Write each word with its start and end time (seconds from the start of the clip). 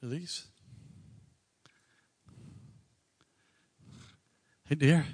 Elise? 0.00 0.46
Hey, 4.68 4.76
dear. 4.76 5.04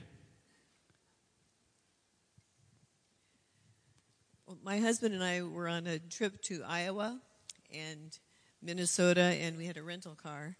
Well, 4.46 4.58
my 4.62 4.78
husband 4.78 5.14
and 5.14 5.24
I 5.24 5.40
were 5.40 5.68
on 5.68 5.86
a 5.86 5.98
trip 5.98 6.42
to 6.42 6.62
Iowa 6.66 7.18
and 7.72 8.18
Minnesota, 8.60 9.22
and 9.22 9.56
we 9.56 9.64
had 9.64 9.78
a 9.78 9.82
rental 9.82 10.14
car 10.14 10.56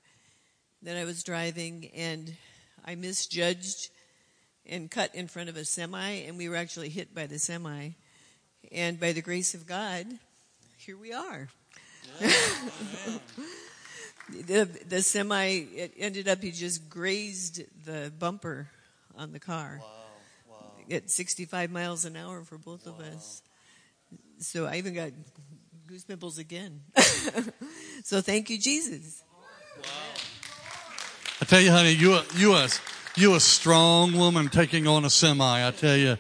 that 0.81 0.97
I 0.97 1.05
was 1.05 1.23
driving, 1.23 1.91
and 1.95 2.35
I 2.83 2.95
misjudged 2.95 3.91
and 4.65 4.91
cut 4.91 5.15
in 5.15 5.29
front 5.29 5.51
of 5.51 5.59
a 5.59 5.67
semi, 5.67 6.11
and 6.27 6.39
we 6.39 6.49
were 6.49 6.57
actually 6.57 6.89
hit 6.89 7.15
by 7.15 7.27
the 7.27 7.39
semi. 7.39 7.91
And 8.73 8.99
by 8.99 9.13
the 9.13 9.21
grace 9.21 9.53
of 9.53 9.67
God, 9.67 10.07
here 10.79 10.97
we 10.97 11.13
are. 11.13 11.51
the, 14.31 14.69
the 14.89 15.03
semi 15.03 15.47
it 15.75 15.95
ended 15.99 16.29
up 16.29 16.43
he 16.43 16.51
just 16.51 16.89
grazed 16.89 17.63
the 17.85 18.13
bumper 18.19 18.69
on 19.17 19.33
the 19.33 19.41
car 19.41 19.81
Wow, 19.81 19.87
wow. 20.51 20.73
at 20.91 21.11
65 21.11 21.71
miles 21.71 22.05
an 22.05 22.17
hour 22.17 22.43
for 22.43 22.59
both 22.59 22.87
of 22.87 23.01
us. 23.01 23.43
So 24.39 24.67
I 24.67 24.77
even 24.77 24.95
got 24.95 25.11
goose 25.87 26.05
pimples 26.05 26.39
again. 26.39 26.81
so 28.05 28.21
thank 28.21 28.51
you, 28.51 28.59
Jesus. 28.59 29.23
I 31.41 31.45
tell 31.45 31.61
you, 31.61 31.71
honey, 31.71 31.93
you 31.93 32.15
a, 32.15 32.25
you 32.37 32.55
a, 32.55 32.69
you 33.17 33.35
a 33.35 33.41
strong 33.41 34.17
woman 34.17 34.49
taking 34.49 34.87
on 34.87 35.05
a 35.05 35.11
semi. 35.11 35.67
I 35.67 35.71
tell 35.71 35.97
you. 35.97 36.17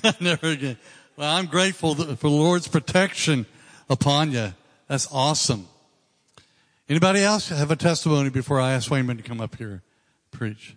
Never 0.20 0.48
again. 0.48 0.78
Well, 1.16 1.34
I'm 1.34 1.46
grateful 1.46 1.94
for 1.94 2.04
the 2.14 2.28
Lord's 2.28 2.68
protection 2.68 3.46
upon 3.90 4.32
you. 4.32 4.54
That's 4.86 5.08
awesome. 5.12 5.66
Anybody 6.88 7.22
else 7.22 7.50
have 7.50 7.70
a 7.70 7.76
testimony 7.76 8.30
before 8.30 8.58
I 8.58 8.72
ask 8.72 8.90
Wayman 8.90 9.18
to 9.18 9.22
come 9.22 9.42
up 9.42 9.56
here 9.56 9.82
preach? 10.30 10.74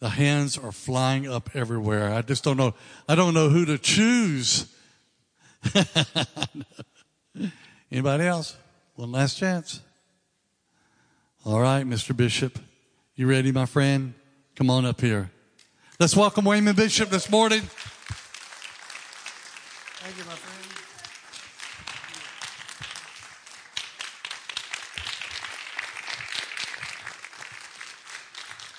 The 0.00 0.10
hands 0.10 0.58
are 0.58 0.72
flying 0.72 1.26
up 1.26 1.48
everywhere. 1.54 2.12
I 2.12 2.20
just 2.20 2.44
don't 2.44 2.58
know. 2.58 2.74
I 3.08 3.14
don't 3.14 3.32
know 3.32 3.48
who 3.48 3.64
to 3.64 3.78
choose. 3.78 4.66
Anybody 7.90 8.24
else? 8.24 8.54
One 8.96 9.12
last 9.12 9.38
chance. 9.38 9.80
All 11.46 11.60
right, 11.60 11.86
Mr. 11.86 12.14
Bishop. 12.14 12.58
You 13.14 13.26
ready, 13.26 13.50
my 13.50 13.64
friend? 13.64 14.12
Come 14.56 14.68
on 14.68 14.84
up 14.84 15.00
here. 15.00 15.30
Let's 15.98 16.14
welcome 16.14 16.44
Wayman 16.44 16.76
Bishop 16.76 17.08
this 17.08 17.30
morning. 17.30 17.62
Thank 20.02 20.18
you, 20.18 20.24
my 20.24 20.34
friend. 20.34 20.56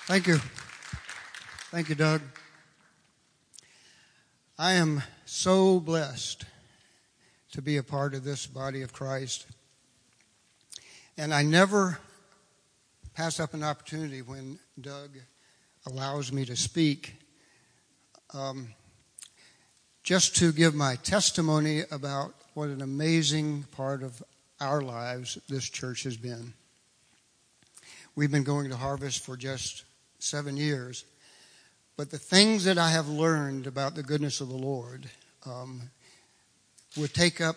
Thank 0.08 0.26
you. 0.26 0.38
Thank 1.70 1.90
you, 1.90 1.94
Doug. 1.94 2.22
I 4.58 4.72
am 4.72 5.02
so 5.26 5.80
blessed 5.80 6.46
to 7.52 7.60
be 7.60 7.76
a 7.76 7.82
part 7.82 8.14
of 8.14 8.24
this 8.24 8.46
body 8.46 8.80
of 8.80 8.94
Christ. 8.94 9.44
And 11.18 11.34
I 11.34 11.42
never 11.42 11.98
pass 13.12 13.38
up 13.38 13.52
an 13.52 13.62
opportunity 13.62 14.22
when 14.22 14.58
Doug 14.80 15.10
allows 15.84 16.32
me 16.32 16.46
to 16.46 16.56
speak. 16.56 17.16
Um, 18.32 18.68
just 20.02 20.34
to 20.36 20.52
give 20.52 20.74
my 20.74 20.96
testimony 20.96 21.82
about 21.90 22.32
what 22.54 22.70
an 22.70 22.80
amazing 22.80 23.64
part 23.72 24.02
of 24.02 24.22
our 24.58 24.80
lives 24.80 25.36
this 25.50 25.68
church 25.68 26.04
has 26.04 26.16
been. 26.16 26.54
We've 28.16 28.32
been 28.32 28.42
going 28.42 28.70
to 28.70 28.76
Harvest 28.76 29.22
for 29.22 29.36
just 29.36 29.84
seven 30.18 30.56
years, 30.56 31.04
but 31.96 32.10
the 32.10 32.18
things 32.18 32.64
that 32.64 32.78
I 32.78 32.90
have 32.90 33.08
learned 33.08 33.66
about 33.66 33.94
the 33.94 34.02
goodness 34.02 34.40
of 34.40 34.48
the 34.48 34.56
Lord 34.56 35.08
um, 35.46 35.82
would 36.96 37.14
take 37.14 37.40
up 37.40 37.56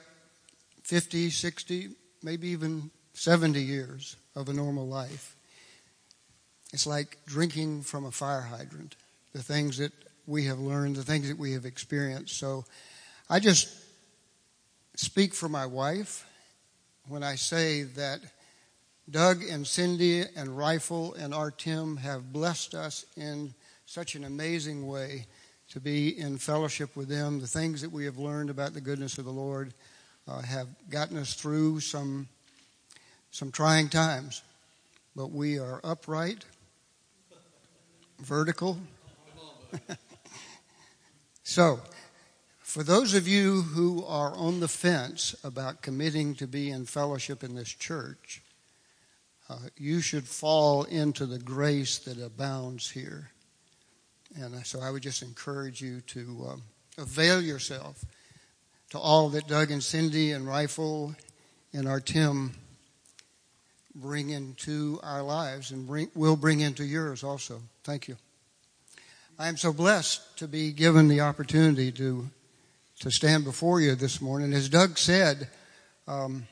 50, 0.83 1.29
60, 1.29 1.89
maybe 2.23 2.49
even 2.49 2.89
70 3.13 3.61
years 3.61 4.15
of 4.35 4.49
a 4.49 4.53
normal 4.53 4.87
life. 4.87 5.35
It's 6.73 6.87
like 6.87 7.17
drinking 7.25 7.83
from 7.83 8.05
a 8.05 8.11
fire 8.11 8.41
hydrant. 8.41 8.95
The 9.33 9.43
things 9.43 9.77
that 9.77 9.91
we 10.25 10.45
have 10.45 10.59
learned, 10.59 10.95
the 10.95 11.03
things 11.03 11.27
that 11.27 11.37
we 11.37 11.53
have 11.53 11.65
experienced. 11.65 12.37
So 12.37 12.65
I 13.29 13.39
just 13.39 13.75
speak 14.95 15.33
for 15.33 15.49
my 15.49 15.65
wife 15.65 16.25
when 17.07 17.23
I 17.23 17.35
say 17.35 17.83
that 17.83 18.21
Doug 19.09 19.43
and 19.43 19.65
Cindy 19.65 20.23
and 20.35 20.57
Rifle 20.57 21.13
and 21.15 21.33
our 21.33 21.51
Tim 21.51 21.97
have 21.97 22.31
blessed 22.31 22.75
us 22.75 23.05
in 23.17 23.53
such 23.85 24.15
an 24.15 24.23
amazing 24.23 24.87
way 24.87 25.25
to 25.69 25.79
be 25.79 26.17
in 26.19 26.37
fellowship 26.37 26.95
with 26.95 27.07
them. 27.07 27.39
The 27.39 27.47
things 27.47 27.81
that 27.81 27.91
we 27.91 28.05
have 28.05 28.17
learned 28.17 28.49
about 28.49 28.73
the 28.73 28.81
goodness 28.81 29.17
of 29.17 29.25
the 29.25 29.31
Lord 29.31 29.73
uh, 30.27 30.41
have 30.41 30.67
gotten 30.89 31.17
us 31.17 31.33
through 31.33 31.79
some 31.79 32.27
some 33.31 33.51
trying 33.51 33.87
times, 33.87 34.43
but 35.15 35.31
we 35.31 35.57
are 35.57 35.79
upright, 35.85 36.43
vertical. 38.19 38.77
so, 41.43 41.79
for 42.59 42.83
those 42.83 43.13
of 43.13 43.29
you 43.29 43.61
who 43.61 44.03
are 44.05 44.35
on 44.35 44.59
the 44.59 44.67
fence 44.67 45.33
about 45.45 45.81
committing 45.81 46.35
to 46.35 46.47
be 46.47 46.69
in 46.69 46.85
fellowship 46.85 47.41
in 47.41 47.55
this 47.55 47.69
church, 47.69 48.41
uh, 49.51 49.57
you 49.75 49.99
should 49.99 50.25
fall 50.25 50.83
into 50.83 51.25
the 51.25 51.39
grace 51.39 51.97
that 51.99 52.17
abounds 52.21 52.89
here. 52.89 53.31
And 54.35 54.65
so 54.65 54.79
I 54.79 54.89
would 54.89 55.03
just 55.03 55.21
encourage 55.21 55.81
you 55.81 55.99
to 56.01 56.47
um, 56.51 56.63
avail 56.97 57.41
yourself 57.41 58.05
to 58.91 58.99
all 58.99 59.27
that 59.29 59.47
Doug 59.47 59.69
and 59.69 59.83
Cindy 59.83 60.31
and 60.31 60.47
Rifle 60.47 61.15
and 61.73 61.85
our 61.85 61.99
Tim 61.99 62.53
bring 63.93 64.29
into 64.29 64.99
our 65.03 65.21
lives 65.21 65.71
and 65.71 65.85
bring, 65.85 66.09
will 66.15 66.37
bring 66.37 66.61
into 66.61 66.85
yours 66.85 67.21
also. 67.21 67.61
Thank 67.83 68.07
you. 68.07 68.15
I 69.37 69.49
am 69.49 69.57
so 69.57 69.73
blessed 69.73 70.37
to 70.37 70.47
be 70.47 70.71
given 70.71 71.09
the 71.09 71.21
opportunity 71.21 71.91
to 71.93 72.29
to 72.99 73.09
stand 73.09 73.43
before 73.43 73.81
you 73.81 73.95
this 73.95 74.21
morning. 74.21 74.53
As 74.53 74.69
Doug 74.69 74.95
said, 74.99 75.49
um, 76.07 76.45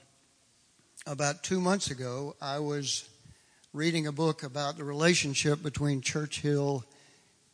about 1.09 1.42
two 1.42 1.59
months 1.59 1.90
ago, 1.90 2.36
I 2.40 2.59
was 2.59 3.09
reading 3.74 4.06
a 4.06 4.12
book 4.12 4.44
about 4.44 4.78
the 4.78 4.84
relationship 4.84 5.64
between 5.64 6.02
Churchill 6.02 6.86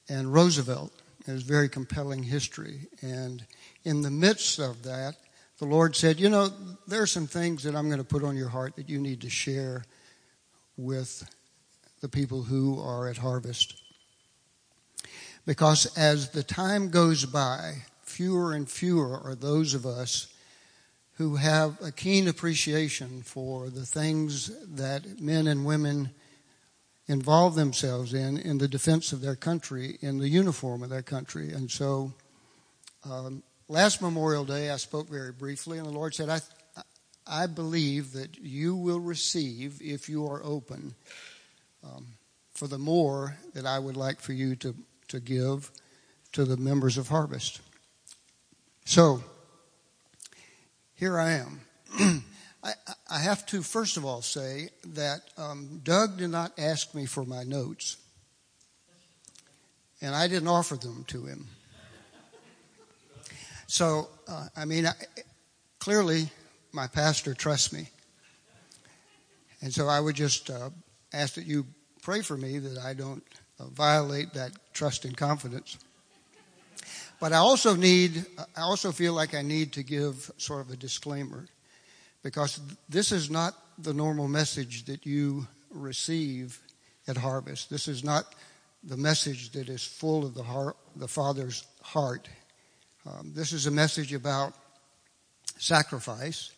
and 0.09 0.33
Roosevelt. 0.33 0.91
It 1.25 1.31
was 1.31 1.43
very 1.43 1.69
compelling 1.69 2.21
history. 2.21 2.81
And 3.01 3.45
in 3.85 4.01
the 4.01 4.11
midst 4.11 4.59
of 4.59 4.83
that, 4.83 5.15
the 5.59 5.65
Lord 5.65 5.95
said, 5.95 6.19
You 6.19 6.29
know, 6.29 6.49
there 6.85 7.01
are 7.01 7.07
some 7.07 7.27
things 7.27 7.63
that 7.63 7.75
I'm 7.75 7.87
going 7.87 7.99
to 7.99 8.03
put 8.03 8.25
on 8.25 8.35
your 8.35 8.49
heart 8.49 8.75
that 8.75 8.89
you 8.89 8.99
need 8.99 9.21
to 9.21 9.29
share 9.29 9.85
with 10.75 11.23
the 12.01 12.09
people 12.09 12.43
who 12.43 12.81
are 12.81 13.07
at 13.07 13.17
harvest. 13.17 13.81
Because 15.45 15.85
as 15.97 16.31
the 16.31 16.43
time 16.43 16.89
goes 16.89 17.23
by, 17.23 17.83
fewer 18.03 18.51
and 18.51 18.69
fewer 18.69 19.17
are 19.23 19.33
those 19.33 19.73
of 19.73 19.85
us 19.85 20.34
who 21.17 21.37
have 21.37 21.77
a 21.81 21.91
keen 21.91 22.27
appreciation 22.27 23.21
for 23.21 23.69
the 23.69 23.85
things 23.85 24.51
that 24.75 25.19
men 25.19 25.47
and 25.47 25.65
women 25.65 26.11
involve 27.07 27.55
themselves 27.55 28.13
in 28.13 28.37
in 28.37 28.57
the 28.57 28.67
defense 28.67 29.13
of 29.13 29.21
their 29.21 29.35
country, 29.35 29.97
in 30.01 30.17
the 30.17 30.27
uniform 30.27 30.83
of 30.83 30.89
their 30.89 31.01
country. 31.01 31.51
And 31.51 31.69
so, 31.71 32.13
um, 33.09 33.43
last 33.67 34.01
Memorial 34.01 34.43
Day, 34.43 34.69
I 34.71 34.77
spoke 34.77 35.07
very 35.07 35.31
briefly, 35.31 35.77
and 35.77 35.87
the 35.87 35.91
Lord 35.91 36.13
said, 36.13 36.29
I, 36.29 36.39
I 37.27 37.47
believe 37.47 38.13
that 38.13 38.37
you 38.39 38.75
will 38.75 38.99
receive, 38.99 39.81
if 39.81 40.09
you 40.09 40.27
are 40.27 40.43
open, 40.43 40.95
um, 41.83 42.07
for 42.53 42.67
the 42.67 42.77
more 42.77 43.37
that 43.53 43.65
I 43.65 43.79
would 43.79 43.97
like 43.97 44.19
for 44.19 44.33
you 44.33 44.55
to, 44.57 44.75
to 45.09 45.19
give 45.19 45.71
to 46.33 46.45
the 46.45 46.57
members 46.57 46.97
of 46.97 47.07
Harvest. 47.07 47.61
So, 48.85 49.23
here 50.95 51.19
I 51.19 51.33
am. 51.33 51.61
I, 52.63 53.19
have 53.19 53.45
to, 53.47 53.61
first 53.61 53.95
of 53.95 54.05
all, 54.05 54.21
say 54.23 54.69
that 54.93 55.21
um, 55.37 55.81
Doug 55.83 56.17
did 56.17 56.29
not 56.29 56.51
ask 56.57 56.95
me 56.95 57.05
for 57.05 57.23
my 57.23 57.43
notes, 57.43 57.97
and 60.01 60.15
I 60.15 60.27
didn't 60.27 60.47
offer 60.47 60.75
them 60.75 61.03
to 61.09 61.25
him. 61.25 61.47
So, 63.67 64.09
uh, 64.27 64.47
I 64.55 64.65
mean, 64.65 64.87
I, 64.87 64.93
clearly, 65.79 66.29
my 66.71 66.87
pastor 66.87 67.33
trusts 67.33 67.71
me. 67.71 67.89
And 69.61 69.73
so 69.73 69.87
I 69.87 69.99
would 69.99 70.15
just 70.15 70.49
uh, 70.49 70.69
ask 71.13 71.35
that 71.35 71.45
you 71.45 71.65
pray 72.01 72.21
for 72.21 72.37
me 72.37 72.59
that 72.59 72.77
I 72.77 72.93
don't 72.93 73.23
uh, 73.59 73.65
violate 73.65 74.33
that 74.33 74.51
trust 74.73 75.05
and 75.05 75.15
confidence. 75.15 75.77
But 77.19 77.33
I 77.33 77.37
also 77.37 77.75
need, 77.75 78.25
I 78.55 78.61
also 78.61 78.91
feel 78.91 79.13
like 79.13 79.33
I 79.33 79.41
need 79.41 79.73
to 79.73 79.83
give 79.83 80.29
sort 80.37 80.61
of 80.61 80.71
a 80.71 80.75
disclaimer 80.75 81.47
because 82.23 82.59
this 82.89 83.11
is 83.11 83.29
not 83.29 83.53
the 83.77 83.93
normal 83.93 84.27
message 84.27 84.85
that 84.85 85.05
you 85.05 85.47
receive 85.69 86.59
at 87.07 87.17
harvest. 87.17 87.69
This 87.69 87.87
is 87.87 88.03
not 88.03 88.35
the 88.83 88.97
message 88.97 89.51
that 89.51 89.69
is 89.69 89.83
full 89.83 90.25
of 90.25 90.33
the 90.33 90.43
heart, 90.43 90.75
the 90.95 91.07
Father's 91.07 91.65
heart. 91.81 92.27
Um, 93.05 93.31
this 93.33 93.53
is 93.53 93.67
a 93.67 93.71
message 93.71 94.13
about 94.13 94.53
sacrifice, 95.57 96.51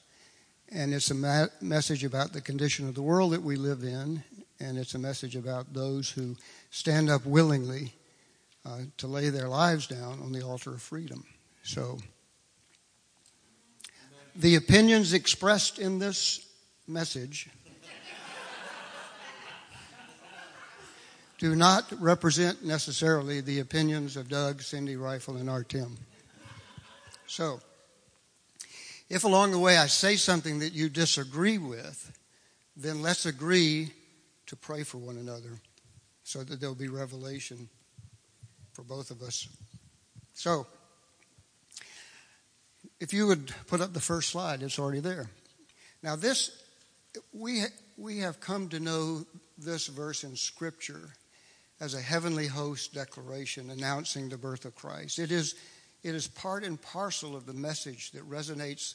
and 0.69 0.94
it's 0.94 1.12
a 1.12 1.15
ma- 1.15 1.48
message 1.62 2.03
about 2.03 2.33
the 2.33 2.42
condition 2.42 2.88
of 2.88 2.95
the 2.95 3.01
world 3.01 3.33
that 3.33 3.44
we 3.44 3.56
live 3.56 3.83
in, 3.83 4.24
and 4.60 4.77
it's 4.77 4.95
a 4.95 5.00
message 5.00 5.36
about 5.36 5.74
those 5.74 6.10
who 6.10 6.36
stand 6.71 7.10
up 7.10 7.25
willingly 7.25 7.94
uh, 8.68 8.80
to 8.98 9.08
lay 9.08 9.30
their 9.30 9.48
lives 9.48 9.88
down 9.88 10.19
on 10.22 10.34
the 10.34 10.42
altar 10.42 10.72
of 10.74 10.81
freedom. 10.81 11.24
So, 11.64 12.00
the 14.36 14.56
opinions 14.56 15.14
expressed 15.14 15.80
in 15.80 16.00
this 16.00 16.46
message 16.88 17.50
do 21.38 21.56
not 21.56 21.86
represent 22.02 22.66
necessarily 22.66 23.42
the 23.42 23.60
opinions 23.60 24.18
of 24.18 24.28
Doug, 24.28 24.62
Cindy 24.62 24.96
Rifle, 24.96 25.38
and 25.38 25.50
Artem. 25.50 25.98
So, 27.25 27.62
if 29.10 29.24
along 29.24 29.52
the 29.52 29.60
way 29.60 29.78
I 29.78 29.88
say 29.88 30.18
something 30.18 30.60
that 30.60 30.74
you 30.74 30.90
disagree 30.90 31.58
with, 31.58 32.12
then 32.75 33.02
let's 33.02 33.25
agree 33.25 33.92
to 34.48 34.56
pray 34.56 34.84
for 34.84 34.98
one 34.98 35.18
another 35.18 35.60
so 36.24 36.44
that 36.44 36.60
there'll 36.60 36.75
be 36.75 36.90
revelation 36.90 37.70
for 38.77 38.83
both 38.83 39.09
of 39.09 39.24
us. 39.24 39.47
So, 40.35 40.68
if 43.00 43.12
you 43.12 43.25
would 43.25 43.51
put 43.65 43.81
up 43.81 43.91
the 43.91 44.00
first 44.00 44.29
slide, 44.29 44.62
it's 44.62 44.77
already 44.77 45.00
there. 45.00 45.31
Now, 46.03 46.15
this, 46.15 46.51
we, 47.33 47.63
we 47.97 48.19
have 48.19 48.39
come 48.39 48.69
to 48.69 48.79
know 48.79 49.25
this 49.57 49.88
verse 49.88 50.24
in 50.24 50.35
Scripture 50.35 51.09
as 51.79 51.95
a 51.95 52.01
heavenly 52.01 52.45
host 52.45 52.94
declaration 52.94 53.71
announcing 53.71 54.29
the 54.29 54.38
birth 54.38 54.63
of 54.63 54.75
Christ. 54.75 55.18
It 55.18 55.31
is, 55.31 55.56
it 56.03 56.13
is 56.13 56.27
part 56.27 56.63
and 56.63 56.79
parcel 56.79 57.35
of 57.35 57.47
the 57.47 57.53
message 57.53 58.12
that 58.12 58.29
resonates 58.29 58.94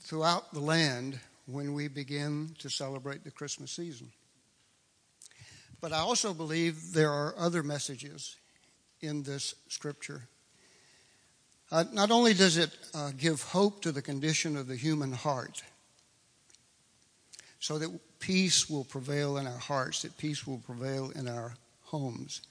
throughout 0.00 0.52
the 0.52 0.60
land 0.60 1.18
when 1.46 1.72
we 1.72 1.88
begin 1.88 2.50
to 2.58 2.68
celebrate 2.68 3.24
the 3.24 3.30
Christmas 3.30 3.72
season. 3.72 4.12
But 5.80 5.94
I 5.94 6.00
also 6.00 6.34
believe 6.34 6.92
there 6.92 7.10
are 7.10 7.34
other 7.38 7.62
messages 7.62 8.36
in 9.02 9.22
this 9.22 9.54
scripture. 9.68 10.22
Uh, 11.70 11.84
not 11.92 12.10
only 12.10 12.34
does 12.34 12.56
it 12.56 12.70
uh, 12.94 13.10
give 13.16 13.42
hope 13.42 13.82
to 13.82 13.92
the 13.92 14.02
condition 14.02 14.56
of 14.56 14.66
the 14.66 14.76
human 14.76 15.12
heart, 15.12 15.62
so 17.58 17.78
that 17.78 17.90
peace 18.18 18.68
will 18.68 18.84
prevail 18.84 19.36
in 19.36 19.46
our 19.46 19.58
hearts, 19.58 20.02
that 20.02 20.16
peace 20.18 20.46
will 20.46 20.58
prevail 20.58 21.10
in 21.14 21.28
our 21.28 21.54
homes. 21.84 22.42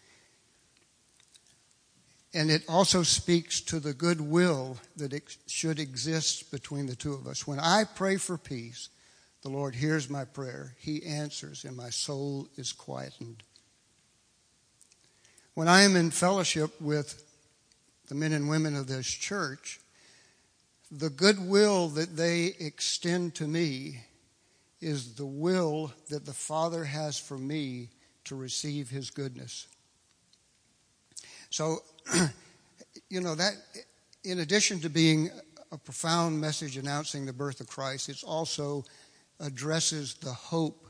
And 2.33 2.49
it 2.49 2.63
also 2.69 3.03
speaks 3.03 3.59
to 3.61 3.79
the 3.79 3.93
goodwill 3.93 4.77
that 4.95 5.11
it 5.11 5.35
should 5.47 5.79
exist 5.79 6.49
between 6.49 6.85
the 6.85 6.95
two 6.95 7.13
of 7.13 7.27
us. 7.27 7.45
When 7.45 7.59
I 7.59 7.83
pray 7.83 8.15
for 8.15 8.37
peace, 8.37 8.89
the 9.41 9.49
Lord 9.49 9.75
hears 9.75 10.09
my 10.09 10.23
prayer. 10.23 10.75
He 10.79 11.03
answers, 11.05 11.65
and 11.65 11.75
my 11.75 11.89
soul 11.89 12.47
is 12.55 12.71
quietened. 12.71 13.43
When 15.53 15.67
I 15.67 15.81
am 15.81 15.97
in 15.97 16.11
fellowship 16.11 16.79
with 16.79 17.23
the 18.07 18.15
men 18.15 18.31
and 18.31 18.47
women 18.47 18.75
of 18.77 18.87
this 18.87 19.05
church, 19.05 19.81
the 20.89 21.09
goodwill 21.09 21.89
that 21.89 22.15
they 22.15 22.53
extend 22.59 23.35
to 23.35 23.47
me 23.47 24.01
is 24.79 25.15
the 25.15 25.25
will 25.25 25.91
that 26.09 26.25
the 26.25 26.33
Father 26.33 26.85
has 26.85 27.19
for 27.19 27.37
me 27.37 27.89
to 28.25 28.35
receive 28.35 28.89
his 28.89 29.09
goodness. 29.09 29.67
So, 31.49 31.79
you 33.09 33.19
know, 33.19 33.35
that 33.35 33.55
in 34.23 34.39
addition 34.39 34.79
to 34.79 34.89
being 34.89 35.29
a 35.73 35.77
profound 35.77 36.39
message 36.39 36.77
announcing 36.77 37.25
the 37.25 37.33
birth 37.33 37.59
of 37.59 37.67
Christ, 37.67 38.07
it 38.07 38.23
also 38.25 38.85
addresses 39.41 40.13
the 40.13 40.31
hope 40.31 40.87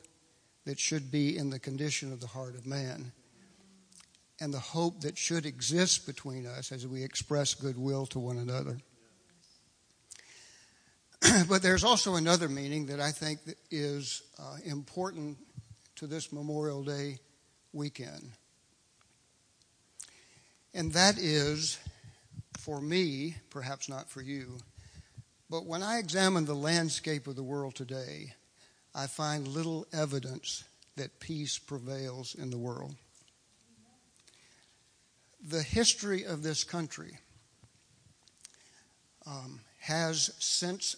that 0.65 0.79
should 0.79 1.09
be 1.09 1.35
in 1.35 1.49
the 1.49 1.59
condition 1.59 2.13
of 2.13 2.21
the 2.21 2.27
heart 2.27 2.53
of 2.53 2.67
man 2.67 3.11
and 4.41 4.51
the 4.51 4.59
hope 4.59 5.01
that 5.01 5.19
should 5.19 5.45
exist 5.45 6.07
between 6.07 6.47
us 6.47 6.71
as 6.71 6.87
we 6.87 7.03
express 7.03 7.53
goodwill 7.53 8.07
to 8.07 8.17
one 8.17 8.39
another. 8.39 8.79
but 11.47 11.61
there's 11.61 11.83
also 11.83 12.15
another 12.15 12.49
meaning 12.49 12.87
that 12.87 12.99
I 12.99 13.11
think 13.11 13.39
is 13.69 14.23
uh, 14.39 14.57
important 14.65 15.37
to 15.97 16.07
this 16.07 16.33
Memorial 16.33 16.83
Day 16.83 17.19
weekend. 17.71 18.31
And 20.73 20.91
that 20.93 21.19
is, 21.19 21.77
for 22.57 22.81
me, 22.81 23.35
perhaps 23.51 23.87
not 23.87 24.09
for 24.09 24.23
you, 24.23 24.57
but 25.51 25.67
when 25.67 25.83
I 25.83 25.99
examine 25.99 26.45
the 26.45 26.55
landscape 26.55 27.27
of 27.27 27.35
the 27.35 27.43
world 27.43 27.75
today, 27.75 28.33
I 28.95 29.05
find 29.05 29.47
little 29.47 29.85
evidence 29.93 30.63
that 30.95 31.19
peace 31.19 31.59
prevails 31.59 32.33
in 32.33 32.49
the 32.49 32.57
world. 32.57 32.95
The 35.47 35.63
history 35.63 36.23
of 36.23 36.43
this 36.43 36.63
country 36.63 37.17
um, 39.25 39.59
has, 39.79 40.31
since 40.39 40.95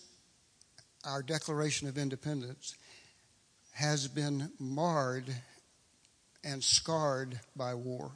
our 1.05 1.21
Declaration 1.21 1.87
of 1.87 1.97
Independence, 1.97 2.75
has 3.73 4.07
been 4.07 4.51
marred 4.59 5.25
and 6.43 6.63
scarred 6.63 7.39
by 7.55 7.73
war. 7.73 8.11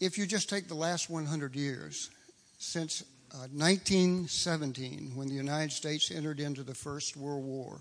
If 0.00 0.18
you 0.18 0.26
just 0.26 0.50
take 0.50 0.66
the 0.66 0.74
last 0.74 1.08
100 1.08 1.54
years, 1.54 2.10
since 2.58 3.02
uh, 3.32 3.46
1917, 3.52 5.12
when 5.14 5.28
the 5.28 5.34
United 5.34 5.70
States 5.70 6.10
entered 6.10 6.40
into 6.40 6.64
the 6.64 6.74
First 6.74 7.16
World 7.16 7.44
War, 7.44 7.80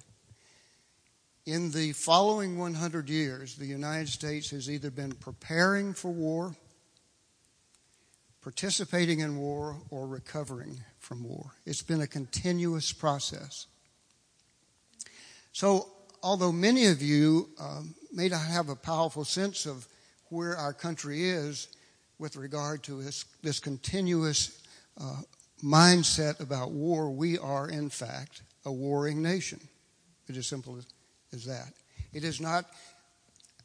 in 1.45 1.71
the 1.71 1.91
following 1.93 2.57
100 2.57 3.09
years, 3.09 3.55
the 3.55 3.65
United 3.65 4.09
States 4.09 4.51
has 4.51 4.69
either 4.69 4.91
been 4.91 5.13
preparing 5.13 5.93
for 5.93 6.11
war, 6.11 6.55
participating 8.41 9.19
in 9.19 9.38
war, 9.38 9.77
or 9.89 10.07
recovering 10.07 10.79
from 10.99 11.23
war. 11.23 11.51
It's 11.65 11.81
been 11.81 12.01
a 12.01 12.07
continuous 12.07 12.91
process. 12.91 13.67
So, 15.51 15.88
although 16.24 16.51
many 16.51 16.88
of 16.88 17.01
you 17.01 17.50
um, 17.60 17.95
may 18.13 18.29
not 18.29 18.45
have 18.45 18.69
a 18.69 18.75
powerful 18.75 19.25
sense 19.25 19.65
of 19.65 19.88
where 20.29 20.55
our 20.55 20.74
country 20.74 21.27
is 21.27 21.69
with 22.19 22.36
regard 22.36 22.83
to 22.83 23.01
this, 23.01 23.25
this 23.41 23.60
continuous 23.60 24.62
uh, 25.00 25.21
mindset 25.63 26.39
about 26.39 26.71
war, 26.71 27.10
we 27.10 27.38
are, 27.38 27.67
in 27.67 27.89
fact, 27.89 28.43
a 28.63 28.71
warring 28.71 29.21
nation. 29.21 29.60
It's 30.27 30.48
simple 30.48 30.77
as, 30.77 30.86
as 31.33 31.45
that. 31.45 31.73
It 32.13 32.23
is 32.23 32.41
not 32.41 32.65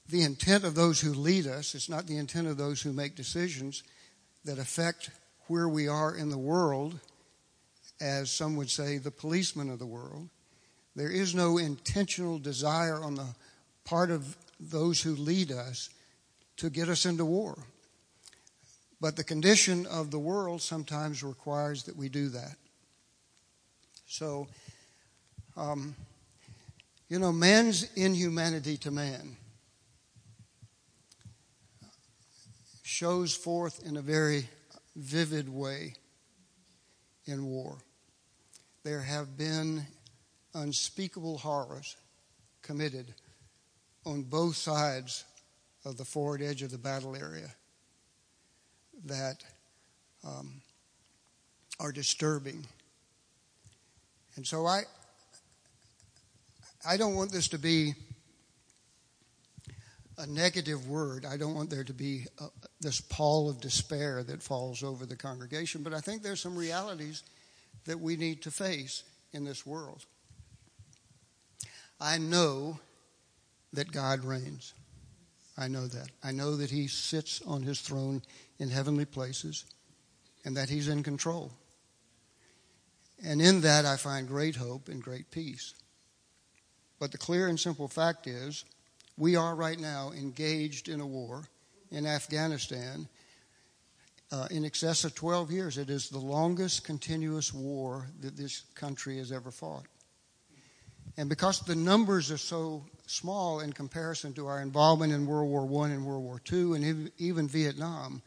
the 0.09 0.23
intent 0.23 0.65
of 0.65 0.75
those 0.75 1.01
who 1.01 1.13
lead 1.13 1.47
us, 1.47 1.75
it's 1.75 1.89
not 1.89 2.07
the 2.07 2.19
intent 2.19 2.47
of 2.47 2.57
those 2.57 2.81
who 2.81 2.93
make 2.93 3.17
decisions 3.17 3.83
that 4.45 4.59
affect 4.59 5.11
where 5.49 5.69
we 5.69 5.89
are 5.89 6.15
in 6.15 6.31
the 6.31 6.39
world, 6.39 6.99
as 8.01 8.31
some 8.31 8.57
would 8.57 8.71
say, 8.71 8.99
the 8.99 9.11
policemen 9.11 9.71
of 9.71 9.79
the 9.79 9.87
world. 9.87 10.29
There 10.95 11.11
is 11.11 11.35
no 11.35 11.59
intentional 11.59 12.39
desire 12.39 13.03
on 13.03 13.17
the 13.17 13.27
part 13.85 14.11
of 14.11 14.37
those 14.59 15.03
who 15.03 15.15
lead 15.15 15.53
us 15.53 15.91
to 16.57 16.71
get 16.71 16.89
us 16.89 17.05
into 17.05 17.25
war. 17.25 17.59
But 19.01 19.17
the 19.17 19.25
condition 19.25 19.87
of 19.87 20.11
the 20.11 20.19
world 20.19 20.63
sometimes 20.63 21.23
requires 21.23 21.83
that 21.85 21.97
we 21.97 22.09
do 22.09 22.29
that. 22.31 22.57
So, 24.07 24.49
um, 25.57 25.95
you 27.09 27.19
know, 27.19 27.33
man's 27.33 27.85
inhumanity 27.95 28.77
to 28.79 28.91
man 28.91 29.37
shows 32.83 33.35
forth 33.35 33.87
in 33.87 33.97
a 33.97 34.03
very 34.03 34.49
vivid 34.97 35.49
way 35.49 35.95
in 37.27 37.45
war. 37.45 37.79
There 38.83 39.03
have 39.03 39.37
been 39.37 39.87
unspeakable 40.55 41.39
horrors 41.39 41.97
committed 42.63 43.15
on 44.05 44.23
both 44.23 44.57
sides 44.57 45.25
of 45.85 45.97
the 45.97 46.05
forward 46.05 46.41
edge 46.43 46.63
of 46.63 46.71
the 46.71 46.79
battle 46.79 47.15
area 47.15 47.55
that 49.05 49.45
um, 50.25 50.63
are 51.79 51.93
disturbing. 51.93 52.65
And 54.37 54.47
so 54.47 54.67
I, 54.67 54.83
I 56.87 56.97
don't 56.97 57.15
want 57.15 57.33
this 57.33 57.49
to 57.49 57.59
be 57.59 57.95
a 60.19 60.27
negative 60.27 60.89
word. 60.89 61.25
I 61.27 61.37
don't 61.37 61.55
want 61.55 61.69
there 61.69 61.85
to 61.85 61.93
be 61.93 62.27
a, 62.39 62.47
this 62.81 63.01
pall 63.01 63.51
of 63.51 63.61
despair 63.61 64.23
that 64.23 64.43
falls 64.43 64.83
over 64.83 65.05
the 65.05 65.17
congregation, 65.17 65.83
but 65.83 65.93
I 65.93 66.01
think 66.01 66.23
there's 66.23 66.41
some 66.41 66.57
realities 66.57 67.23
that 67.85 68.01
we 68.01 68.17
need 68.17 68.43
to 68.43 68.51
face 68.51 69.03
in 69.33 69.45
this 69.45 69.67
world. 69.67 70.05
I 72.01 72.19
know 72.19 72.79
that 73.73 73.91
God 73.93 74.25
reigns. 74.25 74.73
I 75.59 75.69
know 75.69 75.87
that. 75.87 76.11
I 76.23 76.33
know 76.33 76.57
that 76.57 76.71
He 76.71 76.87
sits 76.87 77.43
on 77.43 77.63
His 77.63 77.81
throne 77.81 78.23
in 78.59 78.71
heavenly 78.71 79.07
places 79.07 79.65
and 80.45 80.57
that 80.57 80.69
He's 80.69 80.89
in 80.89 81.03
control. 81.03 81.53
And 83.25 83.41
in 83.41 83.63
that, 83.63 83.87
I 83.87 83.97
find 83.97 84.29
great 84.29 84.57
hope 84.57 84.89
and 84.89 85.03
great 85.03 85.31
peace. 85.31 85.75
But 86.99 87.13
the 87.13 87.19
clear 87.19 87.49
and 87.49 87.59
simple 87.59 87.89
fact 87.89 88.27
is, 88.27 88.65
we 89.17 89.37
are 89.37 89.55
right 89.55 89.79
now 89.79 90.13
engaged 90.13 90.89
in 90.89 91.01
a 91.01 91.07
war 91.07 91.49
in 91.91 92.07
Afghanistan 92.07 93.09
uh, 94.33 94.49
in 94.51 94.65
excess 94.65 95.05
of 95.05 95.15
12 95.15 95.51
years. 95.51 95.79
It 95.79 95.91
is 95.91 96.09
the 96.09 96.19
longest 96.19 96.85
continuous 96.85 97.53
war 97.53 98.07
that 98.21 98.37
this 98.37 98.63
country 98.75 99.19
has 99.19 99.33
ever 99.33 99.51
fought. 99.51 99.87
And 101.17 101.29
because 101.29 101.61
the 101.61 101.75
numbers 101.75 102.31
are 102.31 102.39
so 102.39 102.85
small 103.07 103.61
in 103.61 103.73
comparison 103.73 104.35
to 104.35 104.47
our 104.49 104.61
involvement 104.61 105.13
in 105.13 105.27
World 105.27 105.49
War 105.49 105.87
I 105.87 105.91
and 105.91 106.05
World 106.05 106.25
War 106.25 106.41
II 106.53 106.75
and 106.75 107.11
even 107.19 107.49
Vietnam, 107.49 108.21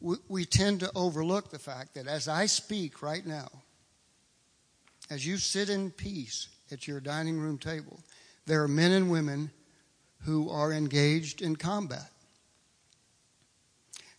we, 0.00 0.16
we 0.28 0.44
tend 0.44 0.80
to 0.80 0.90
overlook 0.94 1.50
the 1.50 1.58
fact 1.58 1.94
that 1.94 2.06
as 2.06 2.26
I 2.26 2.46
speak 2.46 3.02
right 3.02 3.24
now, 3.24 3.48
as 5.08 5.24
you 5.24 5.36
sit 5.36 5.70
in 5.70 5.92
peace 5.92 6.48
at 6.70 6.86
your 6.86 7.00
dining 7.00 7.38
room 7.38 7.58
table, 7.58 8.00
there 8.46 8.62
are 8.62 8.68
men 8.68 8.92
and 8.92 9.10
women 9.10 9.50
who 10.22 10.50
are 10.50 10.72
engaged 10.72 11.42
in 11.42 11.56
combat. 11.56 12.10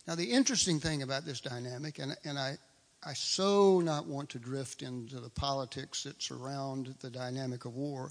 Now, 0.06 0.14
the 0.14 0.32
interesting 0.32 0.80
thing 0.80 1.02
about 1.02 1.26
this 1.26 1.40
dynamic, 1.40 1.98
and, 1.98 2.16
and 2.24 2.38
I, 2.38 2.56
I 3.04 3.12
so 3.12 3.80
not 3.80 4.06
want 4.06 4.30
to 4.30 4.38
drift 4.38 4.82
into 4.82 5.20
the 5.20 5.28
politics 5.28 6.04
that 6.04 6.22
surround 6.22 6.94
the 7.00 7.10
dynamic 7.10 7.66
of 7.66 7.74
war, 7.74 8.10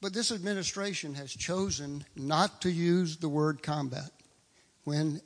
but 0.00 0.12
this 0.12 0.32
administration 0.32 1.14
has 1.14 1.30
chosen 1.32 2.04
not 2.16 2.62
to 2.62 2.70
use 2.70 3.16
the 3.16 3.28
word 3.28 3.62
combat 3.62 4.10
when 4.84 5.20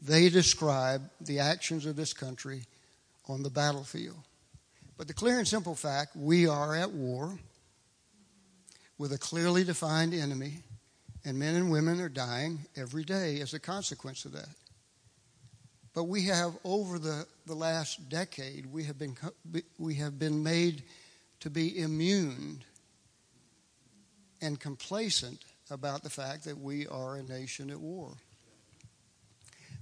they 0.00 0.28
describe 0.28 1.10
the 1.20 1.40
actions 1.40 1.84
of 1.84 1.96
this 1.96 2.12
country 2.12 2.64
on 3.28 3.42
the 3.42 3.50
battlefield. 3.50 4.16
But 4.96 5.08
the 5.08 5.14
clear 5.14 5.38
and 5.38 5.48
simple 5.48 5.74
fact 5.74 6.16
we 6.16 6.46
are 6.46 6.74
at 6.74 6.92
war 6.92 7.38
with 8.98 9.12
a 9.12 9.18
clearly 9.18 9.64
defined 9.64 10.14
enemy 10.14 10.62
and 11.24 11.38
men 11.38 11.56
and 11.56 11.70
women 11.70 12.00
are 12.00 12.08
dying 12.08 12.66
every 12.76 13.04
day 13.04 13.40
as 13.40 13.54
a 13.54 13.58
consequence 13.58 14.24
of 14.24 14.32
that. 14.32 14.48
But 15.94 16.04
we 16.04 16.24
have, 16.24 16.56
over 16.64 16.98
the, 16.98 17.26
the 17.46 17.54
last 17.54 18.08
decade, 18.08 18.66
we 18.66 18.84
have, 18.84 18.98
been, 18.98 19.16
we 19.78 19.94
have 19.94 20.18
been 20.18 20.42
made 20.42 20.82
to 21.40 21.50
be 21.50 21.78
immune 21.78 22.64
and 24.42 24.58
complacent 24.58 25.40
about 25.70 26.02
the 26.02 26.10
fact 26.10 26.44
that 26.44 26.58
we 26.58 26.86
are 26.88 27.16
a 27.16 27.22
nation 27.22 27.70
at 27.70 27.78
war. 27.78 28.12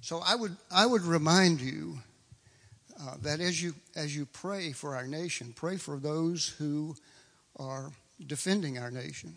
So 0.01 0.21
I 0.25 0.35
would, 0.35 0.57
I 0.71 0.85
would 0.87 1.03
remind 1.03 1.61
you 1.61 1.99
uh, 3.01 3.17
that 3.23 3.41
as 3.41 3.63
you, 3.63 3.75
as 3.97 4.15
you 4.15 4.27
pray 4.27 4.73
for 4.73 4.95
our 4.97 5.07
nation, 5.07 5.53
pray 5.55 5.77
for 5.77 5.99
those 5.99 6.49
who 6.59 6.95
are 7.57 7.91
defending 8.27 8.79
our 8.79 8.91
nation. 8.91 9.35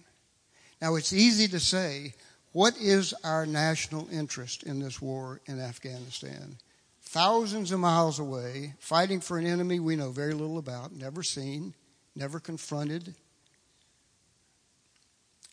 Now, 0.82 0.96
it's 0.96 1.14
easy 1.14 1.48
to 1.50 1.60
say, 1.60 2.14
what 2.52 2.78
is 2.78 3.14
our 3.24 3.46
national 3.46 4.08
interest 4.12 4.64
in 4.64 4.80
this 4.80 5.02
war 5.02 5.42
in 5.46 5.60
Afghanistan? 5.60 6.58
Thousands 7.02 7.72
of 7.72 7.80
miles 7.80 8.20
away, 8.20 8.74
fighting 8.80 9.22
for 9.22 9.38
an 9.38 9.46
enemy 9.46 9.80
we 9.80 9.96
know 9.96 10.12
very 10.12 10.34
little 10.34 10.58
about, 10.58 10.94
never 10.94 11.24
seen, 11.24 11.74
never 12.16 12.40
confronted. 12.40 13.14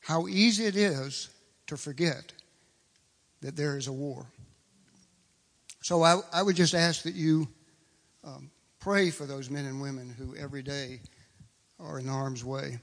How 0.03 0.27
easy 0.27 0.65
it 0.65 0.77
is 0.77 1.31
to 1.67 1.77
forget 1.77 2.33
that 3.41 3.57
there 3.57 3.77
is 3.77 3.87
a 3.87 3.93
war. 3.93 4.27
So 5.83 6.03
I, 6.03 6.21
I 6.33 6.43
would 6.43 6.57
just 6.57 6.75
ask 6.75 7.03
that 7.03 7.15
you 7.15 7.49
um, 8.25 8.51
pray 8.81 9.11
for 9.11 9.27
those 9.27 9.51
men 9.51 9.65
and 9.65 9.81
women 9.81 10.15
who 10.17 10.37
every 10.37 10.63
day 10.63 11.01
are 11.81 11.99
in 11.99 12.07
harm's 12.07 12.45
way. 12.45 12.79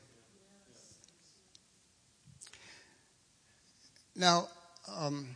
Now, 4.15 4.50
um, 4.98 5.29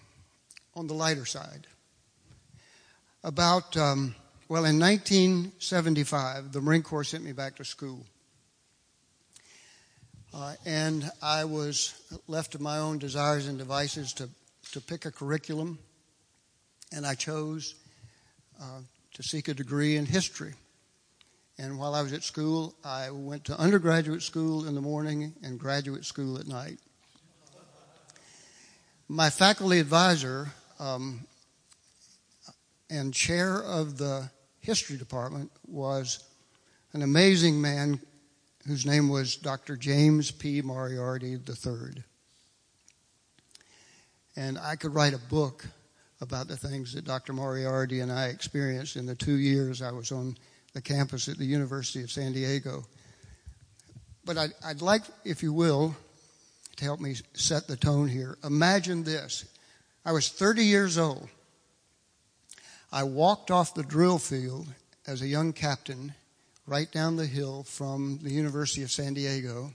on 0.75 0.87
the 0.87 0.93
lighter 0.93 1.25
side, 1.25 1.67
about, 3.23 3.77
um, 3.77 4.15
well, 4.49 4.65
in 4.65 4.79
1975, 4.79 6.51
the 6.51 6.59
Marine 6.59 6.81
Corps 6.81 7.05
sent 7.05 7.23
me 7.23 7.31
back 7.31 7.55
to 7.55 7.65
school. 7.65 8.05
Uh, 10.33 10.55
and 10.65 11.09
I 11.21 11.45
was 11.45 11.93
left 12.27 12.53
to 12.53 12.61
my 12.61 12.79
own 12.79 12.97
desires 12.97 13.47
and 13.47 13.57
devices 13.57 14.13
to, 14.13 14.29
to 14.71 14.81
pick 14.81 15.05
a 15.05 15.11
curriculum, 15.11 15.77
and 16.91 17.05
I 17.05 17.15
chose 17.15 17.75
uh, 18.59 18.79
to 19.13 19.23
seek 19.23 19.47
a 19.47 19.53
degree 19.53 19.95
in 19.95 20.05
history. 20.05 20.53
And 21.57 21.77
while 21.77 21.93
I 21.93 22.01
was 22.01 22.13
at 22.13 22.23
school, 22.23 22.75
I 22.83 23.11
went 23.11 23.45
to 23.45 23.59
undergraduate 23.59 24.23
school 24.23 24.67
in 24.67 24.75
the 24.75 24.81
morning 24.81 25.33
and 25.43 25.59
graduate 25.59 26.05
school 26.05 26.37
at 26.39 26.47
night 26.47 26.79
my 29.13 29.29
faculty 29.29 29.79
advisor 29.79 30.47
um, 30.79 31.25
and 32.89 33.13
chair 33.13 33.61
of 33.61 33.97
the 33.97 34.29
history 34.59 34.97
department 34.97 35.51
was 35.67 36.23
an 36.93 37.03
amazing 37.03 37.61
man 37.61 37.99
whose 38.65 38.85
name 38.85 39.09
was 39.09 39.35
Dr. 39.35 39.75
James 39.75 40.31
P. 40.31 40.61
Moriarty 40.61 41.33
III. 41.33 42.03
And 44.35 44.57
I 44.57 44.75
could 44.77 44.95
write 44.95 45.13
a 45.13 45.19
book 45.19 45.65
about 46.23 46.47
the 46.47 46.57
things 46.57 46.93
that 46.93 47.03
Dr. 47.03 47.33
Moriarty 47.33 47.99
and 47.99 48.11
I 48.11 48.27
experienced 48.27 48.95
in 48.95 49.05
the 49.05 49.13
two 49.13 49.35
years 49.35 49.81
I 49.81 49.91
was 49.91 50.11
on 50.11 50.37
the 50.73 50.81
campus 50.81 51.27
at 51.27 51.37
the 51.37 51.45
University 51.45 52.01
of 52.01 52.09
San 52.09 52.31
Diego. 52.31 52.85
But 54.25 54.37
I'd, 54.37 54.53
I'd 54.65 54.81
like, 54.81 55.03
if 55.25 55.43
you 55.43 55.51
will, 55.51 55.95
to 56.77 56.83
help 56.85 57.01
me 57.01 57.15
set 57.33 57.67
the 57.67 57.75
tone 57.75 58.07
here. 58.07 58.37
Imagine 58.43 59.03
this. 59.03 59.45
I 60.05 60.13
was 60.13 60.29
30 60.29 60.63
years 60.63 60.97
old. 60.97 61.27
I 62.91 63.03
walked 63.03 63.51
off 63.51 63.75
the 63.75 63.83
drill 63.83 64.17
field 64.17 64.67
as 65.05 65.21
a 65.21 65.27
young 65.27 65.51
captain 65.51 66.13
right 66.65 66.89
down 66.89 67.17
the 67.17 67.25
hill 67.25 67.63
from 67.63 68.19
the 68.23 68.31
University 68.31 68.81
of 68.81 68.91
San 68.91 69.13
Diego. 69.13 69.73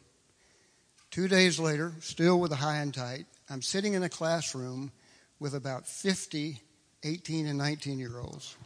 Two 1.11 1.29
days 1.29 1.61
later, 1.61 1.93
still 2.01 2.41
with 2.41 2.53
a 2.53 2.57
high 2.57 2.79
and 2.79 2.95
tight, 2.95 3.27
I'm 3.51 3.61
sitting 3.61 3.93
in 3.93 4.03
a 4.03 4.09
classroom 4.09 4.93
with 5.41 5.55
about 5.55 5.87
50 5.87 6.63
18 7.05 7.47
and 7.47 7.59
19 7.59 7.99
year 7.99 8.19
olds. 8.19 8.57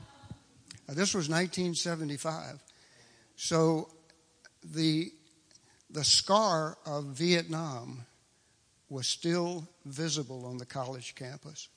Now, 0.89 0.95
this 0.95 1.15
was 1.15 1.29
1975. 1.29 2.63
So 3.37 3.89
the, 4.65 5.13
the 5.91 6.05
scar 6.05 6.79
of 6.87 7.05
Vietnam 7.07 8.05
was 8.89 9.07
still 9.07 9.67
visible 9.85 10.47
on 10.47 10.59
the 10.59 10.67
college 10.67 11.15
campus. 11.15 11.69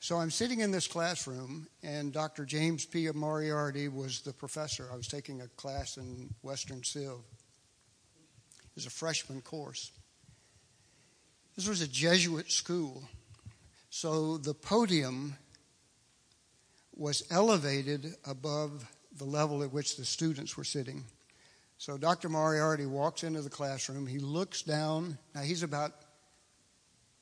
So 0.00 0.16
I'm 0.16 0.32
sitting 0.32 0.60
in 0.60 0.72
this 0.72 0.88
classroom, 0.88 1.68
and 1.84 2.12
Dr. 2.12 2.44
James 2.44 2.84
P. 2.84 3.08
Moriarty 3.14 3.86
was 3.86 4.20
the 4.20 4.32
professor. 4.32 4.88
I 4.92 4.96
was 4.96 5.06
taking 5.06 5.40
a 5.40 5.48
class 5.48 5.96
in 5.96 6.34
Western 6.42 6.82
Civ. 6.82 7.12
It 7.12 8.74
was 8.74 8.86
a 8.86 8.90
freshman 8.90 9.42
course. 9.42 9.92
This 11.54 11.68
was 11.68 11.82
a 11.82 11.88
Jesuit 11.88 12.50
school, 12.50 13.04
so 13.94 14.38
the 14.38 14.54
podium 14.54 15.36
was 16.94 17.22
elevated 17.30 18.14
above 18.24 18.90
the 19.18 19.26
level 19.26 19.62
at 19.62 19.70
which 19.70 19.98
the 19.98 20.04
students 20.06 20.56
were 20.56 20.64
sitting. 20.64 21.04
So 21.76 21.98
Dr. 21.98 22.30
Moriarty 22.30 22.86
walks 22.86 23.22
into 23.22 23.42
the 23.42 23.50
classroom. 23.50 24.06
He 24.06 24.18
looks 24.18 24.62
down. 24.62 25.18
Now, 25.34 25.42
he's 25.42 25.62
about 25.62 25.92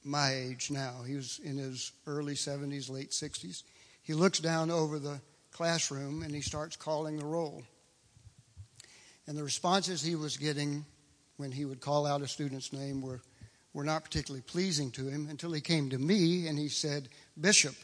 my 0.05 0.33
age 0.33 0.71
now. 0.71 1.03
He 1.05 1.17
was 1.17 1.41
in 1.43 1.59
his 1.59 1.91
early 2.07 2.35
70s, 2.35 2.89
late 2.89 3.11
60s. 3.11 3.65
He 4.05 4.15
looks 4.15 4.39
down 4.39 4.71
over 4.71 5.01
the 5.01 5.21
classroom 5.51 6.23
and 6.23 6.33
he 6.33 6.41
starts 6.41 6.77
calling 6.77 7.17
the 7.17 7.27
roll. 7.27 7.65
And 9.27 9.37
the 9.37 9.43
responses 9.43 10.03
he 10.03 10.15
was 10.15 10.37
getting 10.37 10.85
when 11.37 11.51
he 11.51 11.65
would 11.65 11.81
call 11.81 12.07
out 12.07 12.23
a 12.23 12.29
student's 12.29 12.73
name 12.73 13.03
were, 13.03 13.23
were 13.73 13.85
not 13.85 14.05
particularly 14.05 14.43
pleasing 14.43 14.91
to 14.93 15.09
him 15.09 15.29
until 15.29 15.53
he 15.53 15.61
came 15.61 15.91
to 15.91 15.99
me 15.99 16.49
and 16.49 16.59
he 16.59 16.69
said, 16.69 17.09
Bishop. 17.41 17.75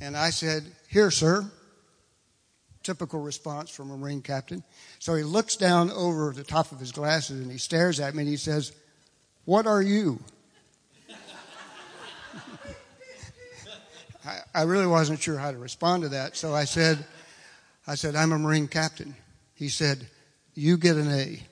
And 0.00 0.16
I 0.16 0.30
said, 0.30 0.64
Here, 0.88 1.10
sir 1.10 1.50
typical 2.82 3.20
response 3.20 3.70
from 3.70 3.90
a 3.90 3.96
Marine 3.96 4.22
captain. 4.22 4.64
So 4.98 5.14
he 5.14 5.22
looks 5.22 5.56
down 5.56 5.90
over 5.90 6.32
the 6.32 6.44
top 6.44 6.72
of 6.72 6.80
his 6.80 6.92
glasses 6.92 7.40
and 7.40 7.50
he 7.50 7.58
stares 7.58 8.00
at 8.00 8.14
me 8.14 8.22
and 8.22 8.28
he 8.30 8.36
says, 8.36 8.72
What 9.44 9.66
are 9.66 9.82
you? 9.82 10.18
I, 14.24 14.38
I 14.54 14.62
really 14.62 14.86
wasn't 14.86 15.20
sure 15.20 15.36
how 15.38 15.50
to 15.50 15.58
respond 15.58 16.04
to 16.04 16.08
that. 16.10 16.36
So 16.36 16.54
I 16.54 16.64
said, 16.64 17.04
I 17.86 17.94
said, 17.94 18.16
I'm 18.16 18.32
a 18.32 18.38
Marine 18.38 18.68
captain. 18.68 19.14
He 19.54 19.68
said, 19.68 20.06
you 20.54 20.76
get 20.76 20.96
an 20.96 21.10
A. 21.12 21.42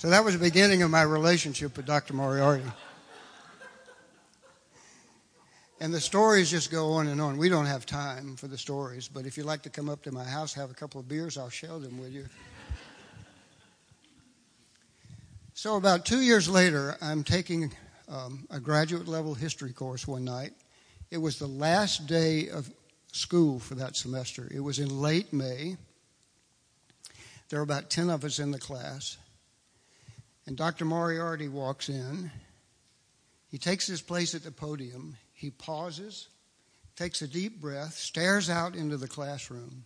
So 0.00 0.08
that 0.08 0.24
was 0.24 0.32
the 0.32 0.42
beginning 0.42 0.82
of 0.82 0.90
my 0.90 1.02
relationship 1.02 1.76
with 1.76 1.84
Dr. 1.84 2.14
Moriarty. 2.14 2.64
And 5.78 5.92
the 5.92 6.00
stories 6.00 6.50
just 6.50 6.70
go 6.70 6.92
on 6.92 7.06
and 7.06 7.20
on. 7.20 7.36
We 7.36 7.50
don't 7.50 7.66
have 7.66 7.84
time 7.84 8.34
for 8.36 8.48
the 8.48 8.56
stories, 8.56 9.08
but 9.08 9.26
if 9.26 9.36
you'd 9.36 9.44
like 9.44 9.60
to 9.64 9.68
come 9.68 9.90
up 9.90 10.00
to 10.04 10.10
my 10.10 10.24
house, 10.24 10.54
have 10.54 10.70
a 10.70 10.74
couple 10.74 11.00
of 11.00 11.06
beers, 11.06 11.36
I'll 11.36 11.50
share 11.50 11.78
them 11.78 12.00
with 12.00 12.14
you. 12.14 12.24
So, 15.52 15.76
about 15.76 16.06
two 16.06 16.22
years 16.22 16.48
later, 16.48 16.96
I'm 17.02 17.22
taking 17.22 17.70
um, 18.08 18.46
a 18.50 18.58
graduate 18.58 19.06
level 19.06 19.34
history 19.34 19.74
course 19.74 20.08
one 20.08 20.24
night. 20.24 20.54
It 21.10 21.18
was 21.18 21.38
the 21.38 21.46
last 21.46 22.06
day 22.06 22.48
of 22.48 22.70
school 23.12 23.58
for 23.58 23.74
that 23.74 23.96
semester. 23.96 24.48
It 24.50 24.60
was 24.60 24.78
in 24.78 25.02
late 25.02 25.34
May. 25.34 25.76
There 27.50 27.58
were 27.58 27.64
about 27.64 27.90
10 27.90 28.08
of 28.08 28.24
us 28.24 28.38
in 28.38 28.50
the 28.50 28.58
class. 28.58 29.18
And 30.50 30.56
Dr. 30.56 30.84
Moriarty 30.84 31.46
walks 31.46 31.88
in. 31.88 32.28
He 33.52 33.56
takes 33.56 33.86
his 33.86 34.02
place 34.02 34.34
at 34.34 34.42
the 34.42 34.50
podium. 34.50 35.16
He 35.32 35.48
pauses, 35.48 36.26
takes 36.96 37.22
a 37.22 37.28
deep 37.28 37.60
breath, 37.60 37.94
stares 37.94 38.50
out 38.50 38.74
into 38.74 38.96
the 38.96 39.06
classroom, 39.06 39.84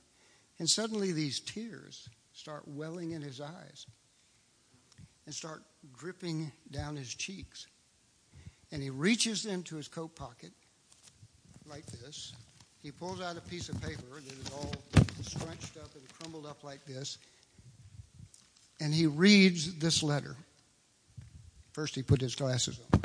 and 0.59 0.66
suddenly 0.66 1.12
these 1.12 1.38
tears 1.38 2.09
start 2.33 2.66
welling 2.66 3.11
in 3.11 3.21
his 3.21 3.42
eyes 3.42 3.87
and 5.26 5.35
start 5.35 5.62
dripping 5.99 6.50
down 6.71 6.97
his 6.97 7.14
cheeks. 7.14 7.66
And 8.73 8.83
he 8.83 8.88
reaches 8.88 9.44
into 9.44 9.76
his 9.76 9.87
coat 9.87 10.16
pocket 10.16 10.52
like 11.66 11.85
this. 11.85 12.33
He 12.83 12.90
pulls 12.90 13.21
out 13.21 13.37
a 13.37 13.42
piece 13.42 13.68
of 13.68 13.78
paper 13.83 14.18
that 14.25 14.33
is 14.33 14.50
all 14.54 14.73
scrunched 15.21 15.76
up 15.76 15.94
and 15.94 16.09
crumbled 16.18 16.47
up 16.47 16.64
like 16.64 16.87
this. 16.87 17.18
And 18.80 18.94
he 18.94 19.06
reads 19.06 19.75
this 19.75 20.02
letter. 20.02 20.38
First, 21.75 21.97
he 21.97 22.04
put 22.04 22.21
his 22.21 22.37
glasses 22.37 22.78
on. 22.93 23.00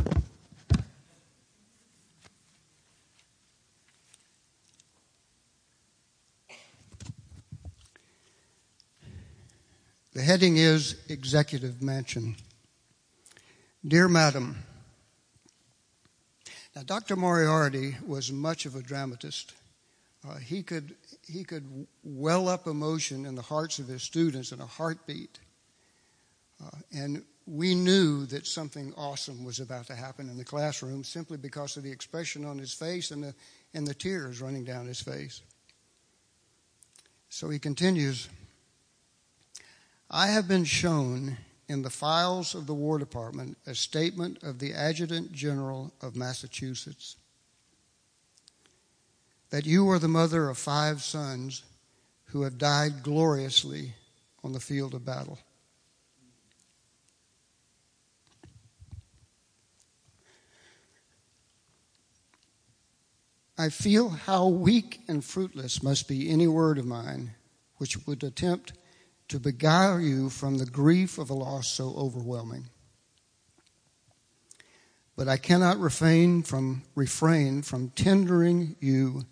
The 10.13 10.21
heading 10.21 10.57
is 10.57 10.97
Executive 11.09 11.81
Mansion. 11.81 12.35
Dear 13.87 14.07
Madam, 14.07 14.57
now 16.75 16.83
Dr. 16.83 17.15
Moriarty 17.15 17.97
was 18.05 18.31
much 18.31 18.67
of 18.67 18.75
a 18.75 18.83
dramatist. 18.83 19.53
Uh, 20.27 20.35
he 20.35 20.61
could 20.61 20.95
he 21.25 21.43
could 21.43 21.87
well 22.03 22.47
up 22.47 22.67
emotion 22.67 23.25
in 23.25 23.33
the 23.33 23.41
hearts 23.41 23.79
of 23.79 23.87
his 23.87 24.03
students 24.03 24.51
in 24.51 24.61
a 24.61 24.65
heartbeat, 24.67 25.39
uh, 26.63 26.69
and 26.91 27.23
we 27.49 27.73
knew 27.73 28.27
that 28.27 28.45
something 28.45 28.93
awesome 28.95 29.43
was 29.43 29.59
about 29.59 29.87
to 29.87 29.95
happen 29.95 30.29
in 30.29 30.37
the 30.37 30.45
classroom 30.45 31.03
simply 31.03 31.37
because 31.37 31.77
of 31.77 31.83
the 31.83 31.91
expression 31.91 32.45
on 32.45 32.59
his 32.59 32.73
face 32.73 33.09
and 33.09 33.23
the 33.23 33.33
and 33.73 33.87
the 33.87 33.93
tears 33.93 34.41
running 34.41 34.63
down 34.63 34.85
his 34.85 35.01
face. 35.01 35.41
So 37.29 37.49
he 37.49 37.59
continues. 37.59 38.29
I 40.11 40.27
have 40.27 40.47
been 40.47 40.63
shown 40.63 41.37
in 41.67 41.83
the 41.83 41.89
files 41.89 42.55
of 42.55 42.65
the 42.65 42.73
War 42.73 42.97
Department 42.97 43.57
a 43.67 43.75
statement 43.75 44.41
of 44.43 44.59
the 44.59 44.73
Adjutant 44.73 45.31
General 45.31 45.91
of 46.01 46.15
Massachusetts 46.15 47.15
that 49.51 49.65
you 49.65 49.89
are 49.89 49.99
the 49.99 50.07
mother 50.07 50.49
of 50.49 50.57
five 50.57 51.01
sons 51.01 51.63
who 52.25 52.43
have 52.43 52.57
died 52.57 53.01
gloriously 53.01 53.93
on 54.43 54.53
the 54.53 54.59
field 54.59 54.93
of 54.93 55.05
battle. 55.05 55.39
I 63.59 63.67
feel 63.67 64.07
how 64.07 64.47
weak 64.47 65.01
and 65.09 65.21
fruitless 65.21 65.83
must 65.83 66.07
be 66.07 66.29
any 66.29 66.47
word 66.47 66.77
of 66.77 66.85
mine 66.85 67.31
which 67.75 68.07
would 68.07 68.23
attempt 68.23 68.71
to 69.27 69.37
beguile 69.37 69.99
you 69.99 70.29
from 70.29 70.57
the 70.57 70.65
grief 70.65 71.17
of 71.17 71.29
a 71.29 71.33
loss 71.33 71.67
so 71.67 71.93
overwhelming. 71.97 72.69
But 75.17 75.27
I 75.27 75.35
cannot 75.35 75.77
refrain 75.77 76.41
from 76.41 76.83
refrain 76.95 77.61
from 77.61 77.89
tendering 77.89 78.77
you 78.79 79.25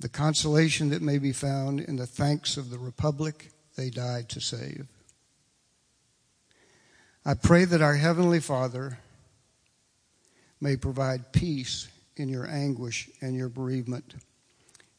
the 0.00 0.08
consolation 0.08 0.88
that 0.88 1.00
may 1.00 1.18
be 1.18 1.32
found 1.32 1.78
in 1.78 1.94
the 1.94 2.08
thanks 2.08 2.56
of 2.56 2.70
the 2.70 2.78
republic 2.78 3.52
they 3.76 3.88
died 3.88 4.28
to 4.30 4.40
save. 4.40 4.88
I 7.24 7.34
pray 7.34 7.66
that 7.66 7.82
our 7.82 7.94
heavenly 7.94 8.40
Father 8.40 8.98
may 10.60 10.76
provide 10.76 11.32
peace 11.32 11.86
in 12.16 12.28
your 12.28 12.46
anguish 12.46 13.08
and 13.20 13.34
your 13.34 13.48
bereavement 13.48 14.14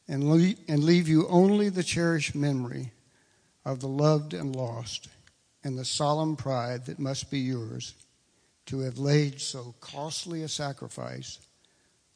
and 0.08 0.28
leave 0.28 1.08
you 1.08 1.26
only 1.28 1.68
the 1.68 1.82
cherished 1.82 2.34
memory 2.34 2.92
of 3.64 3.80
the 3.80 3.88
loved 3.88 4.34
and 4.34 4.54
lost, 4.54 5.08
and 5.64 5.78
the 5.78 5.84
solemn 5.84 6.36
pride 6.36 6.84
that 6.86 6.98
must 6.98 7.30
be 7.30 7.38
yours 7.38 7.94
to 8.66 8.80
have 8.80 8.98
laid 8.98 9.40
so 9.40 9.74
costly 9.80 10.42
a 10.42 10.48
sacrifice 10.48 11.38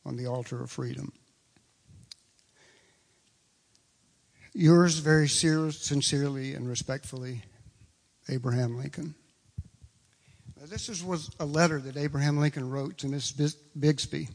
on 0.05 0.17
the 0.17 0.27
altar 0.27 0.61
of 0.63 0.71
freedom. 0.71 1.13
Yours 4.53 4.99
very 4.99 5.29
sincerely 5.29 6.55
and 6.55 6.69
respectfully, 6.69 7.43
Abraham 8.29 8.77
Lincoln. 8.77 9.15
Now, 10.59 10.67
this 10.67 11.03
was 11.03 11.31
a 11.39 11.47
letter 11.47 11.79
that 11.81 11.97
Abraham 11.97 12.39
Lincoln 12.39 12.69
wrote 12.69 12.99
to 12.99 13.07
Miss 13.07 13.31
Bixby 13.33 14.29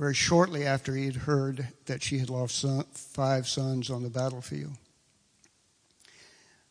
very 0.00 0.14
shortly 0.14 0.64
after 0.64 0.94
he 0.94 1.04
had 1.04 1.14
heard 1.14 1.68
that 1.84 2.02
she 2.02 2.18
had 2.18 2.30
lost 2.30 2.64
five 2.94 3.46
sons 3.46 3.90
on 3.90 4.02
the 4.02 4.08
battlefield. 4.08 4.72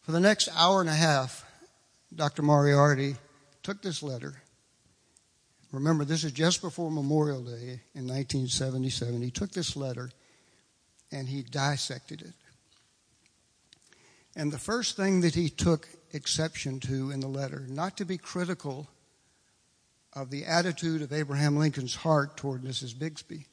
For 0.02 0.12
the 0.12 0.20
next 0.20 0.50
hour 0.56 0.82
and 0.82 0.90
a 0.90 0.94
half, 0.94 1.46
Dr. 2.14 2.42
Moriarty 2.42 3.18
took 3.62 3.84
this 3.84 4.02
letter. 4.02 4.42
Remember, 5.72 6.06
this 6.06 6.24
is 6.24 6.32
just 6.32 6.60
before 6.64 6.90
Memorial 6.90 7.44
Day 7.44 7.82
in 7.94 8.08
1977. 8.08 9.22
He 9.22 9.30
took 9.30 9.52
this 9.52 9.76
letter 9.76 10.10
and 11.12 11.30
he 11.30 11.44
dissected 11.44 12.24
it. 12.24 12.34
And 14.36 14.52
the 14.52 14.58
first 14.58 14.98
thing 14.98 15.22
that 15.22 15.36
he 15.36 15.50
took 15.52 15.88
exception 16.14 16.80
to 16.80 17.12
in 17.12 17.20
the 17.20 17.28
letter, 17.28 17.68
not 17.70 17.96
to 17.98 18.06
be 18.06 18.18
critical 18.18 18.88
of 20.14 20.30
the 20.30 20.46
attitude 20.46 21.02
of 21.02 21.14
Abraham 21.14 21.58
Lincoln's 21.58 21.96
heart 21.96 22.38
toward 22.38 22.64
Mrs. 22.64 22.98
Bixby, 22.98 23.46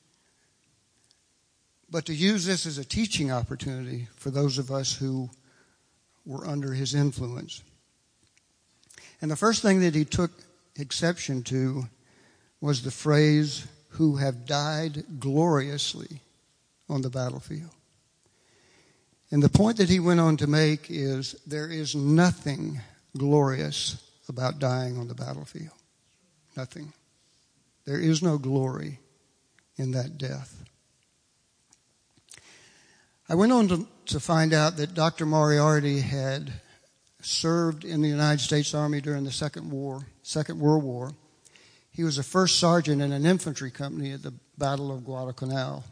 but 1.91 2.07
to 2.07 2.15
use 2.15 2.45
this 2.45 2.67
as 2.67 2.79
a 2.79 2.85
teaching 2.85 3.31
opportunity 3.31 4.09
for 4.17 4.31
those 4.31 4.59
of 4.59 4.71
us 4.71 4.95
who 4.97 5.31
were 6.25 6.47
under 6.47 6.73
his 6.73 6.95
influence. 6.95 7.63
And 9.21 9.31
the 9.31 9.37
first 9.37 9.63
thing 9.63 9.81
that 9.81 9.95
he 9.95 10.05
took 10.05 10.33
exception 10.77 11.43
to 11.45 11.85
was 12.61 12.83
the 12.83 12.91
phrase, 12.91 13.67
who 13.91 14.17
have 14.17 14.47
died 14.47 15.05
gloriously 15.19 16.21
on 16.89 17.03
the 17.03 17.11
battlefield. 17.11 17.71
And 19.31 19.43
the 19.43 19.49
point 19.49 19.79
that 19.79 19.89
he 19.89 20.01
went 20.01 20.21
on 20.21 20.37
to 20.39 20.47
make 20.47 20.87
is 20.91 21.35
there 21.47 21.69
is 21.69 21.95
nothing 21.95 22.81
glorious 23.17 24.03
about 24.29 24.59
dying 24.59 24.99
on 24.99 25.09
the 25.09 25.15
battlefield. 25.15 25.71
Nothing. 26.57 26.93
There 27.85 28.01
is 28.01 28.23
no 28.23 28.39
glory 28.39 29.01
in 29.77 29.93
that 29.93 30.19
death. 30.19 30.65
I 33.29 33.35
went 33.35 33.53
on 33.53 33.69
to, 33.69 33.89
to 34.07 34.21
find 34.21 34.53
out 34.53 34.77
that 34.77 34.95
Dr. 34.95 35.27
Moriarty 35.27 36.01
had 36.01 36.53
served 37.21 37.85
in 37.85 38.01
the 38.01 38.09
United 38.09 38.41
States 38.41 38.73
Army 38.73 39.01
during 39.01 39.25
the 39.25 39.33
Second 39.33 39.71
War, 39.71 40.07
Second 40.23 40.61
World 40.61 40.85
War. 40.85 41.13
He 41.91 42.05
was 42.05 42.19
a 42.19 42.23
first 42.23 42.59
sergeant 42.59 43.03
in 43.03 43.13
an 43.13 43.27
infantry 43.27 43.71
company 43.71 44.13
at 44.13 44.23
the 44.23 44.35
Battle 44.57 44.93
of 44.93 45.05
Guadalcanal. 45.05 45.85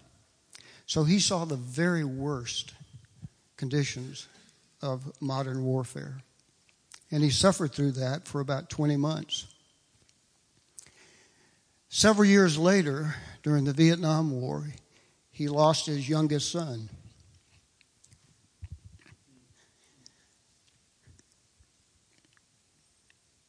So 0.87 1.05
he 1.05 1.19
saw 1.19 1.45
the 1.45 1.57
very 1.57 2.05
worst 2.05 2.73
conditions 3.57 4.29
of 4.81 5.13
modern 5.21 5.65
warfare. 5.65 6.19
And 7.11 7.23
he 7.23 7.31
suffered 7.31 7.73
through 7.73 7.93
that 7.93 8.29
for 8.29 8.41
about 8.41 8.71
20 8.71 8.97
months. 8.97 9.47
Several 11.97 12.27
years 12.27 12.59
later, 12.59 13.15
during 13.45 13.63
the 13.63 13.73
Vietnam 13.73 14.33
War, 14.33 14.67
he 15.31 15.47
lost 15.47 15.87
his 15.87 16.09
youngest 16.09 16.51
son. 16.51 16.89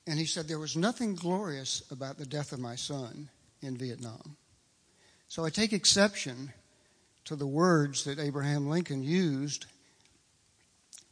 And 0.06 0.20
he 0.20 0.28
said, 0.28 0.48
There 0.48 0.60
was 0.60 0.78
nothing 0.78 1.16
glorious 1.16 1.82
about 1.90 2.20
the 2.20 2.26
death 2.28 2.52
of 2.52 2.60
my 2.60 2.76
son 2.76 3.30
in 3.64 3.78
Vietnam. 3.78 4.38
So 5.28 5.44
I 5.44 5.50
take 5.50 5.74
exception 5.74 6.54
to 7.24 7.36
the 7.36 7.48
words 7.48 8.04
that 8.04 8.20
Abraham 8.20 8.70
Lincoln 8.70 9.02
used 9.02 9.66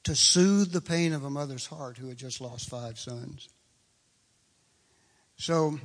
to 0.03 0.13
soothe 0.13 0.71
the 0.71 0.81
pain 0.81 1.13
of 1.13 1.23
a 1.23 1.31
mother's 1.31 1.65
heart 1.65 1.97
who 1.97 2.09
had 2.09 2.17
just 2.17 2.41
lost 2.41 2.69
five 2.69 2.99
sons. 2.99 3.49
So, 5.35 5.79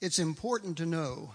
it's 0.00 0.18
important 0.18 0.78
to 0.78 0.86
know 0.86 1.32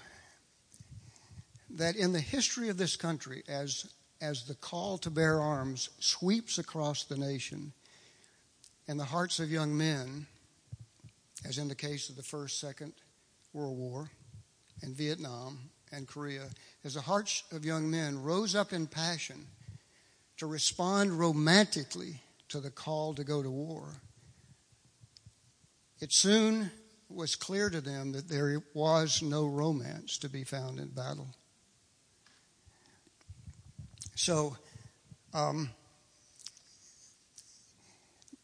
that 1.72 1.96
in 1.96 2.14
the 2.14 2.20
history 2.20 2.70
of 2.70 2.78
this 2.78 2.96
country, 2.96 3.44
as, 3.48 3.92
as 4.22 4.44
the 4.44 4.56
call 4.56 4.98
to 5.00 5.10
bear 5.10 5.40
arms 5.40 5.90
sweeps 6.00 6.58
across 6.58 7.04
the 7.04 7.18
nation, 7.18 7.74
and 8.88 9.00
the 9.00 9.06
hearts 9.06 9.40
of 9.40 9.52
young 9.52 9.78
men, 9.78 10.26
as 11.48 11.58
in 11.58 11.68
the 11.68 11.76
case 11.76 12.10
of 12.10 12.16
the 12.16 12.24
First, 12.24 12.60
Second 12.60 12.94
World 13.54 13.78
War, 13.78 14.10
and 14.82 14.96
Vietnam, 14.96 15.60
and 15.92 16.08
Korea, 16.08 16.50
as 16.84 16.96
the 16.96 17.02
hearts 17.02 17.44
of 17.52 17.66
young 17.66 17.90
men 17.90 18.22
rose 18.22 18.56
up 18.56 18.74
in 18.74 18.88
passion 18.88 19.46
to 20.38 20.46
respond 20.46 21.18
romantically 21.18 22.22
to 22.50 22.60
the 22.60 22.72
call 22.72 23.14
to 23.14 23.24
go 23.24 23.44
to 23.44 23.50
war, 23.50 24.02
it 26.00 26.12
soon 26.12 26.72
was 27.10 27.36
clear 27.36 27.70
to 27.70 27.82
them 27.82 28.12
that 28.14 28.28
there 28.28 28.62
was 28.74 29.22
no 29.22 29.46
romance 29.46 30.18
to 30.20 30.30
be 30.30 30.44
found 30.44 30.80
in 30.80 30.88
battle. 30.88 31.28
So, 34.16 34.58
um, 35.34 35.70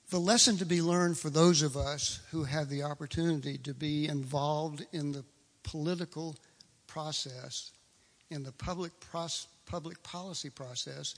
the 0.09 0.19
lesson 0.19 0.57
to 0.57 0.65
be 0.65 0.81
learned 0.81 1.17
for 1.17 1.29
those 1.29 1.61
of 1.61 1.77
us 1.77 2.19
who 2.31 2.43
have 2.43 2.69
the 2.69 2.83
opportunity 2.83 3.57
to 3.59 3.73
be 3.73 4.07
involved 4.07 4.85
in 4.91 5.13
the 5.13 5.23
political 5.63 6.35
process, 6.85 7.71
in 8.29 8.43
the 8.43 8.51
public, 8.51 8.91
pros- 8.99 9.47
public 9.65 10.03
policy 10.03 10.49
process 10.49 11.15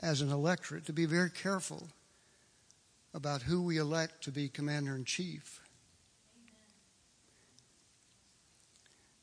as 0.00 0.20
an 0.20 0.30
electorate, 0.30 0.84
to 0.84 0.92
be 0.92 1.06
very 1.06 1.30
careful 1.30 1.88
about 3.14 3.40
who 3.40 3.62
we 3.62 3.78
elect 3.78 4.22
to 4.24 4.30
be 4.30 4.48
commander 4.48 4.94
in 4.94 5.04
chief. 5.04 5.60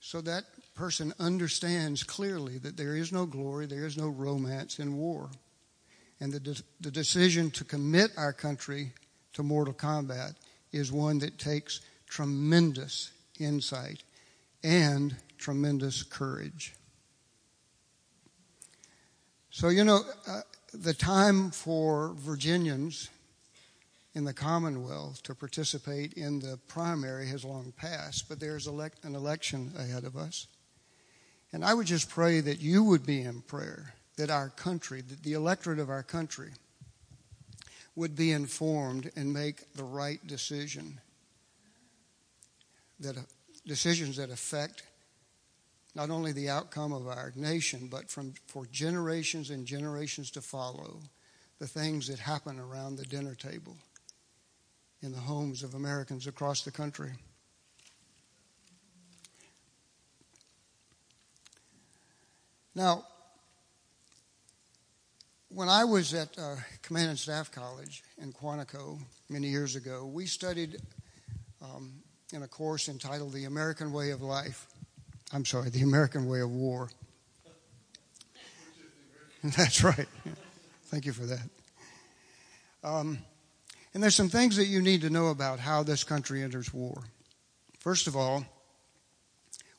So 0.02 0.20
that 0.22 0.46
person 0.74 1.14
understands 1.20 2.04
clearly 2.04 2.58
that 2.58 2.76
there 2.76 2.96
is 2.96 3.14
no 3.14 3.28
glory, 3.28 3.68
there 3.68 3.86
is 3.86 3.98
no 3.98 4.08
romance 4.10 4.80
in 4.80 4.98
war. 4.98 5.30
And 6.20 6.34
the, 6.34 6.40
de- 6.40 6.64
the 6.82 6.92
decision 6.92 7.52
to 7.52 7.64
commit 7.64 8.12
our 8.18 8.34
country 8.34 8.94
to 9.34 9.44
mortal 9.44 9.76
combat 9.76 10.34
is 10.72 10.92
one 10.92 11.20
that 11.20 11.38
takes 11.38 11.82
tremendous 12.08 13.12
insight 13.40 14.04
and 14.64 15.16
tremendous 15.38 16.02
courage. 16.02 16.74
So, 19.52 19.70
you 19.70 19.84
know, 19.84 20.02
uh, 20.28 20.42
the 20.74 20.94
time 20.96 21.52
for 21.52 22.14
Virginians 22.16 23.10
in 24.14 24.26
the 24.26 24.34
Commonwealth 24.34 25.24
to 25.24 25.36
participate 25.36 26.14
in 26.14 26.40
the 26.40 26.60
primary 26.68 27.28
has 27.28 27.46
long 27.46 27.72
passed, 27.78 28.28
but 28.28 28.40
there's 28.40 28.68
an 28.68 28.92
election 29.04 29.72
ahead 29.78 30.04
of 30.04 30.18
us. 30.18 30.48
And 31.54 31.64
I 31.64 31.74
would 31.74 31.88
just 31.88 32.10
pray 32.10 32.42
that 32.42 32.60
you 32.60 32.84
would 32.84 33.06
be 33.06 33.22
in 33.22 33.42
prayer, 33.42 33.94
that 34.18 34.30
our 34.30 34.50
country, 34.50 35.02
that 35.02 35.24
the 35.24 35.34
electorate 35.34 35.80
of 35.80 35.90
our 35.90 36.04
country, 36.04 36.52
would 37.96 38.16
be 38.16 38.32
informed 38.32 39.12
and 39.16 39.34
make 39.34 39.74
the 39.74 39.84
right 39.84 40.26
decision. 40.26 41.00
That 43.00 43.18
decisions 43.66 44.18
that 44.18 44.30
affect 44.30 44.84
not 45.94 46.10
only 46.10 46.32
the 46.32 46.50
outcome 46.50 46.94
of 46.94 47.08
our 47.08 47.34
nation, 47.36 47.88
but 47.92 48.10
from, 48.10 48.34
for 48.48 48.66
generations 48.68 49.50
and 49.50 49.66
generations 49.66 50.32
to 50.32 50.42
follow, 50.42 51.02
the 51.60 51.68
things 51.68 52.08
that 52.08 52.20
happen 52.20 52.60
around 52.60 52.96
the 52.96 53.06
dinner 53.06 53.36
table 53.36 53.78
in 55.02 55.12
the 55.12 55.20
homes 55.20 55.64
of 55.64 55.74
Americans 55.74 56.28
across 56.28 56.62
the 56.62 56.72
country. 56.72 57.12
Now, 62.74 63.06
when 65.50 65.68
I 65.68 65.84
was 65.84 66.14
at 66.14 66.38
uh, 66.38 66.56
Command 66.82 67.10
and 67.10 67.20
Staff 67.20 67.52
College 67.52 68.04
in 68.18 68.32
Quantico 68.32 69.00
many 69.30 69.48
years 69.48 69.76
ago, 69.76 70.06
we 70.06 70.26
studied 70.26 70.78
um, 71.62 71.92
in 72.32 72.44
a 72.44 72.48
course 72.48 72.88
entitled 72.88 73.34
The 73.34 73.46
American 73.46 73.92
Way 73.92 74.12
of 74.12 74.22
Life. 74.22 74.68
I'm 75.34 75.44
sorry, 75.44 75.70
The 75.70 75.82
American 75.82 76.28
Way 76.28 76.42
of 76.42 76.52
War. 76.52 76.90
That's 79.44 79.84
right. 79.84 80.08
Thank 80.86 81.06
you 81.06 81.14
for 81.14 81.26
that. 81.26 81.50
Um, 82.84 83.18
and 83.94 84.02
there's 84.02 84.16
some 84.16 84.30
things 84.30 84.58
that 84.58 84.68
you 84.68 84.82
need 84.82 85.02
to 85.02 85.10
know 85.10 85.28
about 85.28 85.60
how 85.60 85.84
this 85.84 86.04
country 86.04 86.44
enters 86.44 86.74
war. 86.74 87.04
First 87.80 88.08
of 88.08 88.16
all, 88.16 88.46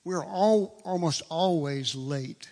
we're 0.05 0.25
all 0.25 0.81
almost 0.85 1.23
always 1.29 1.95
late 1.95 2.49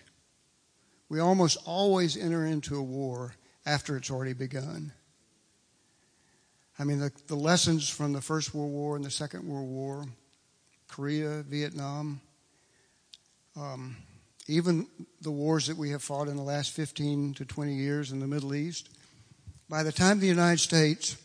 we 1.11 1.19
almost 1.19 1.57
always 1.65 2.15
enter 2.15 2.45
into 2.45 2.77
a 2.77 2.81
war 2.81 3.35
after 3.65 3.97
it's 3.97 4.09
already 4.09 4.31
begun. 4.31 4.93
I 6.79 6.85
mean, 6.85 6.99
the, 6.99 7.11
the 7.27 7.35
lessons 7.35 7.89
from 7.89 8.13
the 8.13 8.21
First 8.21 8.55
World 8.55 8.71
War 8.71 8.95
and 8.95 9.03
the 9.03 9.11
Second 9.11 9.45
World 9.45 9.67
War, 9.67 10.05
Korea, 10.87 11.43
Vietnam, 11.43 12.21
um, 13.57 13.97
even 14.47 14.87
the 15.19 15.31
wars 15.31 15.67
that 15.67 15.75
we 15.75 15.89
have 15.89 16.01
fought 16.01 16.29
in 16.29 16.37
the 16.37 16.43
last 16.43 16.71
15 16.71 17.33
to 17.33 17.43
20 17.43 17.73
years 17.73 18.13
in 18.13 18.21
the 18.21 18.27
Middle 18.27 18.55
East, 18.55 18.87
by 19.67 19.83
the 19.83 19.91
time 19.91 20.21
the 20.21 20.27
United 20.27 20.61
States 20.61 21.17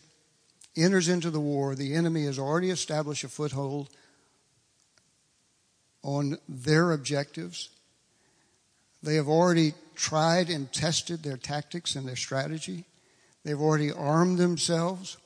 enters 0.77 1.09
into 1.09 1.31
the 1.31 1.41
war, 1.41 1.75
the 1.75 1.95
enemy 1.95 2.25
has 2.25 2.39
already 2.39 2.71
established 2.71 3.25
a 3.25 3.29
foothold 3.29 3.89
on 6.03 6.39
their 6.49 6.93
objectives 6.93 7.71
they 9.07 9.15
have 9.15 9.29
already 9.29 9.73
tried 9.95 10.51
and 10.51 10.73
tested 10.73 11.23
their 11.23 11.37
tactics 11.37 11.95
and 11.95 12.09
their 12.09 12.17
strategy. 12.17 12.85
They've 13.45 13.61
already 13.61 13.93
armed 13.93 14.39
themselves. 14.39 15.17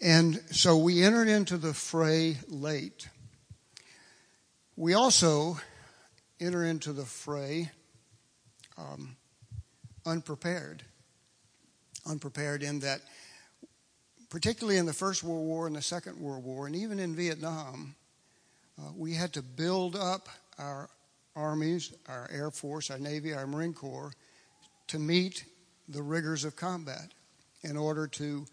And 0.00 0.40
so 0.52 0.76
we 0.76 1.02
entered 1.02 1.26
into 1.26 1.56
the 1.56 1.74
fray 1.74 2.36
late. 2.48 3.08
We 4.76 4.94
also 4.94 5.58
enter 6.38 6.64
into 6.64 6.92
the 6.92 7.04
fray 7.04 7.72
um, 8.78 9.16
unprepared. 10.04 10.84
Unprepared 12.06 12.62
in 12.62 12.80
that, 12.80 13.00
particularly 14.30 14.78
in 14.78 14.86
the 14.86 14.92
First 14.92 15.24
World 15.24 15.46
War 15.46 15.66
and 15.66 15.74
the 15.74 15.82
Second 15.82 16.18
World 16.20 16.44
War, 16.44 16.66
and 16.66 16.76
even 16.76 16.98
in 16.98 17.14
Vietnam, 17.14 17.94
uh, 18.78 18.90
we 18.96 19.14
had 19.14 19.32
to 19.32 19.42
build 19.42 19.96
up 19.96 20.28
our 20.58 20.88
armies, 21.34 21.92
our 22.08 22.28
Air 22.32 22.50
Force, 22.50 22.90
our 22.90 22.98
Navy, 22.98 23.32
our 23.32 23.46
Marine 23.46 23.74
Corps 23.74 24.12
to 24.88 24.98
meet 24.98 25.44
the 25.88 26.02
rigors 26.02 26.44
of 26.44 26.56
combat 26.56 27.12
in 27.62 27.76
order 27.76 28.06
to 28.06 28.46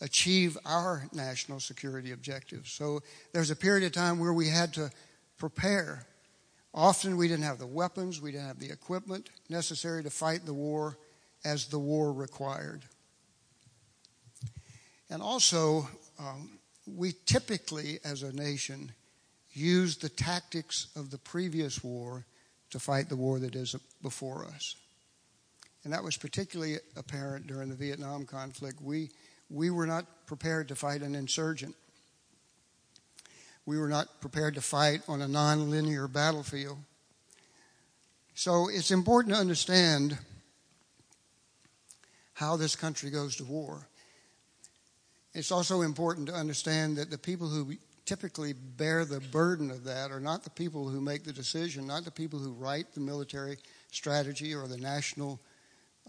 achieve 0.00 0.58
our 0.64 1.06
national 1.12 1.60
security 1.60 2.12
objectives. 2.12 2.72
So 2.72 3.00
there's 3.32 3.50
a 3.50 3.56
period 3.56 3.86
of 3.86 3.92
time 3.92 4.18
where 4.18 4.32
we 4.32 4.48
had 4.48 4.74
to 4.74 4.90
prepare. 5.38 6.06
Often 6.74 7.16
we 7.16 7.28
didn't 7.28 7.44
have 7.44 7.58
the 7.58 7.66
weapons, 7.66 8.20
we 8.20 8.32
didn't 8.32 8.48
have 8.48 8.58
the 8.58 8.70
equipment 8.70 9.30
necessary 9.48 10.02
to 10.02 10.10
fight 10.10 10.44
the 10.44 10.54
war 10.54 10.98
as 11.44 11.66
the 11.66 11.78
war 11.78 12.12
required. 12.12 12.82
And 15.12 15.20
also, 15.20 15.86
um, 16.18 16.58
we 16.86 17.12
typically, 17.26 17.98
as 18.02 18.22
a 18.22 18.32
nation, 18.32 18.92
use 19.52 19.98
the 19.98 20.08
tactics 20.08 20.86
of 20.96 21.10
the 21.10 21.18
previous 21.18 21.84
war 21.84 22.24
to 22.70 22.78
fight 22.78 23.10
the 23.10 23.16
war 23.16 23.38
that 23.38 23.54
is 23.54 23.76
before 24.02 24.46
us. 24.46 24.74
And 25.84 25.92
that 25.92 26.02
was 26.02 26.16
particularly 26.16 26.78
apparent 26.96 27.46
during 27.46 27.68
the 27.68 27.74
Vietnam 27.74 28.24
conflict. 28.24 28.80
We, 28.80 29.10
we 29.50 29.68
were 29.68 29.84
not 29.84 30.06
prepared 30.26 30.68
to 30.68 30.74
fight 30.74 31.02
an 31.02 31.14
insurgent. 31.14 31.74
We 33.66 33.78
were 33.78 33.88
not 33.88 34.22
prepared 34.22 34.54
to 34.54 34.62
fight 34.62 35.02
on 35.08 35.20
a 35.20 35.28
non-linear 35.28 36.08
battlefield. 36.08 36.78
So 38.34 38.70
it's 38.72 38.90
important 38.90 39.34
to 39.34 39.40
understand 39.40 40.16
how 42.32 42.56
this 42.56 42.74
country 42.74 43.10
goes 43.10 43.36
to 43.36 43.44
war. 43.44 43.86
It's 45.34 45.50
also 45.50 45.82
important 45.82 46.28
to 46.28 46.34
understand 46.34 46.96
that 46.98 47.10
the 47.10 47.18
people 47.18 47.48
who 47.48 47.74
typically 48.04 48.52
bear 48.52 49.04
the 49.04 49.20
burden 49.20 49.70
of 49.70 49.84
that 49.84 50.10
are 50.10 50.20
not 50.20 50.44
the 50.44 50.50
people 50.50 50.88
who 50.88 51.00
make 51.00 51.24
the 51.24 51.32
decision, 51.32 51.86
not 51.86 52.04
the 52.04 52.10
people 52.10 52.38
who 52.38 52.52
write 52.52 52.92
the 52.92 53.00
military 53.00 53.56
strategy 53.90 54.54
or 54.54 54.66
the 54.66 54.76
national 54.76 55.40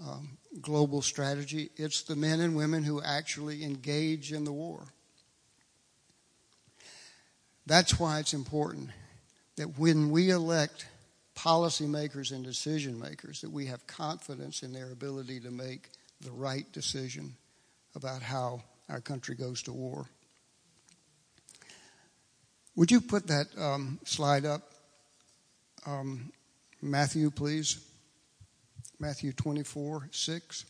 um, 0.02 0.38
global 0.62 1.02
strategy. 1.02 1.70
It's 1.78 2.02
the 2.02 2.16
men 2.16 2.40
and 2.40 2.56
women 2.56 2.84
who 2.84 3.02
actually 3.02 3.64
engage 3.64 4.34
in 4.34 4.44
the 4.44 4.52
war. 4.52 4.84
That's 7.66 8.00
why 8.00 8.20
it's 8.20 8.34
important 8.34 8.90
that 9.56 9.78
when 9.78 10.10
we 10.10 10.32
elect 10.32 10.88
policymakers 11.36 12.32
and 12.32 12.44
decision 12.44 13.00
makers, 13.00 13.42
that 13.42 13.52
we 13.52 13.68
have 13.68 13.86
confidence 13.88 14.64
in 14.64 14.74
their 14.74 14.92
ability 14.92 15.40
to 15.42 15.52
make 15.52 15.90
the 16.22 16.32
right 16.32 16.70
decision 16.74 17.36
about 17.96 18.22
how 18.22 18.64
our 18.90 19.02
country 19.02 19.36
goes 19.36 19.64
to 19.64 19.74
war. 19.74 20.10
Would 22.76 22.92
you 22.92 23.02
put 23.02 23.28
that 23.28 23.48
um, 23.58 24.00
slide 24.04 24.46
up? 24.46 24.72
Um, 25.86 26.32
Matthew, 26.82 27.30
please. 27.30 27.80
Matthew 29.00 29.34
24, 29.34 30.10
6. 30.12 30.66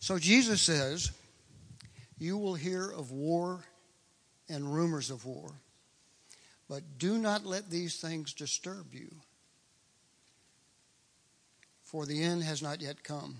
So 0.00 0.18
Jesus 0.18 0.60
says, 0.60 1.12
You 2.18 2.36
will 2.36 2.54
hear 2.54 2.90
of 2.90 3.12
war 3.12 3.64
and 4.48 4.74
rumors 4.74 5.10
of 5.10 5.24
war, 5.24 5.52
but 6.68 6.98
do 6.98 7.18
not 7.18 7.46
let 7.46 7.70
these 7.70 8.00
things 8.00 8.32
disturb 8.32 8.92
you, 8.92 9.14
for 11.84 12.04
the 12.04 12.22
end 12.22 12.42
has 12.42 12.62
not 12.62 12.80
yet 12.80 13.04
come. 13.04 13.36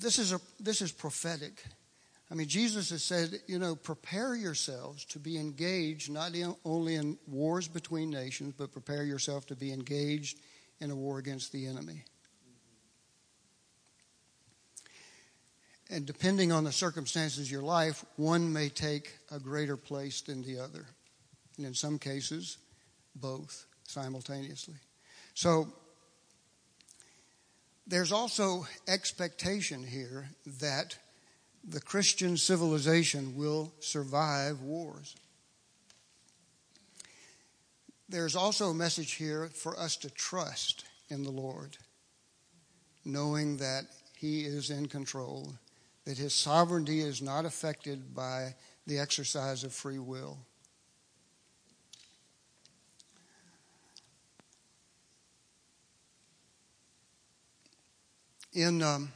This 0.00 0.18
is, 0.18 0.32
a, 0.32 0.40
this 0.58 0.82
is 0.82 0.92
prophetic. 0.92 1.62
I 2.30 2.34
mean, 2.34 2.48
Jesus 2.48 2.90
has 2.90 3.02
said, 3.02 3.40
you 3.46 3.58
know, 3.58 3.74
prepare 3.74 4.34
yourselves 4.34 5.04
to 5.06 5.18
be 5.18 5.36
engaged 5.36 6.10
not 6.10 6.34
in, 6.34 6.54
only 6.64 6.94
in 6.94 7.18
wars 7.26 7.68
between 7.68 8.10
nations, 8.10 8.54
but 8.56 8.72
prepare 8.72 9.02
yourself 9.02 9.46
to 9.46 9.56
be 9.56 9.72
engaged 9.72 10.38
in 10.80 10.90
a 10.90 10.96
war 10.96 11.18
against 11.18 11.52
the 11.52 11.66
enemy. 11.66 12.04
And 15.90 16.06
depending 16.06 16.52
on 16.52 16.62
the 16.62 16.72
circumstances 16.72 17.46
of 17.46 17.50
your 17.50 17.62
life, 17.62 18.04
one 18.16 18.52
may 18.52 18.68
take 18.68 19.12
a 19.32 19.40
greater 19.40 19.76
place 19.76 20.20
than 20.20 20.42
the 20.42 20.60
other. 20.60 20.86
And 21.56 21.66
in 21.66 21.74
some 21.74 21.98
cases, 21.98 22.58
both 23.16 23.66
simultaneously. 23.88 24.76
So 25.34 25.66
there's 27.90 28.12
also 28.12 28.66
expectation 28.86 29.82
here 29.82 30.30
that 30.60 30.96
the 31.68 31.80
Christian 31.80 32.36
civilization 32.36 33.36
will 33.36 33.72
survive 33.80 34.62
wars. 34.62 35.16
There's 38.08 38.36
also 38.36 38.70
a 38.70 38.74
message 38.74 39.14
here 39.14 39.48
for 39.52 39.78
us 39.78 39.96
to 39.98 40.10
trust 40.10 40.84
in 41.08 41.24
the 41.24 41.30
Lord, 41.30 41.76
knowing 43.04 43.56
that 43.56 43.86
He 44.16 44.42
is 44.42 44.70
in 44.70 44.86
control, 44.86 45.52
that 46.04 46.16
His 46.16 46.32
sovereignty 46.32 47.00
is 47.00 47.20
not 47.20 47.44
affected 47.44 48.14
by 48.14 48.54
the 48.86 49.00
exercise 49.00 49.64
of 49.64 49.72
free 49.72 49.98
will. 49.98 50.38
In 58.52 58.82
um, 58.82 59.12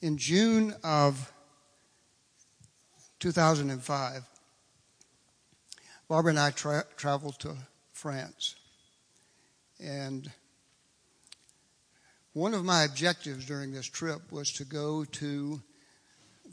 in 0.00 0.18
June 0.18 0.74
of 0.82 1.32
2005, 3.20 4.22
Barbara 6.08 6.30
and 6.30 6.38
I 6.38 6.50
tra- 6.50 6.84
traveled 6.96 7.38
to 7.40 7.54
France, 7.92 8.56
and 9.80 10.30
one 12.32 12.52
of 12.52 12.64
my 12.64 12.82
objectives 12.82 13.46
during 13.46 13.72
this 13.72 13.86
trip 13.86 14.20
was 14.32 14.52
to 14.54 14.64
go 14.64 15.04
to 15.04 15.62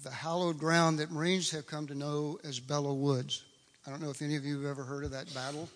the 0.03 0.11
hallowed 0.11 0.59
ground 0.59 0.99
that 0.99 1.11
Marines 1.11 1.49
have 1.51 1.65
come 1.65 1.87
to 1.87 1.95
know 1.95 2.39
as 2.43 2.59
Belleau 2.59 2.95
Woods. 2.95 3.43
I 3.85 3.89
don't 3.89 4.01
know 4.01 4.11
if 4.11 4.21
any 4.21 4.35
of 4.35 4.45
you 4.45 4.61
have 4.61 4.69
ever 4.69 4.83
heard 4.83 5.03
of 5.03 5.11
that 5.11 5.33
battle. 5.33 5.67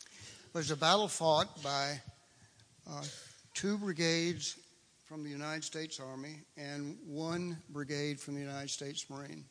It 0.00 0.54
was 0.54 0.70
a 0.70 0.76
battle 0.76 1.08
fought 1.08 1.62
by 1.62 2.00
uh, 2.88 3.02
two 3.52 3.76
brigades 3.76 4.56
from 5.08 5.24
the 5.24 5.30
United 5.30 5.64
States 5.64 6.00
Army 6.00 6.42
and 6.58 6.98
one 7.06 7.56
brigade 7.70 8.20
from 8.20 8.34
the 8.34 8.42
United 8.42 8.68
States 8.68 9.08
Marine. 9.08 9.46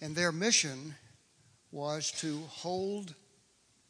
And 0.00 0.16
their 0.16 0.32
mission 0.32 0.96
was 1.70 2.10
to 2.20 2.40
hold 2.48 3.14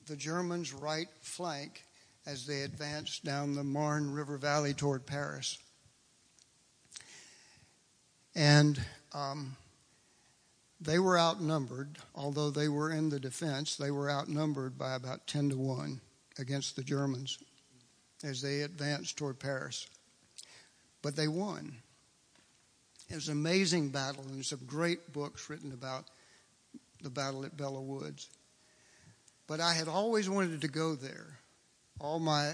the 0.07 0.17
Germans' 0.17 0.75
right 0.75 1.09
flank 1.23 1.83
as 2.27 2.47
they 2.47 2.61
advanced 2.61 3.25
down 3.25 3.55
the 3.55 3.65
Marne 3.65 4.13
River 4.13 4.37
Valley 4.37 4.75
toward 4.75 5.07
Paris. 5.07 5.57
And 8.35 8.79
um, 9.15 9.57
they 10.79 10.99
were 10.99 11.19
outnumbered, 11.19 11.97
although 12.15 12.51
they 12.51 12.69
were 12.69 12.91
in 12.91 13.09
the 13.09 13.21
defense, 13.21 13.77
they 13.77 13.91
were 13.91 14.11
outnumbered 14.11 14.77
by 14.77 14.95
about 14.95 15.27
10 15.27 15.51
to 15.51 15.57
1 15.57 16.03
against 16.39 16.77
the 16.77 16.83
Germans 16.85 17.39
as 18.23 18.43
they 18.43 18.63
advanced 18.63 19.17
toward 19.17 19.39
Paris. 19.39 19.87
But 21.03 21.17
they 21.17 21.29
won. 21.29 21.77
It 23.09 23.15
was 23.15 23.29
an 23.29 23.33
amazing 23.33 23.91
battle, 23.91 24.25
and 24.29 24.45
some 24.45 24.61
great 24.67 25.13
books 25.13 25.49
written 25.49 25.73
about 25.73 26.05
the 27.03 27.11
battle 27.11 27.45
at 27.45 27.57
Belleau 27.57 27.83
Woods. 27.83 28.29
But 29.47 29.61
I 29.61 29.73
had 29.73 29.89
always 29.89 30.29
wanted 30.29 30.61
to 30.61 30.69
go 30.69 30.95
there. 30.95 31.39
All 32.01 32.19
my 32.19 32.53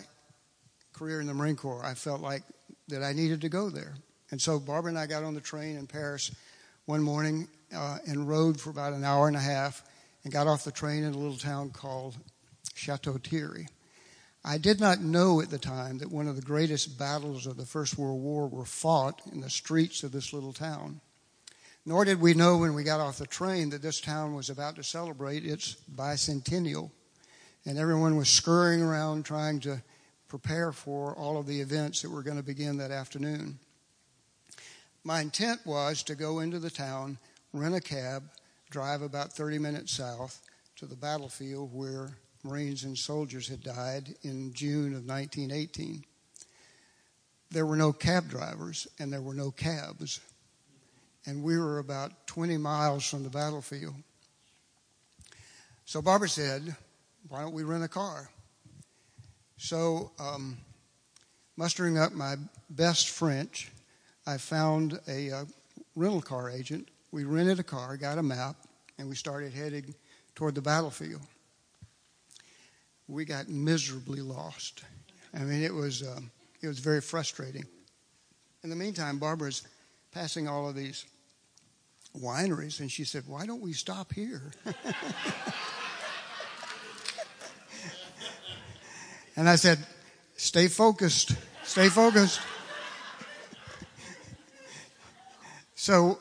career 0.92 1.20
in 1.20 1.26
the 1.26 1.34
Marine 1.34 1.56
Corps, 1.56 1.84
I 1.84 1.94
felt 1.94 2.20
like 2.20 2.42
that 2.88 3.02
I 3.02 3.12
needed 3.12 3.40
to 3.40 3.48
go 3.48 3.68
there. 3.68 3.94
And 4.30 4.40
so 4.40 4.58
Barbara 4.60 4.90
and 4.90 4.98
I 4.98 5.06
got 5.06 5.24
on 5.24 5.34
the 5.34 5.40
train 5.40 5.76
in 5.76 5.86
Paris 5.86 6.30
one 6.86 7.02
morning 7.02 7.48
uh, 7.74 7.98
and 8.06 8.28
rode 8.28 8.60
for 8.60 8.70
about 8.70 8.92
an 8.92 9.04
hour 9.04 9.26
and 9.26 9.36
a 9.36 9.40
half 9.40 9.82
and 10.22 10.32
got 10.32 10.46
off 10.46 10.64
the 10.64 10.72
train 10.72 11.04
in 11.04 11.14
a 11.14 11.18
little 11.18 11.36
town 11.36 11.70
called 11.70 12.16
Chateau 12.74 13.18
Thierry. 13.18 13.68
I 14.44 14.58
did 14.58 14.78
not 14.78 15.00
know 15.00 15.40
at 15.40 15.48
the 15.48 15.58
time 15.58 15.98
that 15.98 16.10
one 16.10 16.28
of 16.28 16.36
the 16.36 16.42
greatest 16.42 16.98
battles 16.98 17.46
of 17.46 17.56
the 17.56 17.64
First 17.64 17.96
World 17.96 18.20
War 18.20 18.46
were 18.46 18.66
fought 18.66 19.22
in 19.32 19.40
the 19.40 19.48
streets 19.48 20.02
of 20.02 20.12
this 20.12 20.34
little 20.34 20.52
town. 20.52 21.00
Nor 21.86 22.04
did 22.04 22.20
we 22.20 22.34
know 22.34 22.58
when 22.58 22.74
we 22.74 22.84
got 22.84 23.00
off 23.00 23.16
the 23.16 23.26
train 23.26 23.70
that 23.70 23.80
this 23.80 24.00
town 24.00 24.34
was 24.34 24.50
about 24.50 24.76
to 24.76 24.82
celebrate 24.82 25.46
its 25.46 25.76
bicentennial. 25.94 26.90
And 27.64 27.78
everyone 27.78 28.16
was 28.16 28.28
scurrying 28.28 28.82
around 28.82 29.24
trying 29.24 29.60
to 29.60 29.82
prepare 30.28 30.72
for 30.72 31.14
all 31.16 31.38
of 31.38 31.46
the 31.46 31.60
events 31.60 32.02
that 32.02 32.10
were 32.10 32.22
going 32.22 32.36
to 32.36 32.42
begin 32.42 32.76
that 32.78 32.90
afternoon. 32.90 33.58
My 35.04 35.20
intent 35.20 35.60
was 35.64 36.02
to 36.02 36.14
go 36.14 36.40
into 36.40 36.58
the 36.58 36.70
town, 36.70 37.18
rent 37.54 37.74
a 37.74 37.80
cab, 37.80 38.24
drive 38.70 39.00
about 39.00 39.32
30 39.32 39.58
minutes 39.58 39.92
south 39.92 40.42
to 40.76 40.86
the 40.86 40.96
battlefield 40.96 41.72
where 41.72 42.18
Marines 42.44 42.84
and 42.84 42.96
soldiers 42.96 43.48
had 43.48 43.62
died 43.62 44.14
in 44.22 44.52
June 44.52 44.94
of 44.94 45.06
1918. 45.06 46.04
There 47.50 47.64
were 47.64 47.76
no 47.76 47.92
cab 47.92 48.28
drivers 48.28 48.86
and 48.98 49.10
there 49.10 49.22
were 49.22 49.34
no 49.34 49.50
cabs. 49.50 50.20
And 51.26 51.42
we 51.42 51.58
were 51.58 51.78
about 51.78 52.26
20 52.26 52.58
miles 52.58 53.08
from 53.08 53.22
the 53.22 53.30
battlefield. 53.30 53.94
So 55.86 56.02
Barbara 56.02 56.28
said, 56.28 56.76
Why 57.28 57.40
don't 57.40 57.54
we 57.54 57.64
rent 57.64 57.82
a 57.82 57.88
car? 57.88 58.28
So, 59.56 60.10
um, 60.18 60.58
mustering 61.56 61.96
up 61.96 62.12
my 62.12 62.34
best 62.68 63.08
French, 63.08 63.70
I 64.26 64.36
found 64.36 65.00
a 65.08 65.30
uh, 65.30 65.44
rental 65.96 66.20
car 66.20 66.50
agent. 66.50 66.88
We 67.10 67.24
rented 67.24 67.58
a 67.58 67.62
car, 67.62 67.96
got 67.96 68.18
a 68.18 68.22
map, 68.22 68.56
and 68.98 69.08
we 69.08 69.14
started 69.14 69.54
heading 69.54 69.94
toward 70.34 70.54
the 70.54 70.60
battlefield 70.60 71.22
we 73.08 73.24
got 73.24 73.48
miserably 73.48 74.20
lost. 74.20 74.82
I 75.34 75.40
mean, 75.40 75.62
it 75.62 75.72
was 75.72 76.02
um, 76.02 76.30
it 76.62 76.68
was 76.68 76.78
very 76.78 77.00
frustrating. 77.00 77.64
In 78.62 78.70
the 78.70 78.76
meantime, 78.76 79.18
Barbara's 79.18 79.62
passing 80.12 80.48
all 80.48 80.68
of 80.68 80.74
these 80.74 81.04
wineries, 82.18 82.80
and 82.80 82.90
she 82.90 83.04
said, 83.04 83.24
"Why 83.26 83.46
don't 83.46 83.60
we 83.60 83.72
stop 83.72 84.12
here?" 84.12 84.52
and 89.36 89.48
I 89.48 89.56
said, 89.56 89.78
"Stay 90.36 90.68
focused. 90.68 91.34
Stay 91.64 91.88
focused." 91.88 92.40
so 95.74 96.18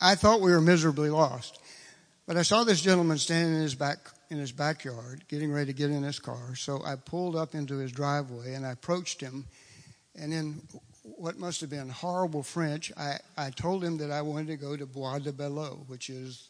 I 0.00 0.14
thought 0.14 0.40
we 0.40 0.50
were 0.50 0.60
miserably 0.60 1.10
lost. 1.10 1.58
But 2.26 2.36
I 2.36 2.42
saw 2.42 2.64
this 2.64 2.80
gentleman 2.80 3.18
standing 3.18 3.56
in 3.56 3.62
his 3.62 3.74
back 3.74 3.98
in 4.32 4.38
his 4.38 4.50
backyard, 4.50 5.22
getting 5.28 5.52
ready 5.52 5.66
to 5.66 5.78
get 5.78 5.90
in 5.90 6.02
his 6.02 6.18
car. 6.18 6.56
So 6.56 6.82
I 6.84 6.96
pulled 6.96 7.36
up 7.36 7.54
into 7.54 7.76
his 7.76 7.92
driveway 7.92 8.54
and 8.54 8.66
I 8.66 8.72
approached 8.72 9.20
him. 9.20 9.44
And 10.18 10.32
in 10.32 10.62
what 11.02 11.38
must 11.38 11.60
have 11.60 11.70
been 11.70 11.90
horrible 11.90 12.42
French, 12.42 12.90
I, 12.96 13.18
I 13.36 13.50
told 13.50 13.84
him 13.84 13.98
that 13.98 14.10
I 14.10 14.22
wanted 14.22 14.48
to 14.48 14.56
go 14.56 14.76
to 14.76 14.86
Bois 14.86 15.18
de 15.18 15.32
Belleau, 15.32 15.84
which 15.86 16.08
is 16.08 16.48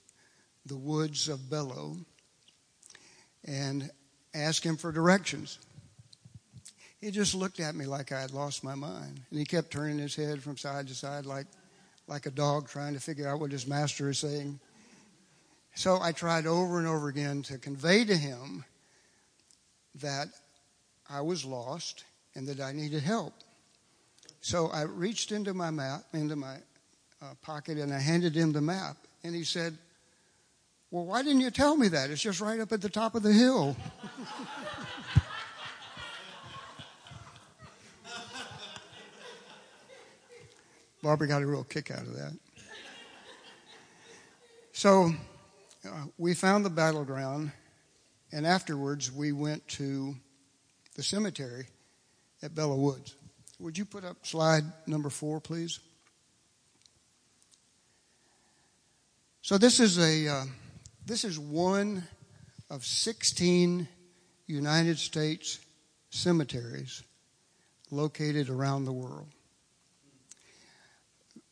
the 0.64 0.76
woods 0.76 1.28
of 1.28 1.50
Belleau, 1.50 1.96
and 3.44 3.90
ask 4.32 4.64
him 4.64 4.76
for 4.76 4.92
directions. 4.92 5.58
He 7.00 7.10
just 7.10 7.34
looked 7.34 7.58
at 7.58 7.74
me 7.74 7.84
like 7.84 8.12
I 8.12 8.20
had 8.20 8.30
lost 8.30 8.62
my 8.62 8.76
mind. 8.76 9.20
And 9.30 9.38
he 9.38 9.44
kept 9.44 9.72
turning 9.72 9.98
his 9.98 10.14
head 10.14 10.40
from 10.40 10.56
side 10.56 10.86
to 10.86 10.94
side 10.94 11.26
like 11.26 11.46
like 12.08 12.26
a 12.26 12.30
dog 12.30 12.68
trying 12.68 12.94
to 12.94 13.00
figure 13.00 13.28
out 13.28 13.40
what 13.40 13.52
his 13.52 13.66
master 13.66 14.10
is 14.10 14.18
saying. 14.18 14.60
So 15.74 15.98
I 16.00 16.12
tried 16.12 16.46
over 16.46 16.78
and 16.78 16.86
over 16.86 17.08
again 17.08 17.42
to 17.44 17.58
convey 17.58 18.04
to 18.04 18.16
him 18.16 18.64
that 20.00 20.28
I 21.08 21.20
was 21.22 21.44
lost 21.44 22.04
and 22.34 22.46
that 22.48 22.60
I 22.60 22.72
needed 22.72 23.02
help. 23.02 23.34
So 24.40 24.68
I 24.68 24.82
reached 24.82 25.32
into 25.32 25.54
my 25.54 25.70
map, 25.70 26.04
into 26.12 26.36
my 26.36 26.56
uh, 27.22 27.34
pocket, 27.42 27.78
and 27.78 27.92
I 27.92 27.98
handed 27.98 28.34
him 28.34 28.52
the 28.52 28.60
map. 28.60 28.96
And 29.24 29.34
he 29.34 29.44
said, 29.44 29.78
Well, 30.90 31.04
why 31.04 31.22
didn't 31.22 31.40
you 31.40 31.50
tell 31.50 31.76
me 31.76 31.88
that? 31.88 32.10
It's 32.10 32.22
just 32.22 32.40
right 32.40 32.58
up 32.60 32.72
at 32.72 32.80
the 32.80 32.88
top 32.88 33.14
of 33.14 33.22
the 33.22 33.32
hill. 33.32 33.76
Barbara 41.02 41.28
got 41.28 41.42
a 41.42 41.46
real 41.46 41.64
kick 41.64 41.90
out 41.90 42.02
of 42.02 42.14
that. 42.14 42.32
So 44.72 45.12
we 46.18 46.34
found 46.34 46.64
the 46.64 46.70
battleground, 46.70 47.52
and 48.30 48.46
afterwards 48.46 49.10
we 49.10 49.32
went 49.32 49.66
to 49.68 50.14
the 50.96 51.02
cemetery 51.02 51.66
at 52.42 52.54
Belleau 52.54 52.78
Woods. 52.78 53.14
Would 53.58 53.78
you 53.78 53.84
put 53.84 54.04
up 54.04 54.26
slide 54.26 54.64
number 54.86 55.10
four, 55.10 55.40
please? 55.40 55.78
So 59.42 59.58
this 59.58 59.80
is 59.80 59.98
a 59.98 60.28
uh, 60.28 60.44
this 61.04 61.24
is 61.24 61.38
one 61.38 62.04
of 62.70 62.84
16 62.84 63.88
United 64.46 64.98
States 64.98 65.58
cemeteries 66.10 67.02
located 67.90 68.48
around 68.48 68.84
the 68.84 68.92
world. 68.92 69.28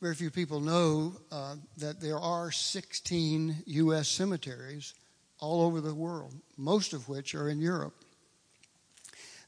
Very 0.01 0.15
few 0.15 0.31
people 0.31 0.61
know 0.61 1.13
uh, 1.31 1.57
that 1.77 2.01
there 2.01 2.19
are 2.19 2.51
16 2.51 3.65
U.S. 3.67 4.09
cemeteries 4.09 4.95
all 5.41 5.61
over 5.61 5.83
the 5.83 5.95
world, 5.95 6.35
most 6.57 6.95
of 6.95 7.07
which 7.07 7.35
are 7.35 7.51
in 7.51 7.61
Europe. 7.61 7.93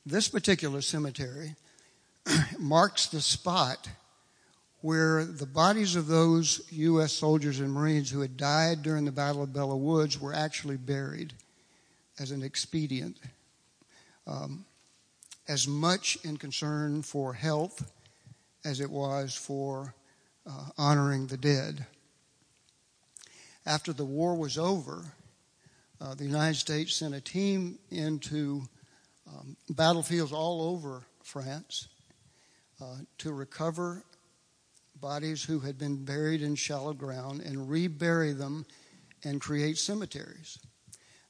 This 0.04 0.28
particular 0.28 0.82
cemetery 0.82 1.54
marks 2.58 3.06
the 3.06 3.22
spot 3.22 3.88
where 4.82 5.24
the 5.24 5.46
bodies 5.46 5.96
of 5.96 6.06
those 6.06 6.60
U.S. 6.70 7.14
soldiers 7.14 7.58
and 7.58 7.72
Marines 7.72 8.10
who 8.10 8.20
had 8.20 8.36
died 8.36 8.82
during 8.82 9.06
the 9.06 9.12
Battle 9.12 9.44
of 9.44 9.54
Belleau 9.54 9.78
Woods 9.78 10.20
were 10.20 10.34
actually 10.34 10.76
buried 10.76 11.32
as 12.18 12.30
an 12.30 12.42
expedient. 12.42 13.16
Um, 14.26 14.66
as 15.48 15.66
much 15.66 16.18
in 16.24 16.36
concern 16.36 17.00
for 17.00 17.32
health 17.32 17.90
as 18.66 18.80
it 18.80 18.90
was 18.90 19.34
for 19.34 19.94
uh, 20.46 20.66
honoring 20.76 21.26
the 21.26 21.36
dead. 21.36 21.86
After 23.64 23.92
the 23.92 24.04
war 24.04 24.34
was 24.34 24.58
over, 24.58 25.04
uh, 26.00 26.14
the 26.14 26.24
United 26.24 26.58
States 26.58 26.96
sent 26.96 27.14
a 27.14 27.20
team 27.20 27.78
into 27.90 28.62
um, 29.28 29.56
battlefields 29.70 30.32
all 30.32 30.62
over 30.62 31.04
France 31.22 31.88
uh, 32.80 32.96
to 33.18 33.32
recover 33.32 34.02
bodies 35.00 35.42
who 35.44 35.60
had 35.60 35.78
been 35.78 36.04
buried 36.04 36.42
in 36.42 36.54
shallow 36.54 36.92
ground 36.92 37.40
and 37.40 37.68
rebury 37.68 38.32
them 38.32 38.66
and 39.24 39.40
create 39.40 39.78
cemeteries. 39.78 40.58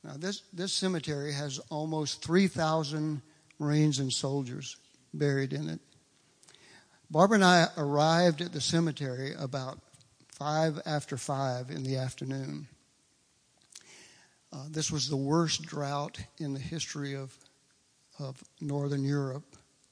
Now, 0.04 0.14
this, 0.16 0.42
this 0.52 0.72
cemetery 0.72 1.32
has 1.32 1.58
almost 1.70 2.24
3,000 2.24 3.22
Marines 3.58 3.98
and 3.98 4.12
soldiers 4.12 4.76
buried 5.14 5.52
in 5.52 5.68
it. 5.68 5.80
Barbara 7.12 7.34
and 7.34 7.44
I 7.44 7.66
arrived 7.76 8.40
at 8.40 8.54
the 8.54 8.60
cemetery 8.62 9.34
about 9.38 9.78
five 10.34 10.80
after 10.86 11.18
five 11.18 11.68
in 11.68 11.82
the 11.82 11.98
afternoon. 11.98 12.66
Uh, 14.50 14.64
this 14.70 14.90
was 14.90 15.10
the 15.10 15.16
worst 15.16 15.60
drought 15.60 16.18
in 16.38 16.54
the 16.54 16.58
history 16.58 17.14
of, 17.14 17.36
of 18.18 18.42
Northern 18.62 19.04
Europe 19.04 19.44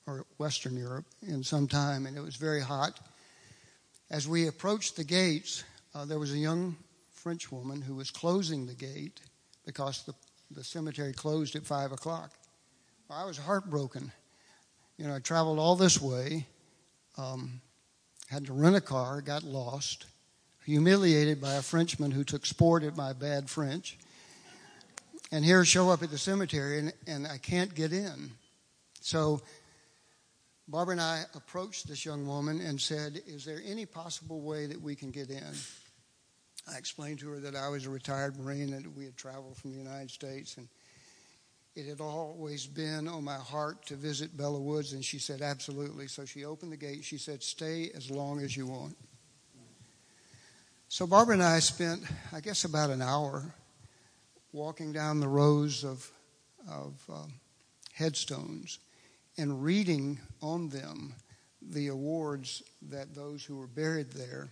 or 0.07 0.25
Western 0.39 0.79
Europe 0.79 1.05
in 1.21 1.45
some 1.45 1.69
time, 1.69 2.07
and 2.07 2.17
it 2.17 2.23
was 2.23 2.37
very 2.37 2.63
hot. 2.63 2.99
As 4.11 4.27
we 4.27 4.49
approached 4.49 4.97
the 4.97 5.05
gates, 5.05 5.63
uh, 5.95 6.07
there 6.07 6.19
was 6.19 6.33
a 6.33 6.39
young 6.39 6.75
French 7.13 7.53
woman 7.53 7.83
who 7.83 7.97
was 7.97 8.11
closing 8.11 8.65
the 8.65 8.73
gate 8.73 9.21
because 9.67 10.05
the, 10.05 10.15
the 10.51 10.65
cemetery 10.65 11.13
closed 11.13 11.55
at 11.55 11.67
five 11.67 11.93
o'clock. 11.93 12.31
Well, 13.11 13.19
I 13.19 13.27
was 13.27 13.37
heartbroken. 13.37 14.11
You 14.97 15.07
know, 15.07 15.17
I 15.17 15.19
traveled 15.19 15.59
all 15.59 15.77
this 15.77 16.01
way 16.01 16.47
um, 17.21 17.61
had 18.29 18.47
to 18.47 18.53
rent 18.53 18.77
a 18.77 18.81
car, 18.81 19.21
got 19.21 19.43
lost, 19.43 20.07
humiliated 20.65 21.41
by 21.41 21.55
a 21.55 21.63
Frenchman 21.63 22.11
who 22.11 22.25
took 22.25 22.47
sport 22.47 22.83
at 22.83 22.97
my 22.97 23.13
bad 23.13 23.51
French. 23.51 23.99
And 25.33 25.45
here 25.45 25.65
show 25.65 25.91
up 25.91 26.03
at 26.03 26.11
the 26.11 26.19
cemetery, 26.19 26.79
and, 26.79 26.93
and 27.07 27.27
I 27.27 27.39
can't 27.39 27.75
get 27.75 27.93
in. 27.93 28.31
So 29.01 29.41
Barbara 30.69 30.93
and 30.93 31.01
I 31.01 31.25
approached 31.35 31.89
this 31.89 32.05
young 32.05 32.27
woman 32.27 32.61
and 32.61 32.81
said, 32.81 33.21
Is 33.27 33.45
there 33.45 33.61
any 33.65 33.87
possible 33.87 34.41
way 34.41 34.67
that 34.67 34.81
we 34.81 34.95
can 34.95 35.11
get 35.11 35.31
in? 35.31 35.55
I 36.73 36.79
explained 36.79 37.19
to 37.21 37.31
her 37.31 37.39
that 37.41 37.57
I 37.57 37.69
was 37.69 37.87
a 37.87 37.91
retired 37.91 38.39
Marine 38.39 38.71
that 38.71 38.97
we 38.97 39.05
had 39.05 39.17
traveled 39.17 39.57
from 39.57 39.73
the 39.73 39.79
United 39.79 40.11
States 40.11 40.57
and 40.57 40.69
it 41.75 41.87
had 41.87 42.01
always 42.01 42.67
been 42.67 43.07
on 43.07 43.25
my 43.25 43.37
heart 43.37 43.87
to 43.87 43.95
visit 43.95 44.37
Belleau 44.37 44.61
Woods, 44.61 44.93
and 44.93 45.05
she 45.05 45.19
said, 45.19 45.41
Absolutely. 45.41 46.09
So 46.09 46.25
she 46.25 46.45
opened 46.45 46.73
the 46.73 46.77
gate. 46.77 47.05
She 47.05 47.19
said, 47.19 47.43
Stay 47.43 47.91
as 47.95 48.11
long 48.11 48.41
as 48.41 48.57
you 48.57 48.67
want. 48.67 48.97
So 50.89 51.07
Barbara 51.07 51.35
and 51.35 51.43
I 51.43 51.61
spent, 51.61 52.03
I 52.33 52.41
guess, 52.41 52.65
about 52.65 52.91
an 52.91 53.01
hour 53.01 53.55
walking 54.53 54.93
down 54.93 55.21
the 55.21 55.29
rows 55.29 55.85
of, 55.85 56.11
of 56.69 56.95
um, 57.09 57.33
headstones 57.93 58.81
and 59.39 59.63
reading 59.63 60.19
on 60.43 60.69
them 60.69 61.15
the 61.63 61.89
awards 61.89 62.63
that 62.91 63.15
those 63.15 63.45
who 63.45 63.57
were 63.57 63.69
buried 63.69 64.11
there 64.11 64.49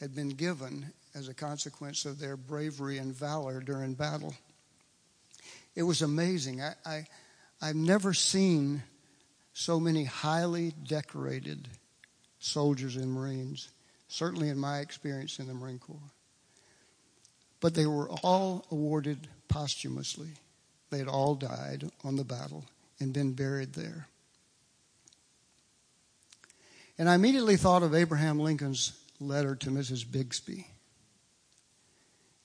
had 0.00 0.14
been 0.14 0.30
given 0.30 0.92
as 1.14 1.28
a 1.28 1.34
consequence 1.34 2.04
of 2.04 2.18
their 2.18 2.36
bravery 2.36 2.98
and 2.98 3.14
valor 3.14 3.60
during 3.60 3.94
battle. 3.94 4.34
It 5.74 5.82
was 5.82 6.02
amazing. 6.02 6.62
I, 6.62 6.74
I, 6.84 7.06
I've 7.60 7.76
never 7.76 8.14
seen 8.14 8.82
so 9.52 9.78
many 9.80 10.04
highly 10.04 10.72
decorated 10.86 11.68
soldiers 12.38 12.96
and 12.96 13.12
Marines, 13.12 13.68
certainly 14.08 14.48
in 14.48 14.58
my 14.58 14.80
experience 14.80 15.38
in 15.38 15.46
the 15.46 15.54
Marine 15.54 15.78
Corps. 15.78 16.12
But 17.60 17.74
they 17.74 17.86
were 17.86 18.10
all 18.22 18.66
awarded 18.70 19.28
posthumously. 19.48 20.28
They 20.90 20.98
had 20.98 21.08
all 21.08 21.34
died 21.34 21.90
on 22.04 22.16
the 22.16 22.24
battle 22.24 22.64
and 23.00 23.12
been 23.12 23.32
buried 23.32 23.72
there. 23.72 24.06
And 26.98 27.08
I 27.08 27.14
immediately 27.14 27.56
thought 27.56 27.82
of 27.82 27.94
Abraham 27.94 28.38
Lincoln's 28.38 28.92
letter 29.18 29.56
to 29.56 29.70
Mrs. 29.70 30.08
Bixby 30.08 30.66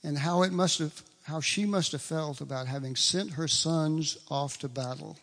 and 0.04 0.18
how 0.18 0.44
it 0.44 0.52
must 0.52 0.80
have 0.80 1.04
how 1.30 1.40
she 1.40 1.66
must 1.66 1.92
have 1.92 2.02
felt 2.02 2.42
about 2.42 2.68
having 2.68 2.96
sent 2.96 3.34
her 3.34 3.48
sons 3.48 4.18
off 4.30 4.58
to 4.58 4.68
battle 4.68 5.18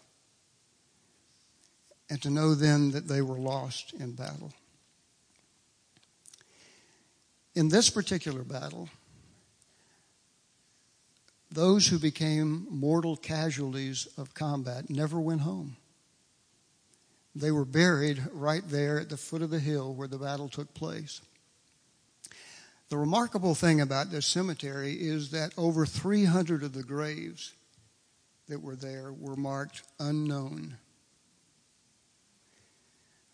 and 2.08 2.22
to 2.22 2.30
know 2.30 2.54
then 2.54 2.92
that 2.92 3.08
they 3.08 3.20
were 3.20 3.38
lost 3.38 3.92
in 3.94 4.12
battle. 4.12 4.52
In 7.56 7.68
this 7.68 7.90
particular 7.90 8.44
battle, 8.44 8.88
those 11.50 11.88
who 11.88 11.98
became 11.98 12.66
mortal 12.70 13.16
casualties 13.16 14.06
of 14.16 14.34
combat 14.34 14.88
never 14.88 15.18
went 15.18 15.40
home. 15.40 15.76
They 17.34 17.50
were 17.50 17.64
buried 17.64 18.22
right 18.32 18.62
there 18.68 19.00
at 19.00 19.08
the 19.08 19.16
foot 19.16 19.42
of 19.42 19.50
the 19.50 19.58
hill 19.58 19.92
where 19.92 20.08
the 20.08 20.18
battle 20.18 20.48
took 20.48 20.72
place. 20.72 21.20
The 22.88 22.98
remarkable 22.98 23.54
thing 23.54 23.80
about 23.80 24.10
this 24.10 24.26
cemetery 24.26 24.92
is 24.92 25.30
that 25.30 25.52
over 25.58 25.84
300 25.84 26.62
of 26.62 26.72
the 26.72 26.84
graves 26.84 27.52
that 28.48 28.62
were 28.62 28.76
there 28.76 29.12
were 29.12 29.34
marked 29.34 29.82
unknown. 29.98 30.78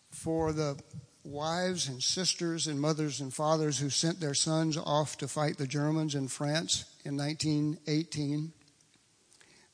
For 0.09 0.51
the 0.53 0.79
wives 1.23 1.87
and 1.87 2.01
sisters 2.01 2.65
and 2.65 2.81
mothers 2.81 3.21
and 3.21 3.33
fathers 3.33 3.77
who 3.77 3.89
sent 3.89 4.19
their 4.19 4.33
sons 4.33 4.75
off 4.75 5.17
to 5.19 5.27
fight 5.27 5.57
the 5.57 5.67
Germans 5.67 6.15
in 6.15 6.27
France 6.27 6.85
in 7.05 7.15
1918, 7.15 8.51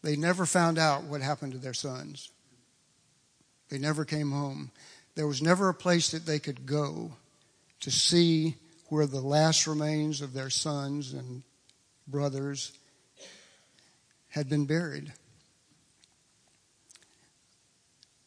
they 0.02 0.16
never 0.16 0.46
found 0.46 0.78
out 0.78 1.04
what 1.04 1.22
happened 1.22 1.54
to 1.54 1.58
their 1.58 1.74
sons. 1.74 2.32
They 3.70 3.78
never 3.78 4.04
came 4.04 4.32
home. 4.32 4.72
There 5.16 5.28
was 5.28 5.42
never 5.42 5.70
a 5.70 5.74
place 5.74 6.12
that 6.12 6.26
they 6.26 6.40
could 6.40 6.66
go 6.66 7.14
to 7.82 7.92
see 7.92 8.58
where 8.90 9.06
the 9.06 9.22
last 9.22 9.68
remains 9.68 10.22
of 10.22 10.34
their 10.34 10.50
sons 10.50 11.14
and 11.14 11.44
brothers 12.08 12.72
had 14.30 14.50
been 14.50 14.66
buried. 14.66 15.14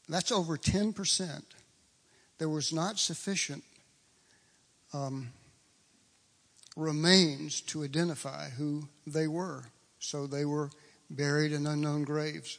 That's 0.08 0.32
over 0.32 0.56
10%. 0.56 1.42
There 2.38 2.48
was 2.48 2.72
not 2.72 2.98
sufficient 2.98 3.62
um, 4.92 5.32
remains 6.76 7.60
to 7.62 7.84
identify 7.84 8.50
who 8.50 8.88
they 9.06 9.26
were. 9.26 9.64
So 9.98 10.26
they 10.26 10.44
were 10.44 10.70
buried 11.08 11.52
in 11.52 11.66
unknown 11.66 12.04
graves. 12.04 12.58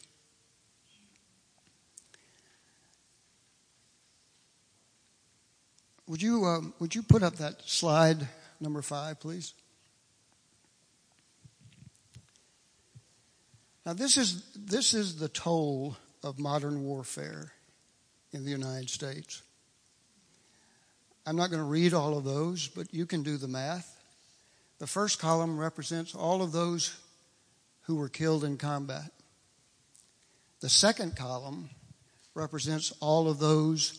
Would 6.13 6.21
you, 6.21 6.45
uh, 6.45 6.61
would 6.77 6.93
you 6.93 7.01
put 7.01 7.23
up 7.23 7.37
that 7.37 7.67
slide 7.67 8.27
number 8.59 8.83
five, 8.83 9.19
please? 9.19 9.55
Now, 13.83 13.93
this 13.93 14.17
is, 14.17 14.45
this 14.55 14.93
is 14.93 15.15
the 15.15 15.27
toll 15.27 15.97
of 16.21 16.37
modern 16.37 16.83
warfare 16.83 17.51
in 18.31 18.45
the 18.45 18.51
United 18.51 18.91
States. 18.91 19.41
I'm 21.25 21.35
not 21.35 21.49
going 21.49 21.63
to 21.63 21.67
read 21.67 21.95
all 21.95 22.15
of 22.15 22.23
those, 22.23 22.67
but 22.67 22.93
you 22.93 23.07
can 23.07 23.23
do 23.23 23.37
the 23.37 23.47
math. 23.47 23.99
The 24.77 24.85
first 24.85 25.17
column 25.17 25.57
represents 25.57 26.13
all 26.13 26.43
of 26.43 26.51
those 26.51 26.95
who 27.87 27.95
were 27.95 28.07
killed 28.07 28.43
in 28.43 28.57
combat. 28.57 29.09
The 30.59 30.69
second 30.69 31.15
column 31.15 31.71
represents 32.35 32.93
all 32.99 33.27
of 33.27 33.39
those 33.39 33.97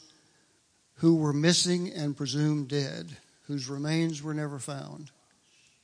who 0.97 1.17
were 1.17 1.33
missing 1.33 1.93
and 1.93 2.17
presumed 2.17 2.69
dead, 2.69 3.17
whose 3.47 3.69
remains 3.69 4.23
were 4.23 4.35
never 4.35 4.59
found, 4.59 5.11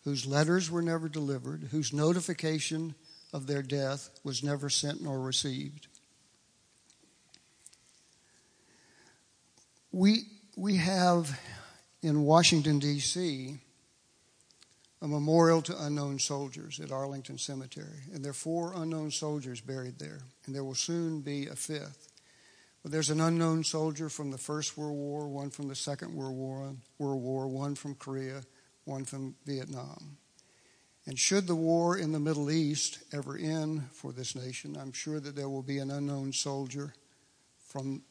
whose 0.05 0.27
letters 0.27 0.71
were 0.71 0.83
never 0.83 1.09
delivered, 1.09 1.69
whose 1.71 1.93
notification 1.93 2.95
of 3.33 3.47
their 3.47 3.63
death 3.63 4.11
was 4.25 4.43
never 4.43 4.69
sent 4.69 5.03
nor 5.03 5.21
received. 5.21 5.89
We, 9.93 10.23
we 10.57 10.77
have 10.77 11.39
in 12.03 12.23
Washington, 12.23 12.79
D.C., 12.79 13.59
a 15.03 15.09
memorial 15.09 15.63
to 15.63 15.85
unknown 15.85 16.19
soldiers 16.19 16.79
at 16.79 16.93
Arlington 16.93 17.39
Cemetery. 17.39 18.05
And 18.13 18.23
there 18.23 18.31
are 18.31 18.35
four 18.35 18.75
unknown 18.77 19.11
soldiers 19.11 19.61
buried 19.61 19.99
there, 19.99 20.21
and 20.45 20.55
there 20.55 20.65
will 20.65 20.75
soon 20.75 21.21
be 21.21 21.47
a 21.47 21.57
fifth. 21.57 22.10
There's 22.85 23.11
an 23.11 23.21
unknown 23.21 23.65
soldier 23.65 24.09
from 24.09 24.31
the 24.31 24.39
First 24.39 24.79
World 24.79 24.97
War, 24.97 25.29
one 25.29 25.51
from 25.51 25.69
the 25.69 25.75
Second 25.75 26.15
World 26.15 26.35
War, 26.35 26.75
World 26.99 27.23
War, 27.23 27.47
one 27.47 27.75
from 27.75 27.95
Korea, 27.95 28.43
one 28.85 29.05
from 29.05 29.35
Vietnam. 29.45 30.17
And 31.07 31.19
should 31.19 31.47
the 31.47 31.57
war 31.57 31.99
in 31.99 32.13
the 32.13 32.21
Middle 32.21 32.51
East 32.51 33.01
ever 33.13 33.37
end 33.37 33.91
for 33.93 34.13
this 34.13 34.35
nation, 34.35 34.79
I'm 34.81 34.93
sure 34.93 35.21
that 35.21 35.37
there 35.37 35.49
will 35.49 35.63
be 35.63 35.79
an 35.79 35.91
unknown 35.91 36.33
soldier 36.33 36.95
from, 37.69 38.03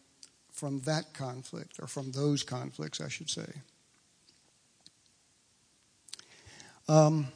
from 0.52 0.82
that 0.82 1.14
conflict, 1.14 1.80
or 1.82 1.88
from 1.88 2.12
those 2.12 2.44
conflicts, 2.44 3.02
I 3.02 3.08
should 3.08 3.30
say. 3.30 3.48
Um, 6.88 7.28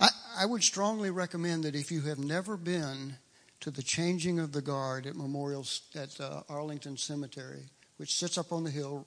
I, 0.00 0.08
I 0.38 0.46
would 0.46 0.62
strongly 0.62 1.10
recommend 1.10 1.64
that 1.64 1.74
if 1.74 1.90
you 1.90 2.02
have 2.02 2.18
never 2.18 2.56
been 2.56 3.16
to 3.60 3.70
the 3.70 3.82
changing 3.82 4.38
of 4.38 4.52
the 4.52 4.62
guard 4.62 5.06
at 5.06 5.16
Memorial 5.16 5.66
at 5.94 6.20
uh, 6.20 6.42
Arlington 6.48 6.96
Cemetery, 6.96 7.64
which 7.96 8.14
sits 8.14 8.38
up 8.38 8.52
on 8.52 8.64
the 8.64 8.70
hill 8.70 9.06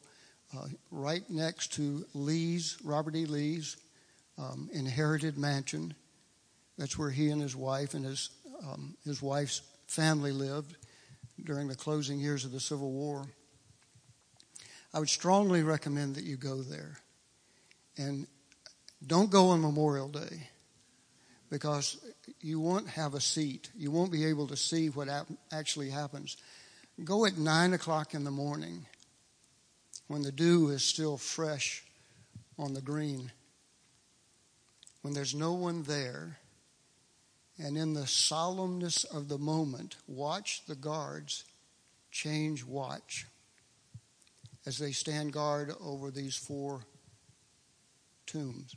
uh, 0.56 0.66
right 0.92 1.24
next 1.30 1.74
to 1.74 2.06
Lee's, 2.14 2.78
Robert 2.84 3.16
E. 3.16 3.26
Lee's 3.26 3.78
um, 4.38 4.70
inherited 4.74 5.38
mansion. 5.38 5.94
That's 6.78 6.98
where 6.98 7.10
he 7.10 7.30
and 7.30 7.42
his 7.42 7.56
wife 7.56 7.94
and 7.94 8.04
his, 8.06 8.30
um, 8.64 8.96
his 9.06 9.22
wife's 9.22 9.62
family 9.88 10.32
lived 10.32 10.76
during 11.44 11.68
the 11.68 11.76
closing 11.76 12.20
years 12.20 12.44
of 12.44 12.52
the 12.52 12.60
Civil 12.60 12.92
War. 12.92 13.26
I 14.94 15.00
would 15.00 15.10
strongly 15.10 15.64
recommend 15.64 16.16
that 16.16 16.26
you 16.26 16.36
go 16.36 16.62
there. 16.62 16.98
And 17.98 18.28
don't 19.06 19.32
go 19.32 19.50
on 19.50 19.62
Memorial 19.62 20.10
Day 20.10 20.50
because 21.52 21.98
you 22.40 22.60
won't 22.60 22.88
have 22.88 23.14
a 23.14 23.22
seat. 23.22 23.70
You 23.76 23.92
won't 23.92 24.12
be 24.12 24.26
able 24.26 24.48
to 24.48 24.56
see 24.56 24.90
what 24.90 25.10
actually 25.52 25.90
happens. 25.92 26.38
Go 27.04 27.26
at 27.26 27.38
9 27.38 27.74
o'clock 27.74 28.16
in 28.16 28.24
the 28.24 28.32
morning 28.32 28.88
when 30.08 30.24
the 30.24 30.32
dew 30.32 30.70
is 30.70 30.82
still 30.82 31.18
fresh 31.18 31.84
on 32.58 32.74
the 32.74 32.82
green, 32.82 33.32
when 35.02 35.14
there's 35.14 35.36
no 35.36 35.54
one 35.54 35.84
there, 35.84 36.38
and 37.58 37.78
in 37.78 37.94
the 37.94 38.02
solemnness 38.02 39.06
of 39.16 39.28
the 39.28 39.38
moment, 39.38 39.98
watch 40.08 40.64
the 40.68 40.76
guards 40.76 41.44
change 42.12 42.64
watch 42.64 43.26
as 44.66 44.78
they 44.78 44.92
stand 44.92 45.34
guard 45.34 45.74
over 45.82 46.12
these 46.12 46.36
four 46.36 46.82
tombs. 48.26 48.76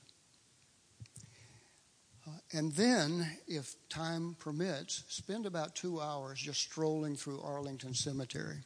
Uh, 2.27 2.31
and 2.53 2.73
then, 2.73 3.29
if 3.47 3.75
time 3.89 4.37
permits, 4.39 5.05
spend 5.09 5.47
about 5.47 5.75
two 5.75 6.01
hours 6.01 6.41
just 6.41 6.61
strolling 6.61 7.17
through 7.17 7.41
Arlington 7.43 7.95
Cemetery. 7.95 8.63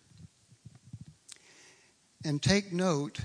And 2.24 2.42
take 2.42 2.72
note 2.72 3.18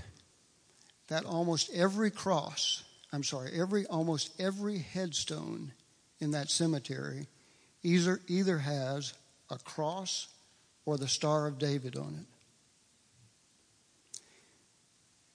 that 1.07 1.25
almost 1.25 1.71
every 1.73 2.11
cross, 2.11 2.84
I'm 3.11 3.23
sorry, 3.23 3.51
every 3.59 3.86
almost 3.86 4.31
every 4.39 4.79
headstone 4.79 5.71
in 6.19 6.31
that 6.31 6.49
cemetery 6.49 7.27
either, 7.84 8.19
either 8.27 8.57
has 8.59 9.13
a 9.49 9.57
cross 9.59 10.27
or 10.86 10.97
the 10.97 11.07
Star 11.07 11.47
of 11.47 11.59
David 11.59 11.95
on 11.95 12.15
it. 12.19 12.25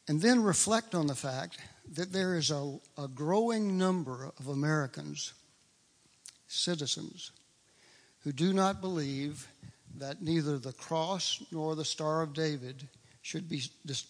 And 0.09 0.22
then 0.22 0.42
reflect 0.42 0.94
on 0.94 1.07
the 1.07 1.14
fact 1.14 1.59
that 1.95 2.12
there 2.12 2.36
is 2.36 2.51
a, 2.51 2.78
a 2.97 3.09
growing 3.09 3.78
number 3.78 4.30
of 4.39 4.49
Americans, 4.49 5.32
citizens, 6.47 7.32
who 8.24 8.32
do 8.32 8.53
not 8.53 8.80
believe 8.80 9.49
that 9.97 10.22
neither 10.22 10.59
the 10.59 10.72
cross 10.72 11.43
nor 11.51 11.74
the 11.74 11.84
Star 11.84 12.22
of 12.22 12.34
David 12.34 12.89
should 13.22 13.49
be, 13.49 13.62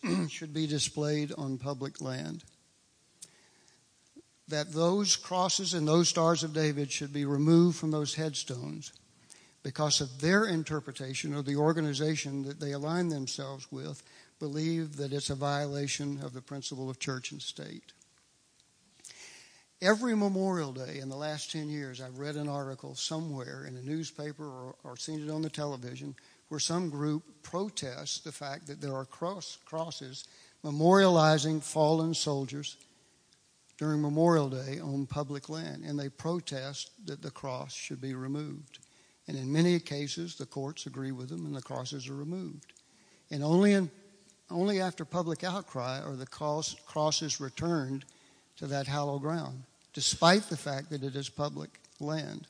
should 0.29 0.53
be 0.53 0.67
displayed 0.67 1.33
on 1.39 1.59
public 1.59 2.01
land. 2.01 2.45
That 4.49 4.73
those 4.73 5.17
crosses 5.17 5.75
and 5.75 5.87
those 5.87 6.09
stars 6.09 6.43
of 6.43 6.55
David 6.55 6.91
should 6.91 7.13
be 7.13 7.25
removed 7.25 7.77
from 7.77 7.91
those 7.91 8.15
headstones 8.15 8.93
because 9.63 10.01
of 10.01 10.21
their 10.21 10.47
interpretation 10.47 11.35
of 11.35 11.45
the 11.45 11.57
organization 11.57 12.45
that 12.45 12.61
they 12.61 12.73
align 12.73 13.09
themselves 13.09 13.71
with 13.71 14.03
believe 14.39 14.97
that 14.97 15.13
it's 15.13 15.31
a 15.31 15.35
violation 15.35 16.21
of 16.23 16.33
the 16.33 16.43
principle 16.43 16.89
of 16.89 16.99
church 16.99 17.33
and 17.33 17.43
state. 17.43 17.93
Every 19.81 20.17
Memorial 20.17 20.73
Day 20.73 20.99
in 20.99 21.09
the 21.09 21.17
last 21.17 21.53
10 21.53 21.69
years, 21.69 22.01
I've 22.01 22.19
read 22.19 22.35
an 22.35 22.49
article 22.49 22.97
somewhere 22.97 23.65
in 23.65 23.77
a 23.77 23.83
newspaper 23.83 24.45
or, 24.45 24.75
or 24.83 24.97
seen 24.97 25.25
it 25.25 25.31
on 25.31 25.43
the 25.43 25.51
television 25.51 26.17
where 26.49 26.59
some 26.59 26.91
group 26.91 27.23
protests 27.43 28.21
the 28.21 28.33
fact 28.33 28.67
that 28.67 28.81
there 28.81 28.95
are 28.95 29.05
cross, 29.05 29.59
crosses 29.65 30.27
memorializing 30.65 31.63
fallen 31.63 32.15
soldiers 32.15 32.77
during 33.77 34.03
Memorial 34.03 34.49
Day 34.49 34.81
on 34.81 35.07
public 35.07 35.49
land, 35.49 35.85
and 35.85 35.99
they 35.99 36.09
protest 36.09 36.91
that 37.07 37.23
the 37.23 37.31
cross 37.31 37.73
should 37.73 38.01
be 38.01 38.15
removed. 38.15 38.81
And 39.29 39.37
in 39.37 39.53
many 39.53 39.79
cases, 39.79 40.35
the 40.35 40.47
courts 40.47 40.87
agree 40.87 41.13
with 41.13 41.29
them, 41.29 41.47
and 41.47 41.55
the 41.55 41.63
crosses 41.63 42.09
are 42.09 42.15
removed. 42.15 42.73
And 43.31 43.45
only 43.45 43.75
in 43.75 43.91
only 44.51 44.81
after 44.81 45.05
public 45.05 45.45
outcry 45.45 46.01
are 46.01 46.17
the 46.17 46.27
cross, 46.27 46.75
crosses 46.87 47.41
returned 47.41 48.05
to 48.57 48.67
that 48.67 48.87
hallowed 48.87 49.23
ground, 49.23 49.63
despite 49.93 50.43
the 50.45 50.57
fact 50.57 50.91
that 50.91 51.03
it 51.03 51.15
is 51.15 51.29
public 51.29 51.81
land. 52.01 52.47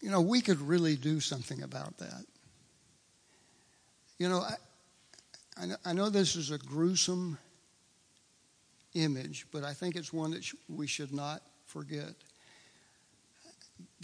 You 0.00 0.10
know, 0.10 0.20
we 0.20 0.40
could 0.40 0.60
really 0.60 0.96
do 0.96 1.18
something 1.18 1.62
about 1.62 1.96
that. 1.98 2.24
You 4.18 4.28
know, 4.28 4.44
I, 5.56 5.66
I 5.84 5.92
know 5.92 6.10
this 6.10 6.36
is 6.36 6.50
a 6.50 6.58
gruesome 6.58 7.38
image, 8.94 9.46
but 9.50 9.64
I 9.64 9.72
think 9.72 9.96
it's 9.96 10.12
one 10.12 10.30
that 10.32 10.44
we 10.68 10.86
should 10.86 11.12
not 11.12 11.42
forget 11.66 12.12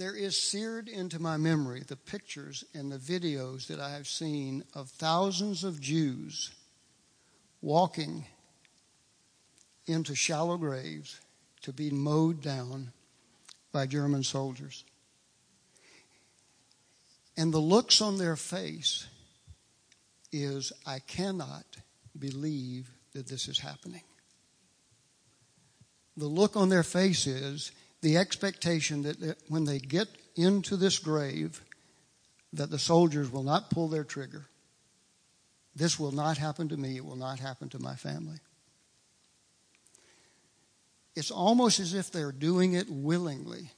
there 0.00 0.16
is 0.16 0.40
seared 0.40 0.88
into 0.88 1.20
my 1.20 1.36
memory 1.36 1.82
the 1.86 1.94
pictures 1.94 2.64
and 2.72 2.90
the 2.90 2.96
videos 2.96 3.66
that 3.66 3.78
I 3.78 3.90
have 3.90 4.08
seen 4.08 4.64
of 4.74 4.88
thousands 4.88 5.62
of 5.62 5.78
Jews 5.78 6.52
walking 7.60 8.24
into 9.86 10.14
shallow 10.14 10.56
graves 10.56 11.20
to 11.62 11.72
be 11.74 11.90
mowed 11.90 12.40
down 12.40 12.92
by 13.72 13.84
German 13.84 14.22
soldiers. 14.22 14.84
And 17.36 17.52
the 17.52 17.58
looks 17.58 18.00
on 18.00 18.16
their 18.16 18.36
face 18.36 19.06
is, 20.32 20.72
I 20.86 21.00
cannot 21.00 21.66
believe 22.18 22.90
that 23.12 23.28
this 23.28 23.48
is 23.48 23.58
happening. 23.58 24.04
The 26.16 26.26
look 26.26 26.56
on 26.56 26.70
their 26.70 26.82
face 26.82 27.26
is, 27.26 27.72
the 28.02 28.16
expectation 28.16 29.02
that 29.02 29.36
when 29.48 29.64
they 29.64 29.78
get 29.78 30.08
into 30.36 30.76
this 30.76 30.98
grave, 30.98 31.62
that 32.52 32.70
the 32.70 32.78
soldiers 32.78 33.30
will 33.30 33.42
not 33.42 33.70
pull 33.70 33.88
their 33.88 34.04
trigger. 34.04 34.46
This 35.76 35.98
will 35.98 36.12
not 36.12 36.38
happen 36.38 36.68
to 36.68 36.76
me. 36.76 36.96
It 36.96 37.04
will 37.04 37.16
not 37.16 37.38
happen 37.38 37.68
to 37.70 37.78
my 37.78 37.94
family. 37.94 38.38
It's 41.14 41.30
almost 41.30 41.80
as 41.80 41.94
if 41.94 42.10
they're 42.10 42.32
doing 42.32 42.74
it 42.74 42.86
willingly. 42.88 43.70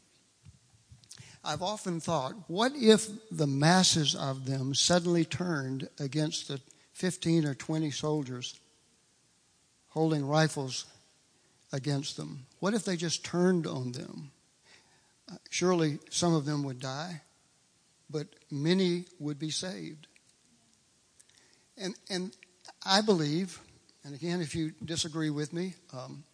I've 1.45 1.63
often 1.63 1.99
thought, 1.99 2.35
what 2.47 2.73
if 2.77 3.09
the 3.31 3.49
masses 3.49 4.15
of 4.15 4.47
them 4.47 4.75
suddenly 4.75 5.25
turned 5.25 5.89
against 5.99 6.49
the 6.49 6.61
15 6.93 7.47
or 7.47 7.55
20 7.55 7.91
soldiers 7.91 8.61
holding 9.89 10.27
rifles 10.27 10.87
against 11.73 12.17
them? 12.17 12.47
What 12.61 12.75
if 12.75 12.85
they 12.85 12.97
just 12.97 13.25
turned 13.25 13.67
on 13.67 13.93
them? 13.93 14.31
Uh, 15.31 15.37
surely 15.51 15.99
some 16.11 16.35
of 16.35 16.45
them 16.45 16.63
would 16.65 16.81
die, 16.81 17.23
but 18.11 18.27
many 18.51 19.07
would 19.19 19.39
be 19.39 19.51
saved. 19.51 20.07
And, 21.79 21.95
and 22.11 22.37
I 22.85 23.01
believe, 23.01 23.59
and 24.05 24.15
again, 24.15 24.41
if 24.41 24.55
you 24.55 24.73
disagree 24.85 25.31
with 25.31 25.53
me, 25.53 25.75
um, 25.93 26.25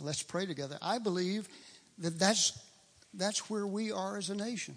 let's 0.00 0.22
pray 0.22 0.46
together. 0.46 0.78
I 0.80 0.98
believe 0.98 1.48
that 1.98 2.18
that's, 2.18 2.58
that's 3.14 3.50
where 3.50 3.66
we 3.66 3.90
are 3.90 4.16
as 4.16 4.30
a 4.30 4.34
nation. 4.34 4.76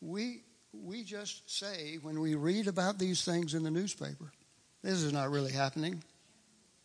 We, 0.00 0.42
we 0.72 1.04
just 1.04 1.50
say 1.50 1.98
when 2.02 2.20
we 2.20 2.34
read 2.34 2.68
about 2.68 2.98
these 2.98 3.24
things 3.24 3.54
in 3.54 3.62
the 3.62 3.70
newspaper, 3.70 4.30
this 4.82 5.02
is 5.02 5.12
not 5.12 5.30
really 5.30 5.52
happening. 5.52 6.02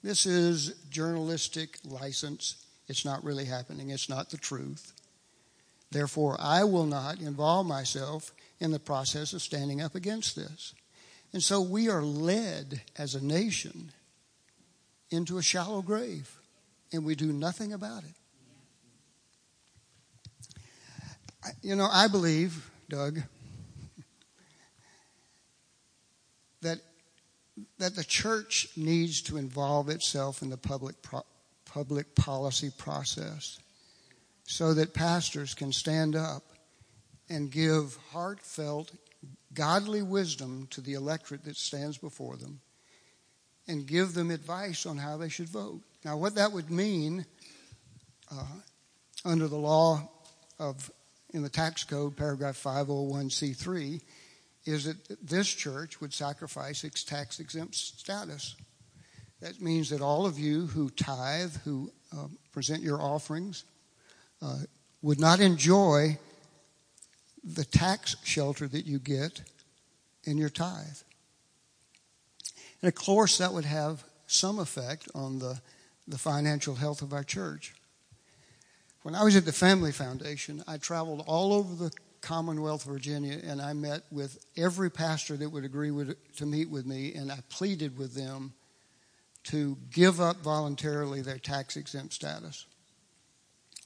This 0.04 0.26
is 0.26 0.74
journalistic 0.89 1.78
license. 1.86 2.66
It's 2.88 3.06
not 3.06 3.24
really 3.24 3.45
happening. 3.45 3.91
It's 3.91 4.10
not 4.10 4.30
the 4.30 4.38
truth. 4.38 4.93
Therefore, 5.91 6.38
I 6.39 6.64
will 6.64 6.86
not 6.86 7.20
involve 7.20 7.68
myself 7.68 8.34
in 8.60 8.72
the 8.72 8.80
process 8.80 9.34
of 9.34 9.41
standing 9.41 9.82
up 9.82 9.93
against 9.93 10.36
this. 10.36 10.74
And 11.34 11.43
so 11.43 11.62
we 11.62 11.89
are 11.89 12.02
led 12.02 12.82
as 12.97 13.16
a 13.16 13.24
nation 13.24 13.91
into 15.10 15.38
a 15.38 15.43
shallow 15.43 15.82
grave, 15.82 16.39
and 16.91 17.06
we 17.06 17.16
do 17.16 17.32
nothing 17.32 17.74
about 17.74 18.04
it. 18.04 18.16
You 21.62 21.76
know, 21.76 21.89
I 21.91 22.08
believe, 22.08 22.70
Doug, 22.89 23.20
that 26.62 26.80
that 27.80 27.95
the 27.95 28.03
church 28.03 28.68
needs 28.76 29.22
to 29.24 29.38
involve 29.38 29.89
itself 29.89 30.41
in 30.41 30.49
the 30.49 30.57
public 30.57 31.01
pro- 31.01 31.26
public 31.66 32.16
policy 32.16 32.70
process 32.78 33.59
so 34.43 34.74
that 34.74 34.93
pastors 34.93 35.53
can 35.53 35.72
stand 35.72 36.16
up 36.16 36.43
and 37.30 37.51
give 37.51 37.97
heartfelt 38.12 38.91
godly 39.53 40.01
wisdom 40.01 40.68
to 40.72 40.82
the 40.82 40.93
electorate 40.93 41.45
that 41.45 41.55
stands 41.55 41.97
before 41.97 42.36
them 42.36 42.59
and 43.68 43.88
give 43.88 44.14
them 44.14 44.32
advice 44.32 44.86
on 44.86 44.97
how 44.97 45.18
they 45.18 45.30
should 45.30 45.47
vote. 45.47 45.82
Now, 46.03 46.18
what 46.18 46.36
that 46.36 46.51
would 46.51 46.70
mean 46.70 47.26
uh, 48.32 48.45
under 49.24 49.47
the 49.47 49.57
law 49.57 50.09
of, 50.59 50.91
in 51.34 51.43
the 51.43 51.49
tax 51.49 51.84
code, 51.84 52.18
paragraph 52.18 52.62
501c3, 52.62 54.01
is 54.66 54.86
that 54.86 55.18
this 55.28 55.47
church 55.47 55.99
would 56.01 56.14
sacrifice 56.14 56.84
its 56.84 57.03
tax 57.03 57.39
exempt 57.39 57.76
status. 57.76 58.55
That 59.41 59.62
means 59.62 59.89
that 59.89 60.01
all 60.01 60.26
of 60.26 60.38
you 60.38 60.68
who 60.68 60.89
tithe, 60.89 61.55
who 61.64 61.91
uh, 62.16 62.28
present 62.51 62.84
your 62.84 63.01
offerings, 63.01 63.64
uh, 64.41 64.59
would 65.01 65.20
not 65.20 65.39
enjoy 65.39 66.18
the 67.43 67.66
tax 67.66 68.16
shelter 68.24 68.68
that 68.68 68.86
you 68.86 68.99
get 68.99 69.41
in 70.26 70.38
your 70.38 70.49
tithe. 70.49 71.01
And 72.82 72.88
of 72.88 72.95
course, 72.95 73.39
that 73.39 73.53
would 73.53 73.66
have 73.66 74.03
some 74.28 74.59
effect 74.59 75.07
on 75.16 75.39
the, 75.39 75.59
the 76.07 76.18
financial 76.18 76.76
health 76.76 77.01
of 77.01 77.14
our 77.14 77.24
church. 77.24 77.74
When 79.01 79.16
I 79.16 79.24
was 79.24 79.36
at 79.36 79.45
the 79.45 79.51
Family 79.51 79.91
Foundation, 79.91 80.64
I 80.68 80.78
traveled 80.78 81.24
all 81.26 81.53
over 81.53 81.74
the 81.74 81.91
Commonwealth, 82.22 82.84
Virginia, 82.84 83.39
and 83.43 83.61
I 83.61 83.74
met 83.74 84.03
with 84.11 84.43
every 84.55 84.89
pastor 84.89 85.36
that 85.38 85.49
would 85.49 85.65
agree 85.65 85.91
with, 85.91 86.15
to 86.38 86.45
meet 86.45 86.69
with 86.69 86.86
me, 86.86 87.13
and 87.15 87.32
I 87.32 87.39
pleaded 87.49 87.97
with 87.97 88.13
them 88.13 88.53
to 89.45 89.78
give 89.91 90.22
up 90.22 90.38
voluntarily 90.38 91.22
their 91.22 91.39
tax 91.39 91.76
exempt 91.76 92.13
status. 92.13 92.65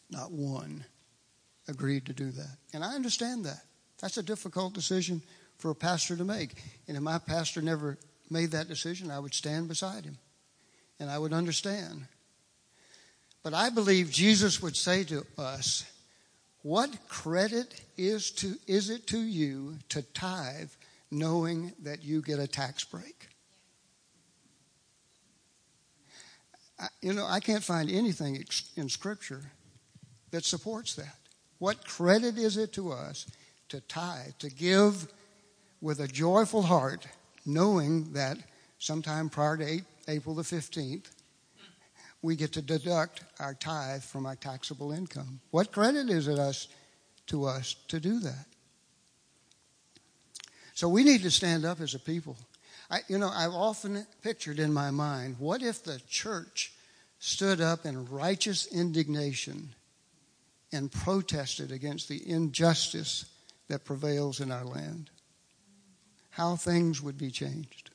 Not 0.09 0.31
one 0.31 0.83
agreed 1.67 2.05
to 2.07 2.13
do 2.13 2.31
that. 2.31 2.57
And 2.73 2.83
I 2.83 2.93
understand 2.93 3.45
that. 3.45 3.61
That's 4.01 4.17
a 4.17 4.23
difficult 4.23 4.73
decision 4.73 5.21
for 5.57 5.71
a 5.71 5.75
pastor 5.75 6.17
to 6.17 6.25
make. 6.25 6.61
And 6.87 6.97
if 6.97 7.03
my 7.03 7.17
pastor 7.17 7.61
never 7.61 7.97
made 8.29 8.51
that 8.51 8.67
decision, 8.67 9.09
I 9.09 9.19
would 9.19 9.33
stand 9.33 9.67
beside 9.67 10.03
him 10.03 10.17
and 10.99 11.09
I 11.09 11.17
would 11.17 11.33
understand. 11.33 12.05
But 13.43 13.53
I 13.53 13.69
believe 13.69 14.11
Jesus 14.11 14.61
would 14.61 14.75
say 14.75 15.03
to 15.05 15.25
us, 15.37 15.85
What 16.65 17.07
credit 17.07 17.79
is, 17.95 18.31
to, 18.31 18.55
is 18.65 18.89
it 18.89 19.05
to 19.09 19.19
you 19.19 19.75
to 19.89 20.01
tithe 20.01 20.71
knowing 21.11 21.73
that 21.83 22.03
you 22.03 22.23
get 22.23 22.39
a 22.39 22.47
tax 22.47 22.83
break? 22.83 23.27
I, 26.79 26.87
you 27.03 27.13
know, 27.13 27.27
I 27.27 27.39
can't 27.39 27.63
find 27.63 27.87
anything 27.87 28.43
in 28.75 28.89
Scripture 28.89 29.43
that 30.31 30.43
supports 30.43 30.95
that. 30.95 31.19
What 31.59 31.85
credit 31.85 32.39
is 32.39 32.57
it 32.57 32.73
to 32.73 32.91
us 32.91 33.27
to 33.69 33.79
tithe, 33.81 34.33
to 34.39 34.49
give 34.49 35.07
with 35.81 35.99
a 35.99 36.07
joyful 36.07 36.63
heart, 36.63 37.05
knowing 37.45 38.13
that 38.13 38.39
sometime 38.79 39.29
prior 39.29 39.57
to 39.57 39.81
April 40.07 40.33
the 40.33 40.41
15th, 40.41 41.11
we 42.25 42.35
get 42.35 42.53
to 42.53 42.61
deduct 42.61 43.23
our 43.39 43.53
tithe 43.53 44.03
from 44.03 44.25
our 44.25 44.35
taxable 44.35 44.91
income? 44.91 45.39
What 45.51 45.71
credit 45.71 46.09
is 46.09 46.27
it 46.27 46.39
us 46.39 46.67
to 47.27 47.45
us 47.45 47.75
to 47.87 47.99
do 47.99 48.19
that? 48.19 48.45
So 50.73 50.89
we 50.89 51.03
need 51.03 51.21
to 51.23 51.31
stand 51.31 51.63
up 51.63 51.79
as 51.79 51.93
a 51.93 51.99
people. 51.99 52.37
I, 52.91 52.99
you 53.07 53.17
know, 53.17 53.29
I've 53.29 53.53
often 53.53 54.05
pictured 54.21 54.59
in 54.59 54.73
my 54.73 54.91
mind, 54.91 55.37
what 55.39 55.61
if 55.61 55.83
the 55.83 56.01
church 56.09 56.73
stood 57.19 57.61
up 57.61 57.85
in 57.85 58.05
righteous 58.09 58.67
indignation 58.67 59.73
and 60.71 60.91
protested 60.91 61.71
against 61.71 62.09
the 62.09 62.29
injustice 62.29 63.25
that 63.67 63.85
prevails 63.85 64.41
in 64.41 64.51
our 64.51 64.65
land. 64.65 65.09
How 66.31 66.55
things 66.55 67.01
would 67.01 67.17
be 67.17 67.31
changed. 67.31 67.91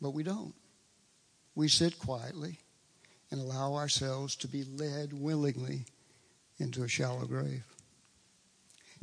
But 0.00 0.10
we 0.10 0.22
don't. 0.22 0.54
We 1.54 1.68
sit 1.68 1.98
quietly 1.98 2.60
and 3.30 3.40
allow 3.40 3.74
ourselves 3.74 4.36
to 4.36 4.48
be 4.48 4.64
led 4.64 5.12
willingly 5.12 5.84
into 6.58 6.82
a 6.82 6.88
shallow 6.88 7.24
grave. 7.26 7.64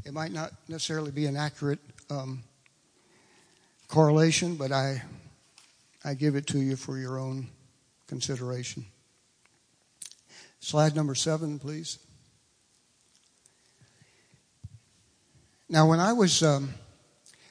It 0.05 0.13
might 0.13 0.31
not 0.31 0.51
necessarily 0.67 1.11
be 1.11 1.25
an 1.25 1.35
accurate 1.35 1.79
um, 2.09 2.43
correlation, 3.87 4.55
but 4.55 4.71
I, 4.71 5.01
I 6.03 6.13
give 6.13 6.35
it 6.35 6.47
to 6.47 6.59
you 6.59 6.75
for 6.75 6.97
your 6.97 7.17
own 7.17 7.47
consideration. 8.07 8.85
Slide 10.59 10.95
number 10.95 11.15
seven, 11.15 11.59
please. 11.59 11.99
Now, 15.67 15.89
when 15.89 15.99
I 15.99 16.13
was 16.13 16.43
um, 16.43 16.73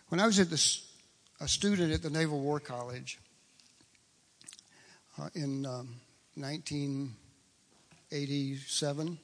when 0.09 0.21
I 0.21 0.27
was 0.27 0.37
the, 0.37 1.45
a 1.45 1.49
student 1.49 1.93
at 1.93 2.03
the 2.03 2.11
Naval 2.11 2.41
War 2.41 2.61
College 2.61 3.19
uh, 5.21 5.29
in 5.35 5.67
um, 5.67 5.97
1987, 6.37 9.19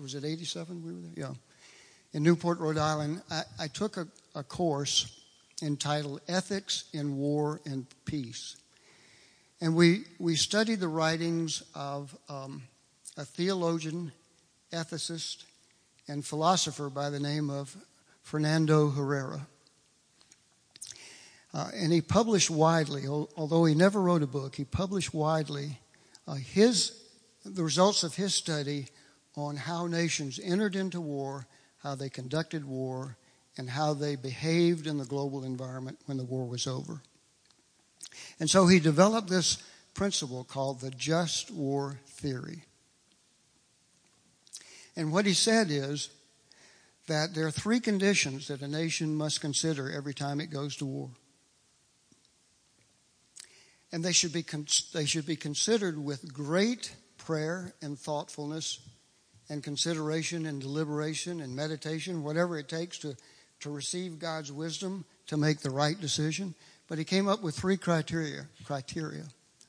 was 0.00 0.14
it 0.14 0.24
87? 0.24 0.84
We 0.84 0.92
were 0.92 1.00
there, 1.00 1.10
yeah, 1.16 1.32
in 2.12 2.22
Newport, 2.22 2.58
Rhode 2.58 2.76
Island. 2.78 3.22
I, 3.30 3.42
I 3.58 3.68
took 3.68 3.96
a, 3.96 4.06
a 4.34 4.42
course 4.42 5.16
entitled 5.62 6.20
"Ethics 6.28 6.84
in 6.92 7.16
War 7.16 7.60
and 7.66 7.86
Peace," 8.04 8.56
and 9.60 9.76
we 9.76 10.04
we 10.18 10.36
studied 10.36 10.80
the 10.80 10.88
writings 10.88 11.62
of 11.74 12.16
um, 12.28 12.62
a 13.16 13.24
theologian, 13.24 14.12
ethicist, 14.72 15.44
and 16.08 16.24
philosopher 16.24 16.88
by 16.88 17.10
the 17.10 17.20
name 17.20 17.50
of 17.50 17.76
Fernando 18.22 18.90
Herrera. 18.90 19.46
Uh, 21.52 21.68
and 21.74 21.92
he 21.92 22.00
published 22.00 22.48
widely, 22.48 23.08
although 23.08 23.64
he 23.64 23.74
never 23.74 24.00
wrote 24.00 24.22
a 24.22 24.26
book, 24.26 24.54
he 24.54 24.64
published 24.64 25.12
widely 25.12 25.80
uh, 26.26 26.34
his, 26.34 27.02
the 27.44 27.62
results 27.62 28.02
of 28.02 28.14
his 28.14 28.34
study 28.34 28.88
on 29.36 29.56
how 29.56 29.86
nations 29.86 30.40
entered 30.42 30.76
into 30.76 31.00
war, 31.00 31.46
how 31.78 31.94
they 31.94 32.08
conducted 32.08 32.64
war, 32.64 33.16
and 33.56 33.70
how 33.70 33.94
they 33.94 34.16
behaved 34.16 34.86
in 34.86 34.98
the 34.98 35.04
global 35.04 35.44
environment 35.44 35.98
when 36.06 36.16
the 36.16 36.24
war 36.24 36.46
was 36.46 36.66
over. 36.66 37.02
And 38.38 38.48
so 38.48 38.66
he 38.66 38.80
developed 38.80 39.28
this 39.28 39.62
principle 39.94 40.44
called 40.44 40.80
the 40.80 40.90
just 40.90 41.50
war 41.50 42.00
theory. 42.06 42.64
And 44.96 45.12
what 45.12 45.26
he 45.26 45.34
said 45.34 45.70
is 45.70 46.10
that 47.06 47.34
there 47.34 47.46
are 47.46 47.50
three 47.50 47.80
conditions 47.80 48.48
that 48.48 48.62
a 48.62 48.68
nation 48.68 49.14
must 49.14 49.40
consider 49.40 49.90
every 49.90 50.14
time 50.14 50.40
it 50.40 50.46
goes 50.46 50.76
to 50.76 50.84
war. 50.84 51.10
And 53.92 54.04
they 54.04 54.12
should 54.12 54.32
be 54.32 54.44
they 54.92 55.04
should 55.04 55.26
be 55.26 55.36
considered 55.36 56.02
with 56.02 56.32
great 56.32 56.94
prayer 57.18 57.74
and 57.82 57.98
thoughtfulness 57.98 58.80
and 59.48 59.62
consideration 59.62 60.46
and 60.46 60.60
deliberation 60.60 61.40
and 61.40 61.54
meditation, 61.54 62.22
whatever 62.22 62.56
it 62.56 62.68
takes 62.68 62.98
to, 62.98 63.16
to 63.58 63.70
receive 63.70 64.18
God's 64.18 64.52
wisdom 64.52 65.04
to 65.26 65.36
make 65.36 65.58
the 65.58 65.70
right 65.70 66.00
decision. 66.00 66.54
But 66.88 66.98
he 66.98 67.04
came 67.04 67.28
up 67.28 67.42
with 67.42 67.56
three 67.56 67.76
criteria. 67.76 68.46
Criteria. 68.64 69.24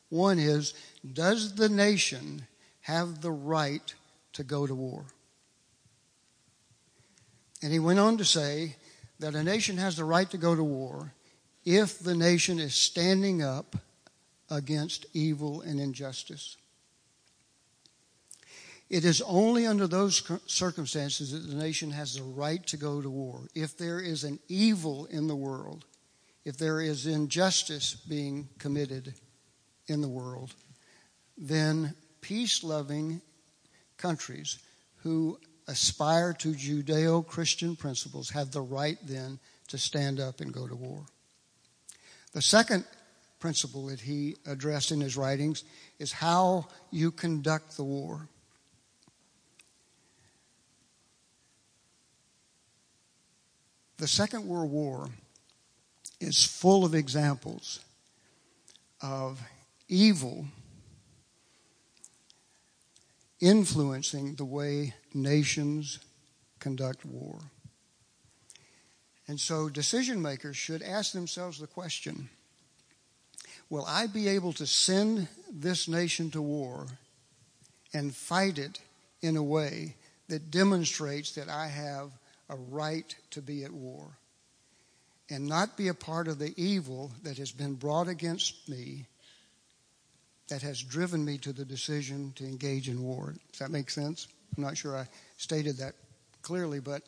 One 0.09 0.39
is, 0.39 0.73
does 1.13 1.55
the 1.55 1.69
nation 1.69 2.45
have 2.81 3.21
the 3.21 3.31
right 3.31 3.93
to 4.33 4.43
go 4.43 4.67
to 4.67 4.75
war? 4.75 5.05
And 7.63 7.71
he 7.71 7.79
went 7.79 7.99
on 7.99 8.17
to 8.17 8.25
say 8.25 8.75
that 9.19 9.35
a 9.35 9.43
nation 9.43 9.77
has 9.77 9.95
the 9.95 10.03
right 10.03 10.29
to 10.31 10.37
go 10.37 10.55
to 10.55 10.63
war 10.63 11.13
if 11.63 11.99
the 11.99 12.15
nation 12.15 12.59
is 12.59 12.73
standing 12.73 13.43
up 13.43 13.75
against 14.51 15.07
evil 15.13 15.61
and 15.61 15.79
injustice. 15.79 16.57
It 18.89 19.05
is 19.05 19.21
only 19.21 19.65
under 19.65 19.87
those 19.87 20.21
circumstances 20.47 21.31
that 21.31 21.49
the 21.49 21.55
nation 21.55 21.91
has 21.91 22.13
the 22.15 22.23
right 22.23 22.65
to 22.67 22.75
go 22.75 23.01
to 23.01 23.09
war. 23.09 23.47
If 23.55 23.77
there 23.77 24.01
is 24.01 24.25
an 24.25 24.37
evil 24.49 25.05
in 25.05 25.27
the 25.27 25.35
world, 25.35 25.85
if 26.43 26.57
there 26.57 26.81
is 26.81 27.07
injustice 27.07 27.95
being 27.95 28.49
committed 28.59 29.13
in 29.87 30.01
the 30.01 30.09
world, 30.09 30.53
then 31.37 31.95
peace 32.19 32.65
loving 32.65 33.21
countries 33.95 34.59
who 34.97 35.39
aspire 35.69 36.33
to 36.33 36.49
Judeo 36.49 37.25
Christian 37.25 37.77
principles 37.77 38.29
have 38.31 38.51
the 38.51 38.61
right 38.61 38.97
then 39.03 39.39
to 39.69 39.77
stand 39.77 40.19
up 40.19 40.41
and 40.41 40.53
go 40.53 40.67
to 40.67 40.75
war. 40.75 41.05
The 42.33 42.41
second 42.41 42.83
principle 43.41 43.87
that 43.87 43.99
he 43.99 44.37
addressed 44.45 44.91
in 44.91 45.01
his 45.01 45.17
writings 45.17 45.65
is 45.99 46.13
how 46.13 46.67
you 46.91 47.11
conduct 47.11 47.75
the 47.75 47.83
war. 47.83 48.29
The 53.97 54.07
Second 54.07 54.47
World 54.47 54.71
War 54.71 55.09
is 56.19 56.45
full 56.45 56.85
of 56.85 56.95
examples 56.95 57.81
of 59.01 59.41
evil 59.89 60.45
influencing 63.39 64.35
the 64.35 64.45
way 64.45 64.93
nations 65.13 65.99
conduct 66.59 67.03
war. 67.05 67.39
And 69.27 69.39
so 69.39 69.67
decision 69.67 70.21
makers 70.21 70.57
should 70.57 70.83
ask 70.83 71.11
themselves 71.13 71.59
the 71.59 71.67
question 71.67 72.29
Will 73.71 73.85
I 73.85 74.07
be 74.07 74.27
able 74.27 74.51
to 74.53 74.67
send 74.67 75.29
this 75.49 75.87
nation 75.87 76.29
to 76.31 76.41
war 76.41 76.87
and 77.93 78.13
fight 78.13 78.59
it 78.59 78.81
in 79.21 79.37
a 79.37 79.43
way 79.43 79.95
that 80.27 80.51
demonstrates 80.51 81.31
that 81.35 81.47
I 81.47 81.67
have 81.67 82.11
a 82.49 82.57
right 82.57 83.15
to 83.29 83.41
be 83.41 83.63
at 83.63 83.71
war 83.71 84.09
and 85.29 85.47
not 85.47 85.77
be 85.77 85.87
a 85.87 85.93
part 85.93 86.27
of 86.27 86.37
the 86.37 86.53
evil 86.61 87.13
that 87.23 87.37
has 87.37 87.53
been 87.53 87.75
brought 87.75 88.09
against 88.09 88.67
me 88.67 89.05
that 90.49 90.61
has 90.61 90.83
driven 90.83 91.23
me 91.23 91.37
to 91.37 91.53
the 91.53 91.63
decision 91.63 92.33
to 92.35 92.43
engage 92.43 92.89
in 92.89 93.01
war. 93.01 93.35
Does 93.51 93.59
that 93.59 93.71
make 93.71 93.89
sense? 93.89 94.27
I'm 94.57 94.63
not 94.63 94.75
sure 94.75 94.97
I 94.97 95.07
stated 95.37 95.77
that 95.77 95.93
clearly, 96.41 96.81
but. 96.81 97.03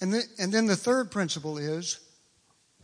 And, 0.00 0.14
the, 0.14 0.22
and 0.38 0.52
then 0.52 0.66
the 0.66 0.76
third 0.76 1.10
principle 1.10 1.58
is 1.58 1.98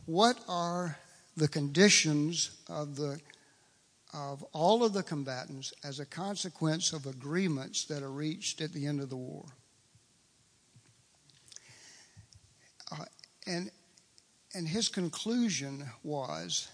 what 0.06 0.36
are 0.48 0.98
the 1.36 1.48
conditions 1.48 2.50
of 2.68 2.96
the 2.96 3.20
of 4.14 4.44
all 4.52 4.84
of 4.84 4.92
the 4.92 5.02
combatants 5.02 5.72
as 5.82 5.98
a 5.98 6.06
consequence 6.06 6.92
of 6.92 7.04
agreements 7.04 7.84
that 7.86 8.00
are 8.00 8.12
reached 8.12 8.60
at 8.60 8.72
the 8.72 8.86
end 8.86 9.00
of 9.00 9.10
the 9.10 9.16
war. 9.16 9.44
Uh, 12.92 13.04
and, 13.44 13.72
and 14.54 14.68
his 14.68 14.88
conclusion 14.88 15.84
was 16.04 16.68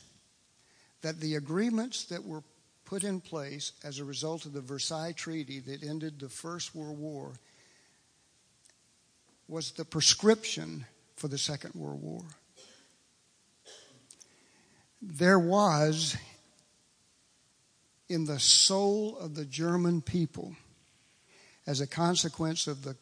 that 1.01 1.19
the 1.19 1.37
agreements 1.37 2.05
that 2.05 2.23
were 2.23 2.43
put 2.85 3.05
in 3.05 3.23
place 3.23 3.73
as 3.85 3.99
a 3.99 4.05
result 4.05 4.45
of 4.45 4.53
the 4.53 4.61
Versailles 4.61 5.13
Treaty 5.13 5.61
that 5.61 5.83
ended 5.83 6.21
the 6.21 6.29
First 6.29 6.75
World 6.75 6.99
War 6.99 7.33
was 9.49 9.71
the 9.73 9.85
prescription 9.85 10.85
for 11.17 11.29
the 11.29 11.39
Second 11.39 11.75
World 11.75 12.03
War. 12.03 12.25
There 15.03 15.39
was 15.39 16.17
in 18.09 18.25
the 18.25 18.41
soul 18.41 19.17
of 19.19 19.35
the 19.35 19.45
German 19.45 20.03
people, 20.03 20.55
as 21.67 21.81
a 21.81 21.87
consequence 21.87 22.67
of 22.67 22.83
the 22.83 22.97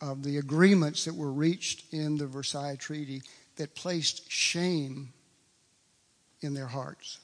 of 0.00 0.22
the 0.22 0.36
agreements 0.36 1.04
that 1.06 1.14
were 1.14 1.32
reached 1.32 1.92
in 1.92 2.18
the 2.18 2.26
Versailles 2.26 2.76
Treaty 2.76 3.22
that 3.56 3.74
placed 3.74 4.30
shame 4.30 5.12
in 6.40 6.52
their 6.52 6.66
hearts. 6.66 7.20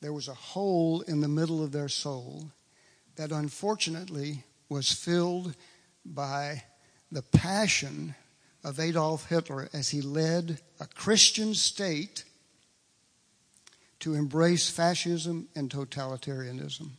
There 0.00 0.12
was 0.12 0.28
a 0.28 0.34
hole 0.34 1.00
in 1.00 1.20
the 1.20 1.28
middle 1.28 1.64
of 1.64 1.72
their 1.72 1.88
soul 1.88 2.52
that 3.16 3.32
unfortunately 3.32 4.44
was 4.68 4.92
filled 4.92 5.56
by 6.04 6.62
the 7.10 7.22
passion 7.22 8.14
of 8.64 8.80
Adolf 8.80 9.28
Hitler 9.28 9.68
as 9.72 9.90
he 9.90 10.00
led 10.00 10.58
a 10.80 10.86
Christian 10.86 11.54
state 11.54 12.24
to 14.00 14.14
embrace 14.14 14.68
fascism 14.68 15.48
and 15.54 15.70
totalitarianism. 15.70 16.90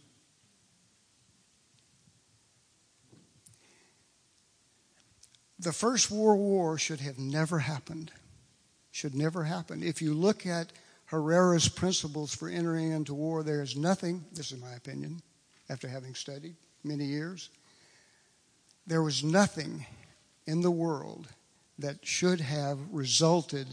The 5.57 5.73
First 5.73 6.11
World 6.11 6.39
War 6.39 6.77
should 6.77 6.99
have 6.99 7.17
never 7.17 7.59
happened. 7.59 8.11
Should 8.91 9.15
never 9.15 9.43
happen. 9.43 9.81
If 9.81 10.01
you 10.01 10.13
look 10.13 10.45
at 10.45 10.71
Herrera's 11.05 11.67
principles 11.67 12.35
for 12.35 12.47
entering 12.47 12.91
into 12.91 13.13
war, 13.13 13.41
there 13.41 13.61
is 13.61 13.75
nothing, 13.75 14.25
this 14.31 14.51
is 14.51 14.61
my 14.61 14.73
opinion, 14.73 15.21
after 15.69 15.87
having 15.87 16.13
studied 16.13 16.55
many 16.83 17.05
years, 17.05 17.49
there 18.85 19.01
was 19.01 19.23
nothing 19.23 19.85
in 20.45 20.61
the 20.61 20.71
world 20.71 21.27
that 21.79 22.05
should 22.05 22.41
have 22.41 22.79
resulted 22.91 23.67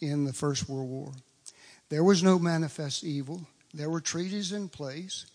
in 0.00 0.24
the 0.24 0.32
First 0.32 0.68
World 0.68 0.88
War. 0.88 1.12
There 1.88 2.04
was 2.04 2.22
no 2.22 2.38
manifest 2.38 3.04
evil. 3.04 3.46
There 3.74 3.90
were 3.90 4.00
treaties 4.00 4.52
in 4.52 4.68
place. 4.68 5.26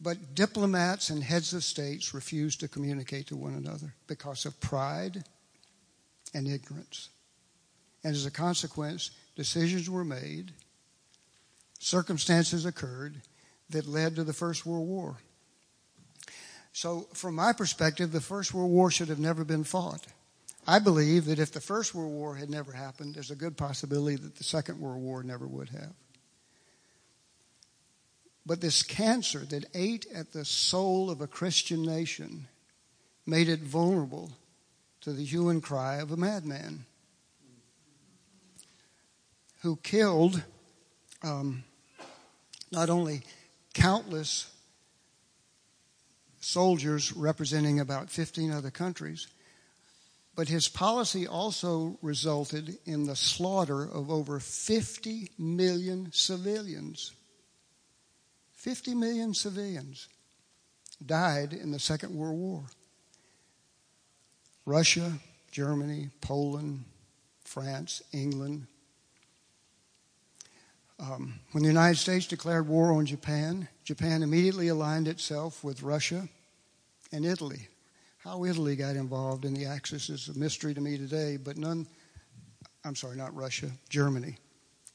But 0.00 0.34
diplomats 0.34 1.10
and 1.10 1.22
heads 1.22 1.52
of 1.52 1.62
states 1.62 2.14
refused 2.14 2.60
to 2.60 2.68
communicate 2.68 3.26
to 3.28 3.36
one 3.36 3.54
another 3.54 3.94
because 4.06 4.46
of 4.46 4.58
pride 4.60 5.24
and 6.34 6.48
ignorance. 6.48 7.10
And 8.02 8.14
as 8.14 8.24
a 8.24 8.30
consequence, 8.30 9.10
decisions 9.36 9.90
were 9.90 10.04
made, 10.04 10.52
circumstances 11.78 12.64
occurred 12.64 13.20
that 13.68 13.86
led 13.86 14.16
to 14.16 14.24
the 14.24 14.32
First 14.32 14.64
World 14.64 14.88
War. 14.88 15.16
So, 16.72 17.08
from 17.12 17.34
my 17.34 17.52
perspective, 17.52 18.12
the 18.12 18.20
First 18.20 18.54
World 18.54 18.70
War 18.70 18.90
should 18.90 19.08
have 19.08 19.18
never 19.18 19.44
been 19.44 19.64
fought. 19.64 20.06
I 20.70 20.78
believe 20.78 21.24
that 21.24 21.40
if 21.40 21.50
the 21.50 21.60
First 21.60 21.96
World 21.96 22.12
War 22.12 22.36
had 22.36 22.48
never 22.48 22.70
happened, 22.70 23.16
there's 23.16 23.32
a 23.32 23.34
good 23.34 23.56
possibility 23.56 24.14
that 24.14 24.36
the 24.36 24.44
Second 24.44 24.78
World 24.78 25.02
War 25.02 25.24
never 25.24 25.44
would 25.44 25.70
have. 25.70 25.94
But 28.46 28.60
this 28.60 28.84
cancer 28.84 29.40
that 29.40 29.64
ate 29.74 30.06
at 30.14 30.32
the 30.32 30.44
soul 30.44 31.10
of 31.10 31.20
a 31.20 31.26
Christian 31.26 31.82
nation 31.82 32.46
made 33.26 33.48
it 33.48 33.58
vulnerable 33.58 34.30
to 35.00 35.12
the 35.12 35.24
hue 35.24 35.48
and 35.48 35.60
cry 35.60 35.96
of 35.96 36.12
a 36.12 36.16
madman 36.16 36.84
who 39.62 39.74
killed 39.74 40.40
um, 41.24 41.64
not 42.70 42.88
only 42.88 43.22
countless 43.74 44.48
soldiers 46.38 47.12
representing 47.12 47.80
about 47.80 48.08
15 48.08 48.52
other 48.52 48.70
countries, 48.70 49.26
but 50.36 50.48
his 50.48 50.68
policy 50.68 51.26
also 51.26 51.98
resulted 52.02 52.78
in 52.86 53.06
the 53.06 53.16
slaughter 53.16 53.82
of 53.82 54.10
over 54.10 54.40
50 54.40 55.30
million 55.38 56.10
civilians. 56.12 57.12
50 58.54 58.94
million 58.94 59.34
civilians 59.34 60.08
died 61.04 61.52
in 61.52 61.72
the 61.72 61.78
Second 61.78 62.14
World 62.14 62.38
War. 62.38 62.64
Russia, 64.66 65.12
Germany, 65.50 66.10
Poland, 66.20 66.84
France, 67.44 68.02
England. 68.12 68.66
Um, 71.00 71.40
when 71.52 71.62
the 71.62 71.68
United 71.68 71.98
States 71.98 72.26
declared 72.26 72.68
war 72.68 72.92
on 72.92 73.06
Japan, 73.06 73.66
Japan 73.84 74.22
immediately 74.22 74.68
aligned 74.68 75.08
itself 75.08 75.64
with 75.64 75.82
Russia 75.82 76.28
and 77.10 77.24
Italy. 77.24 77.68
How 78.20 78.44
Italy 78.44 78.76
got 78.76 78.96
involved 78.96 79.46
in 79.46 79.54
the 79.54 79.64
Axis 79.64 80.10
is 80.10 80.28
a 80.28 80.38
mystery 80.38 80.74
to 80.74 80.80
me 80.80 80.98
today, 80.98 81.38
but 81.38 81.56
none, 81.56 81.86
I'm 82.84 82.94
sorry, 82.94 83.16
not 83.16 83.34
Russia, 83.34 83.70
Germany. 83.88 84.36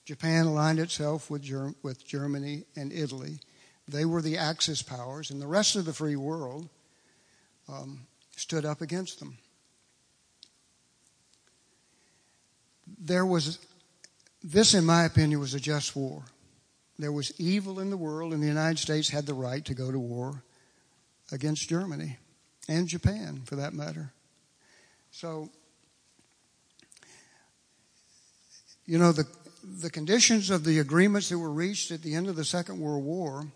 Japan 0.06 0.46
aligned 0.46 0.78
itself 0.78 1.32
with, 1.32 1.42
Ger- 1.42 1.74
with 1.82 2.06
Germany 2.06 2.66
and 2.76 2.94
Italy. 2.94 3.40
They 3.88 4.06
were 4.06 4.22
the 4.22 4.38
Axis 4.38 4.84
powers, 4.84 5.32
and 5.32 5.42
the 5.42 5.48
rest 5.48 5.76
of 5.76 5.86
the 5.86 5.94
free 5.94 6.16
world 6.16 6.70
um, 7.68 8.06
stood 8.36 8.64
up 8.64 8.82
against 8.82 9.18
them. 9.18 9.40
There 13.00 13.26
was, 13.26 13.58
this, 14.44 14.76
in 14.76 14.86
my 14.86 15.04
opinion, 15.04 15.40
was 15.40 15.56
a 15.56 15.60
just 15.60 15.96
war. 15.96 16.22
There 17.00 17.12
was 17.12 17.34
evil 17.40 17.80
in 17.80 17.90
the 17.90 17.98
world, 17.98 18.34
and 18.34 18.44
the 18.44 18.48
United 18.48 18.78
States 18.78 19.10
had 19.10 19.26
the 19.26 19.34
right 19.34 19.66
to 19.66 19.74
go 19.74 19.92
to 19.92 19.98
war 19.98 20.44
against 21.32 21.68
Germany 21.70 22.20
and 22.68 22.88
Japan, 22.88 23.42
for 23.46 23.56
that 23.58 23.74
matter. 23.74 24.12
So, 25.12 25.50
you 28.86 28.98
know, 28.98 29.12
the, 29.12 29.26
the 29.82 29.90
conditions 29.90 30.50
of 30.50 30.64
the 30.64 30.80
agreements 30.80 31.30
that 31.30 31.40
were 31.40 31.52
reached 31.52 31.92
at 31.92 32.02
the 32.02 32.16
end 32.16 32.28
of 32.28 32.36
the 32.36 32.46
Second 32.46 32.80
World 32.80 33.04
War, 33.04 33.48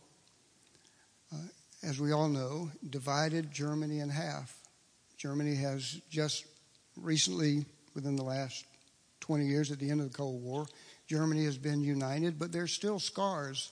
uh, 1.34 1.38
as 1.84 2.00
we 2.00 2.12
all 2.12 2.30
know, 2.30 2.72
divided 2.90 3.52
Germany 3.52 4.00
in 4.00 4.10
half. 4.10 4.56
Germany 5.18 5.56
has 5.56 6.00
just 6.10 6.46
recently, 6.96 7.66
within 7.94 8.16
the 8.16 8.24
last 8.24 8.66
20 9.22 9.46
years 9.46 9.72
at 9.72 9.80
the 9.80 9.90
end 9.90 10.02
of 10.02 10.12
the 10.12 10.18
Cold 10.18 10.42
War, 10.42 10.66
Germany 11.08 11.46
has 11.46 11.58
been 11.58 11.82
united, 11.82 12.40
but 12.40 12.52
there's 12.52 12.72
still 12.72 13.00
scars 13.00 13.72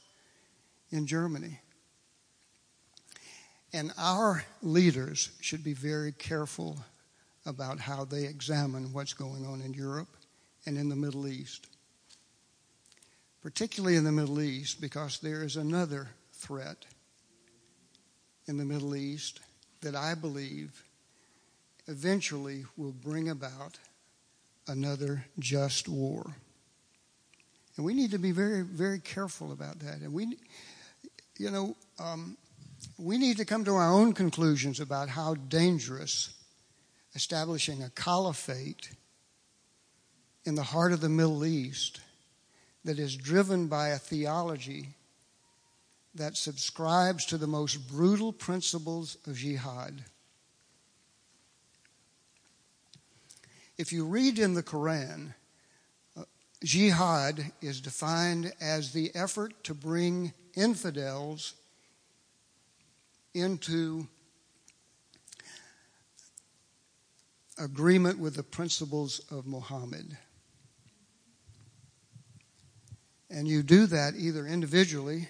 in 0.92 1.08
Germany. 1.08 1.60
And 3.78 3.94
our 3.96 4.44
leaders 4.64 5.30
should 5.40 5.64
be 5.64 5.74
very 5.74 6.12
careful 6.12 6.80
about 7.46 7.80
how 7.80 8.06
they 8.06 8.24
examine 8.24 8.92
what's 8.92 9.14
going 9.14 9.46
on 9.46 9.62
in 9.62 9.72
Europe 9.76 10.08
and 10.66 10.80
in 10.80 10.90
the 10.90 10.96
Middle 10.96 11.28
East. 11.28 11.68
Particularly 13.44 13.96
in 13.96 14.04
the 14.04 14.12
Middle 14.12 14.42
East, 14.42 14.82
because 14.82 15.20
there 15.20 15.44
is 15.44 15.58
another 15.58 16.08
threat 16.34 16.88
in 18.48 18.58
the 18.58 18.66
Middle 18.66 18.96
East 18.96 19.42
that 19.82 19.94
I 19.94 20.16
believe 20.16 20.84
eventually 21.86 22.66
will 22.78 22.94
bring 22.94 23.30
about 23.30 23.78
another 24.68 25.24
just 25.38 25.88
war. 25.88 26.26
And 27.76 27.86
we 27.86 27.94
need 27.94 28.10
to 28.10 28.18
be 28.18 28.32
very, 28.32 28.64
very 28.64 28.98
careful 28.98 29.52
about 29.52 29.78
that. 29.82 30.00
And 30.00 30.14
we, 30.14 30.36
you 31.38 31.52
know, 31.52 31.76
um, 32.00 32.38
we 32.98 33.18
need 33.18 33.38
to 33.38 33.46
come 33.46 33.64
to 33.66 33.76
our 33.76 33.92
own 33.92 34.14
conclusions 34.14 34.80
about 34.80 35.10
how 35.10 35.36
dangerous 35.36 36.34
establishing 37.16 37.84
a 37.84 37.90
caliphate 37.90 38.90
in 40.46 40.56
the 40.56 40.64
heart 40.64 40.94
of 40.94 41.02
the 41.02 41.10
Middle 41.10 41.46
East 41.46 42.00
that 42.86 43.00
is 43.00 43.16
driven 43.16 43.68
by 43.68 43.90
a 43.90 43.98
theology 43.98 44.96
that 46.16 46.38
subscribes 46.38 47.26
to 47.26 47.38
the 47.38 47.48
most 47.48 47.88
brutal 47.88 48.34
principles 48.34 49.18
of 49.28 49.36
jihad. 49.36 50.04
If 53.78 53.92
you 53.92 54.06
read 54.06 54.40
in 54.40 54.56
the 54.56 54.64
Quran, 54.64 55.34
uh, 56.16 56.24
jihad 56.64 57.52
is 57.62 57.80
defined 57.82 58.54
as 58.60 58.94
the 58.94 59.12
effort 59.14 59.64
to 59.66 59.76
bring 59.76 60.34
infidels 60.56 61.54
into 63.40 64.08
agreement 67.58 68.20
with 68.20 68.36
the 68.36 68.44
principles 68.44 69.20
of 69.32 69.46
Muhammad. 69.46 70.18
And 73.30 73.48
you 73.48 73.64
do 73.64 73.88
that 73.88 74.14
either 74.16 74.46
individually 74.46 75.28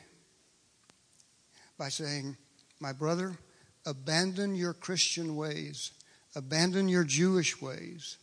by 1.77 1.89
saying, 1.89 2.37
My 2.79 2.93
brother, 2.93 3.37
abandon 3.85 4.55
your 4.55 4.73
Christian 4.73 5.35
ways, 5.35 5.91
abandon 6.35 6.89
your 6.89 7.03
Jewish 7.03 7.61
ways, 7.61 8.17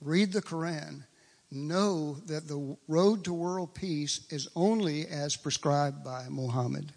read 0.00 0.32
the 0.32 0.42
Quran, 0.42 1.04
know 1.50 2.14
that 2.26 2.46
the 2.46 2.76
road 2.88 3.24
to 3.24 3.34
world 3.34 3.74
peace 3.74 4.26
is 4.30 4.48
only 4.54 5.06
as 5.06 5.36
prescribed 5.36 6.04
by 6.04 6.26
Muhammad. 6.28 6.92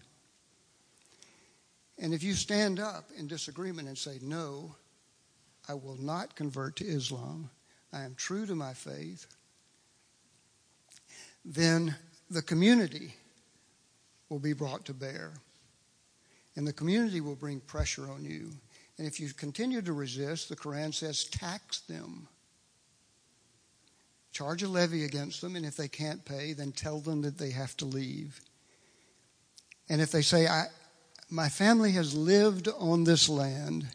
And 1.98 2.12
if 2.12 2.22
you 2.22 2.34
stand 2.34 2.80
up 2.80 3.10
in 3.16 3.26
disagreement 3.26 3.88
and 3.88 3.96
say, 3.96 4.18
No, 4.20 4.74
I 5.68 5.74
will 5.74 5.96
not 5.96 6.34
convert 6.34 6.76
to 6.76 6.84
Islam, 6.84 7.50
I 7.92 8.02
am 8.02 8.14
true 8.16 8.46
to 8.46 8.54
my 8.54 8.74
faith, 8.74 9.26
then 11.44 11.94
the 12.30 12.42
community 12.42 13.14
will 14.28 14.38
be 14.38 14.52
brought 14.52 14.84
to 14.86 14.94
bear. 14.94 15.32
And 16.56 16.66
the 16.66 16.72
community 16.72 17.20
will 17.20 17.34
bring 17.34 17.60
pressure 17.60 18.10
on 18.10 18.24
you. 18.24 18.50
And 18.98 19.06
if 19.06 19.18
you 19.18 19.32
continue 19.32 19.82
to 19.82 19.92
resist, 19.92 20.48
the 20.48 20.56
Quran 20.56 20.94
says, 20.94 21.24
tax 21.24 21.80
them. 21.80 22.28
Charge 24.32 24.62
a 24.62 24.68
levy 24.68 25.04
against 25.04 25.40
them, 25.40 25.56
and 25.56 25.64
if 25.64 25.76
they 25.76 25.88
can't 25.88 26.24
pay, 26.24 26.52
then 26.52 26.72
tell 26.72 27.00
them 27.00 27.22
that 27.22 27.38
they 27.38 27.50
have 27.50 27.76
to 27.78 27.84
leave. 27.84 28.40
And 29.88 30.00
if 30.00 30.10
they 30.10 30.22
say, 30.22 30.46
I, 30.46 30.66
my 31.30 31.48
family 31.48 31.92
has 31.92 32.14
lived 32.14 32.68
on 32.78 33.04
this 33.04 33.28
land 33.28 33.86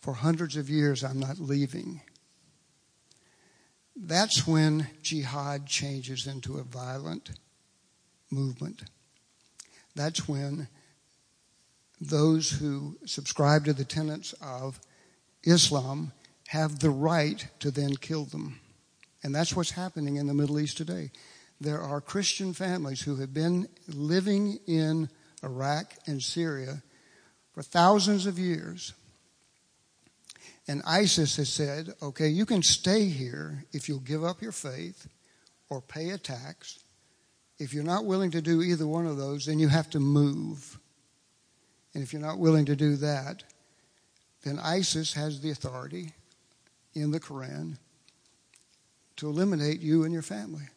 for 0.00 0.14
hundreds 0.14 0.56
of 0.56 0.68
years, 0.68 1.04
I'm 1.04 1.20
not 1.20 1.38
leaving. 1.38 2.00
That's 3.94 4.46
when 4.46 4.88
jihad 5.02 5.66
changes 5.66 6.26
into 6.26 6.58
a 6.58 6.64
violent 6.64 7.30
movement. 8.30 8.82
That's 9.94 10.26
when 10.26 10.68
those 12.00 12.50
who 12.50 12.96
subscribe 13.06 13.64
to 13.66 13.72
the 13.72 13.84
tenets 13.84 14.34
of 14.42 14.80
Islam 15.44 16.12
have 16.48 16.80
the 16.80 16.90
right 16.90 17.46
to 17.60 17.70
then 17.70 17.94
kill 17.96 18.24
them. 18.24 18.58
And 19.22 19.34
that's 19.34 19.54
what's 19.54 19.70
happening 19.70 20.16
in 20.16 20.26
the 20.26 20.34
Middle 20.34 20.58
East 20.58 20.76
today. 20.76 21.10
There 21.60 21.80
are 21.80 22.00
Christian 22.00 22.54
families 22.54 23.02
who 23.02 23.16
have 23.16 23.32
been 23.32 23.68
living 23.86 24.58
in 24.66 25.08
Iraq 25.42 25.94
and 26.06 26.22
Syria 26.22 26.82
for 27.52 27.62
thousands 27.62 28.26
of 28.26 28.38
years. 28.38 28.92
And 30.68 30.82
ISIS 30.86 31.36
has 31.36 31.48
said, 31.48 31.92
okay, 32.00 32.28
you 32.28 32.46
can 32.46 32.62
stay 32.62 33.06
here 33.06 33.64
if 33.72 33.88
you'll 33.88 33.98
give 33.98 34.24
up 34.24 34.40
your 34.40 34.52
faith 34.52 35.08
or 35.68 35.80
pay 35.80 36.10
a 36.10 36.18
tax. 36.18 36.78
If 37.58 37.74
you're 37.74 37.84
not 37.84 38.04
willing 38.04 38.30
to 38.32 38.40
do 38.40 38.62
either 38.62 38.86
one 38.86 39.06
of 39.06 39.16
those, 39.16 39.46
then 39.46 39.58
you 39.58 39.68
have 39.68 39.90
to 39.90 40.00
move. 40.00 40.78
And 41.94 42.02
if 42.02 42.12
you're 42.12 42.22
not 42.22 42.38
willing 42.38 42.64
to 42.66 42.76
do 42.76 42.96
that, 42.96 43.42
then 44.44 44.58
ISIS 44.58 45.14
has 45.14 45.40
the 45.40 45.50
authority 45.50 46.12
in 46.94 47.10
the 47.10 47.20
Quran 47.20 47.78
to 49.16 49.28
eliminate 49.28 49.80
you 49.80 50.04
and 50.04 50.12
your 50.12 50.22
family. 50.22 50.68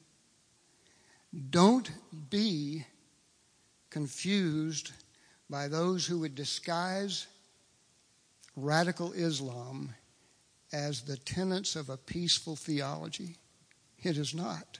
Don't 1.49 1.89
be 2.29 2.85
confused 3.95 4.91
by 5.49 5.69
those 5.69 6.05
who 6.05 6.19
would 6.19 6.35
disguise 6.35 7.27
radical 8.57 9.13
Islam 9.13 9.95
as 10.73 11.03
the 11.03 11.15
tenets 11.15 11.77
of 11.77 11.89
a 11.89 11.95
peaceful 11.95 12.57
theology. 12.57 13.37
It 14.03 14.17
is 14.17 14.35
not. 14.35 14.79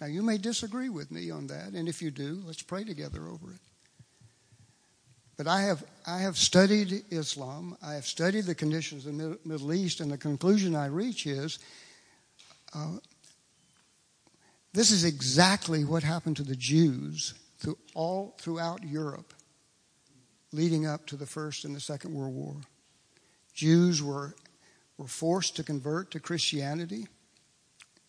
Now, 0.00 0.06
you 0.06 0.22
may 0.22 0.38
disagree 0.38 0.88
with 0.88 1.10
me 1.10 1.32
on 1.32 1.48
that, 1.48 1.72
and 1.72 1.88
if 1.88 2.00
you 2.00 2.12
do, 2.12 2.44
let's 2.46 2.62
pray 2.62 2.84
together 2.84 3.26
over 3.26 3.50
it. 3.50 3.60
But 5.36 5.48
I 5.48 5.62
have, 5.62 5.82
I 6.06 6.18
have 6.18 6.36
studied 6.36 7.02
Islam, 7.10 7.76
I 7.82 7.94
have 7.94 8.06
studied 8.06 8.44
the 8.44 8.54
conditions 8.54 9.04
of 9.04 9.18
the 9.18 9.36
Middle 9.44 9.72
East, 9.72 9.98
and 9.98 10.12
the 10.12 10.16
conclusion 10.16 10.76
I 10.76 10.86
reach 10.86 11.26
is 11.26 11.58
uh, 12.72 12.98
this 14.72 14.92
is 14.92 15.04
exactly 15.04 15.84
what 15.84 16.04
happened 16.04 16.36
to 16.36 16.44
the 16.44 16.54
Jews 16.54 17.34
through 17.64 17.78
all, 17.94 18.36
throughout 18.38 18.84
Europe 18.84 19.32
leading 20.52 20.86
up 20.86 21.06
to 21.06 21.16
the 21.16 21.26
First 21.26 21.64
and 21.64 21.74
the 21.74 21.80
Second 21.80 22.14
World 22.14 22.34
War. 22.34 22.56
Jews 23.54 24.02
were, 24.02 24.34
were 24.98 25.08
forced 25.08 25.56
to 25.56 25.64
convert 25.64 26.10
to 26.12 26.20
Christianity, 26.20 27.08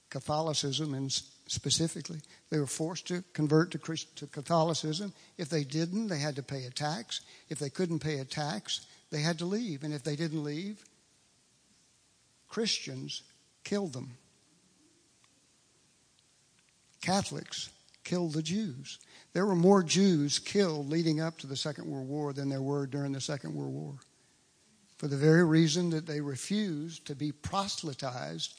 Catholicism, 0.09 0.93
and 0.93 1.11
specifically. 1.47 2.19
They 2.49 2.59
were 2.59 2.67
forced 2.67 3.07
to 3.07 3.23
convert 3.33 3.71
to, 3.71 3.79
Christ, 3.79 4.15
to 4.17 4.27
Catholicism. 4.27 5.13
If 5.37 5.49
they 5.49 5.63
didn't, 5.63 6.07
they 6.07 6.19
had 6.19 6.35
to 6.35 6.43
pay 6.43 6.65
a 6.65 6.69
tax. 6.69 7.21
If 7.49 7.57
they 7.57 7.69
couldn't 7.69 7.99
pay 7.99 8.19
a 8.19 8.25
tax, 8.25 8.85
they 9.09 9.21
had 9.21 9.39
to 9.39 9.45
leave. 9.45 9.83
And 9.83 9.93
if 9.93 10.03
they 10.03 10.15
didn't 10.15 10.43
leave, 10.43 10.83
Christians 12.47 13.23
killed 13.63 13.93
them. 13.93 14.11
Catholics 17.01 17.69
killed 18.03 18.33
the 18.33 18.43
Jews. 18.43 18.99
There 19.35 19.45
were 19.45 19.53
more 19.53 19.83
Jews 19.83 20.39
killed 20.39 20.89
leading 20.89 21.19
up 21.19 21.37
to 21.39 21.47
the 21.47 21.57
Second 21.57 21.91
World 21.91 22.07
War 22.07 22.31
than 22.31 22.47
there 22.47 22.61
were 22.61 22.87
during 22.87 23.11
the 23.11 23.19
Second 23.19 23.53
World 23.53 23.73
War. 23.73 23.95
For 24.97 25.09
the 25.09 25.17
very 25.17 25.43
reason 25.43 25.89
that 25.89 26.05
they 26.05 26.21
refused 26.21 27.05
to 27.07 27.15
be 27.15 27.33
proselytized 27.33 28.57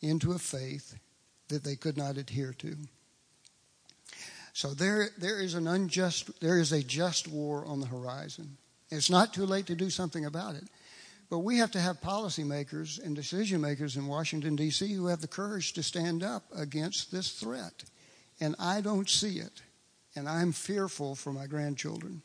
into 0.00 0.32
a 0.32 0.38
faith 0.38 0.98
that 1.48 1.62
they 1.62 1.76
could 1.76 1.98
not 1.98 2.16
adhere 2.16 2.54
to. 2.54 2.74
So 4.54 4.72
there, 4.72 5.10
there 5.18 5.40
is 5.40 5.52
an 5.52 5.68
unjust, 5.68 6.40
there 6.40 6.58
is 6.58 6.72
a 6.72 6.82
just 6.82 7.28
war 7.28 7.66
on 7.66 7.80
the 7.80 7.86
horizon. 7.86 8.56
It's 8.90 9.10
not 9.10 9.34
too 9.34 9.44
late 9.44 9.66
to 9.66 9.74
do 9.74 9.90
something 9.90 10.24
about 10.24 10.54
it. 10.54 10.64
But 11.28 11.40
we 11.40 11.58
have 11.58 11.72
to 11.72 11.80
have 11.80 12.00
policymakers 12.00 12.98
and 13.04 13.14
decision 13.14 13.60
makers 13.60 13.98
in 13.98 14.06
Washington, 14.06 14.56
D.C., 14.56 14.90
who 14.90 15.08
have 15.08 15.20
the 15.20 15.28
courage 15.28 15.74
to 15.74 15.82
stand 15.82 16.22
up 16.22 16.44
against 16.56 17.12
this 17.12 17.32
threat. 17.32 17.84
And 18.40 18.56
I 18.58 18.80
don't 18.80 19.10
see 19.10 19.38
it. 19.38 19.60
And 20.18 20.28
I'm 20.28 20.50
fearful 20.50 21.14
for 21.14 21.32
my 21.32 21.46
grandchildren. 21.46 22.22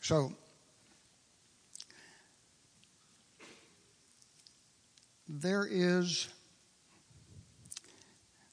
So, 0.00 0.32
there 5.28 5.68
is 5.70 6.26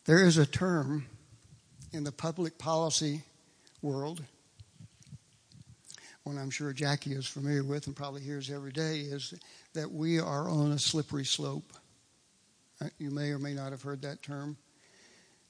there 0.04 0.26
is 0.26 0.38
a 0.38 0.46
term 0.46 1.06
in 1.94 2.04
the 2.04 2.12
public 2.12 2.58
policy 2.58 3.24
world 3.82 4.22
one 6.24 6.38
I'm 6.38 6.50
sure 6.50 6.74
Jackie 6.74 7.14
is 7.14 7.26
familiar 7.26 7.64
with 7.64 7.88
and 7.88 7.96
probably 7.96 8.20
hears 8.20 8.52
every 8.52 8.74
day 8.74 9.00
is 9.00 9.34
that 9.74 9.90
we 9.90 10.20
are 10.20 10.50
on 10.50 10.74
a 10.74 10.80
slippery 10.80 11.24
slope. 11.24 11.72
Uh, 12.82 12.90
you 13.00 13.12
may 13.12 13.32
or 13.32 13.40
may 13.40 13.54
not 13.54 13.72
have 13.72 13.82
heard 13.82 14.02
that 14.02 14.22
term. 14.22 14.58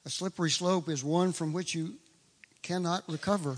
A 0.07 0.09
slippery 0.09 0.49
slope 0.49 0.87
is 0.87 1.03
one 1.03 1.33
from 1.33 1.51
which 1.51 1.75
you 1.75 1.95
cannot 2.61 3.03
recover. 3.09 3.57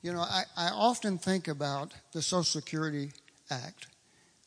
You 0.00 0.12
know, 0.12 0.20
I, 0.20 0.44
I 0.56 0.68
often 0.68 1.18
think 1.18 1.48
about 1.48 1.92
the 2.12 2.22
Social 2.22 2.44
Security 2.44 3.10
Act 3.50 3.88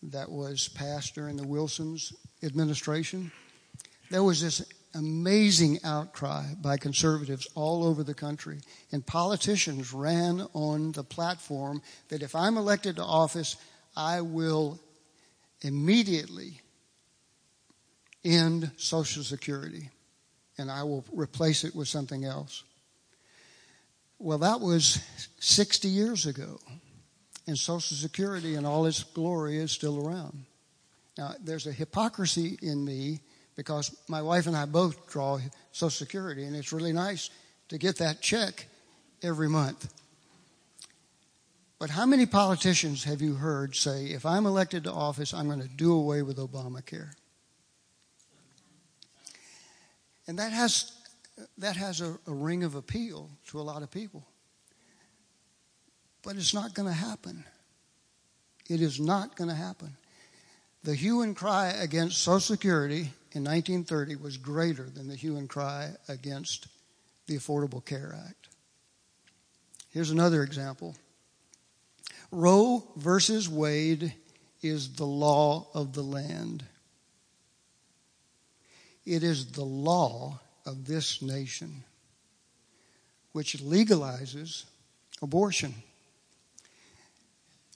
that 0.02 0.32
was 0.32 0.70
passed 0.70 1.14
during 1.14 1.36
the 1.36 1.46
Wilson's 1.46 2.14
administration. 2.42 3.34
There 4.12 4.24
was 4.24 4.40
this 4.40 4.64
amazing 4.96 5.80
outcry 5.84 6.46
by 6.62 6.78
conservatives 6.78 7.50
all 7.54 7.84
over 7.84 8.02
the 8.02 8.14
country. 8.14 8.62
And 8.94 9.06
politicians 9.06 9.92
ran 9.92 10.48
on 10.54 10.94
the 10.94 11.04
platform 11.04 11.82
that 12.08 12.24
if 12.24 12.34
I'm 12.34 12.56
elected 12.56 12.96
to 12.96 13.04
office, 13.04 13.58
I 13.98 14.22
will 14.22 14.80
immediately 15.64 16.62
end 18.24 18.72
Social 18.78 19.24
Security 19.24 19.90
and 20.62 20.72
I 20.72 20.84
will 20.84 21.04
replace 21.12 21.64
it 21.64 21.76
with 21.76 21.88
something 21.88 22.24
else. 22.24 22.64
Well, 24.20 24.38
that 24.38 24.62
was 24.62 25.04
60 25.40 25.88
years 25.88 26.28
ago, 26.28 26.60
and 27.48 27.58
Social 27.58 27.98
Security 27.98 28.56
in 28.56 28.66
all 28.66 28.86
its 28.86 29.04
glory 29.04 29.58
is 29.58 29.72
still 29.72 30.08
around. 30.08 30.46
Now, 31.18 31.34
there's 31.44 31.66
a 31.66 31.72
hypocrisy 31.72 32.58
in 32.62 32.86
me 32.86 33.20
because 33.56 33.96
my 34.08 34.22
wife 34.22 34.48
and 34.48 34.56
I 34.56 34.66
both 34.66 35.10
draw 35.12 35.40
Social 35.72 35.90
Security, 35.90 36.44
and 36.44 36.56
it's 36.56 36.72
really 36.72 36.94
nice 36.94 37.32
to 37.70 37.78
get 37.78 37.98
that 37.98 38.22
check 38.22 38.68
every 39.24 39.50
month. 39.50 39.92
But 41.80 41.90
how 41.90 42.06
many 42.06 42.28
politicians 42.28 43.06
have 43.06 43.24
you 43.24 43.34
heard 43.34 43.76
say, 43.76 44.06
if 44.06 44.24
I'm 44.24 44.46
elected 44.46 44.84
to 44.84 44.92
office, 44.92 45.34
I'm 45.34 45.48
going 45.48 45.62
to 45.62 45.68
do 45.68 45.94
away 45.94 46.22
with 46.22 46.38
Obamacare? 46.38 47.14
And 50.32 50.40
that 50.40 50.54
has, 50.54 50.94
that 51.58 51.76
has 51.76 52.00
a, 52.00 52.18
a 52.26 52.32
ring 52.32 52.64
of 52.64 52.76
appeal 52.76 53.30
to 53.48 53.60
a 53.60 53.64
lot 53.64 53.84
of 53.84 53.92
people. 53.92 54.26
But 56.24 56.38
it's 56.38 56.54
not 56.54 56.74
going 56.74 56.88
to 56.88 56.96
happen. 56.96 57.44
It 58.70 58.80
is 58.80 58.98
not 58.98 59.36
going 59.36 59.50
to 59.50 59.56
happen. 59.58 59.98
The 60.86 60.96
hue 60.96 61.22
and 61.22 61.36
cry 61.36 61.72
against 61.72 62.24
Social 62.24 62.40
Security 62.40 63.12
in 63.34 63.44
1930 63.44 64.16
was 64.16 64.38
greater 64.38 64.90
than 64.90 65.10
the 65.10 65.18
hue 65.18 65.36
and 65.36 65.50
cry 65.50 65.90
against 66.08 66.68
the 67.28 67.36
Affordable 67.36 67.84
Care 67.84 68.18
Act. 68.26 68.48
Here's 69.90 70.12
another 70.12 70.44
example 70.44 70.96
Roe 72.32 72.88
versus 72.96 73.50
Wade 73.50 74.14
is 74.62 74.94
the 74.94 75.04
law 75.04 75.68
of 75.74 75.92
the 75.92 76.04
land. 76.04 76.64
It 79.06 79.24
is 79.24 79.52
the 79.52 79.64
law 79.64 80.40
of 80.66 80.86
this 80.86 81.22
nation, 81.22 81.84
which 83.32 83.58
legalizes 83.58 84.66
abortion. 85.22 85.74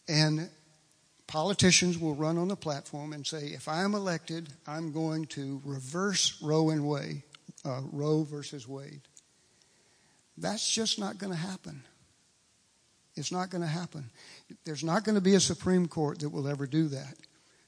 And 0.07 0.49
politicians 1.28 1.97
will 1.97 2.15
run 2.15 2.38
on 2.38 2.47
the 2.47 2.55
platform 2.55 3.13
and 3.13 3.26
say, 3.26 3.47
if 3.47 3.67
I'm 3.67 3.95
elected, 3.95 4.49
I'm 4.67 4.91
going 4.91 5.26
to 5.28 5.61
reverse 5.65 6.39
Roe 6.41 6.69
and 6.69 6.88
Wade, 6.88 7.23
uh, 7.63 7.82
Roe 7.91 8.23
versus 8.23 8.67
Wade. 8.67 9.01
That's 10.38 10.69
just 10.69 10.99
not 10.99 11.17
going 11.17 11.32
to 11.32 11.39
happen. 11.39 11.84
It's 13.15 13.32
not 13.32 13.49
going 13.49 13.61
to 13.61 13.67
happen. 13.67 14.09
There's 14.65 14.84
not 14.84 15.05
going 15.05 15.15
to 15.15 15.21
be 15.21 15.36
a 15.36 15.39
Supreme 15.39 15.88
Court 15.88 16.19
that 16.19 16.30
will 16.30 16.47
ever 16.47 16.67
do 16.67 16.89
that. 16.89 17.15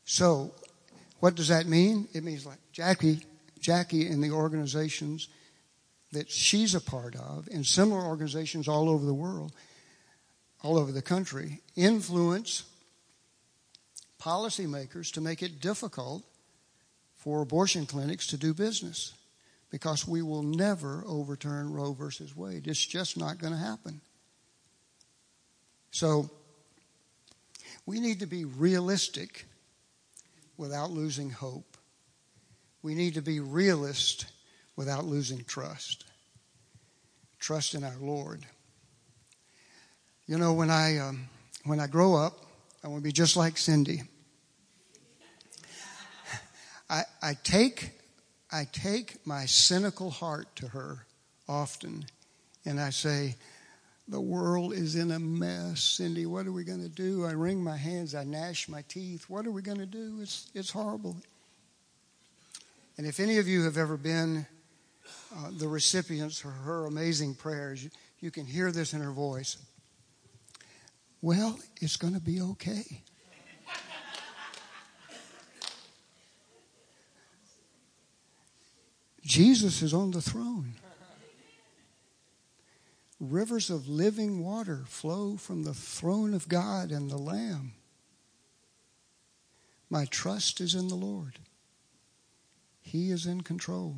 So, 0.04 0.54
what 1.20 1.36
does 1.36 1.48
that 1.48 1.66
mean? 1.66 2.08
It 2.14 2.24
means 2.24 2.46
like 2.46 2.60
Jackie, 2.72 3.22
Jackie 3.68 4.08
and 4.08 4.24
the 4.24 4.32
organizations 4.32 5.28
that 6.14 6.32
she's 6.32 6.74
a 6.74 6.80
part 6.80 7.18
of, 7.18 7.50
and 7.52 7.66
similar 7.66 8.02
organizations 8.02 8.66
all 8.70 8.88
over 8.88 9.06
the 9.06 9.14
world, 9.14 9.52
all 10.64 10.78
over 10.78 10.94
the 10.94 11.02
country, 11.02 11.60
influence 11.76 12.64
policymakers 14.22 15.12
to 15.12 15.20
make 15.20 15.44
it 15.44 15.60
difficult 15.60 16.24
for 17.18 17.42
abortion 17.42 17.86
clinics 17.86 18.28
to 18.28 18.38
do 18.38 18.54
business 18.54 19.14
because 19.70 20.08
we 20.08 20.22
will 20.22 20.44
never 20.44 21.04
overturn 21.06 21.74
Roe 21.74 21.92
versus 21.92 22.34
Wade. 22.34 22.70
It's 22.70 22.86
just 22.86 23.18
not 23.18 23.38
going 23.38 23.52
to 23.52 23.60
happen. 23.60 24.00
So 25.92 26.30
we 27.86 28.00
need 28.00 28.22
to 28.22 28.28
be 28.28 28.46
realistic 28.46 29.46
without 30.56 30.90
losing 30.90 31.32
hope. 31.32 31.67
We 32.88 32.96
need 32.96 33.16
to 33.16 33.22
be 33.22 33.42
realist 33.42 34.28
without 34.78 35.04
losing 35.04 35.44
trust. 35.44 36.06
Trust 37.38 37.74
in 37.76 37.84
our 37.84 37.98
Lord. 38.00 38.46
You 40.26 40.38
know, 40.38 40.54
when 40.54 40.70
I 40.70 41.00
um, 41.00 41.28
when 41.66 41.82
I 41.82 41.88
grow 41.88 42.16
up, 42.16 42.46
I 42.86 42.88
want 42.88 43.02
to 43.02 43.04
be 43.04 43.12
just 43.12 43.36
like 43.36 43.58
Cindy. 43.58 44.04
I, 46.90 47.04
I 47.22 47.34
take 47.44 47.92
I 48.54 48.66
take 48.72 49.18
my 49.28 49.46
cynical 49.48 50.10
heart 50.10 50.56
to 50.56 50.70
her 50.70 51.06
often 51.50 52.06
and 52.66 52.80
I 52.80 52.92
say, 52.92 53.36
The 54.08 54.22
world 54.22 54.72
is 54.72 54.96
in 54.96 55.12
a 55.12 55.20
mess, 55.20 55.84
Cindy. 55.84 56.26
What 56.26 56.48
are 56.48 56.54
we 56.54 56.64
going 56.64 56.84
to 56.84 56.88
do? 56.88 57.26
I 57.26 57.32
wring 57.32 57.62
my 57.62 57.76
hands, 57.76 58.16
I 58.16 58.24
gnash 58.24 58.70
my 58.70 58.86
teeth. 58.88 59.26
What 59.30 59.46
are 59.46 59.52
we 59.52 59.62
going 59.62 59.80
to 59.80 59.86
do? 59.86 60.20
It's, 60.22 60.50
it's 60.56 60.72
horrible. 60.72 61.18
And 62.98 63.06
if 63.06 63.20
any 63.20 63.38
of 63.38 63.48
you 63.48 63.64
have 63.64 63.78
ever 63.78 63.96
been 63.96 64.48
uh, 65.36 65.52
the 65.56 65.68
recipients 65.68 66.44
of 66.44 66.52
her 66.52 66.86
amazing 66.86 67.36
prayers, 67.36 67.84
you, 67.84 67.90
you 68.20 68.32
can 68.32 68.46
hear 68.46 68.72
this 68.72 68.94
in 68.94 69.02
her 69.02 69.12
voice. 69.12 69.58
Well, 71.22 71.60
it's 71.80 71.98
going 71.98 72.14
to 72.14 72.20
be 72.20 72.42
okay. 72.42 73.04
Jesus 79.24 79.82
is 79.82 79.94
on 79.94 80.12
the 80.12 80.22
throne. 80.22 80.76
Rivers 83.20 83.70
of 83.70 83.88
living 83.88 84.44
water 84.44 84.84
flow 84.88 85.38
from 85.38 85.64
the 85.64 85.74
throne 85.74 86.34
of 86.34 86.48
God 86.48 86.92
and 86.92 87.10
the 87.10 87.18
Lamb. 87.18 87.74
My 89.90 90.06
trust 90.06 90.62
is 90.62 90.76
in 90.76 90.88
the 90.88 90.96
Lord. 90.96 91.40
He 92.88 93.12
is 93.12 93.26
in 93.26 93.42
control. 93.42 93.98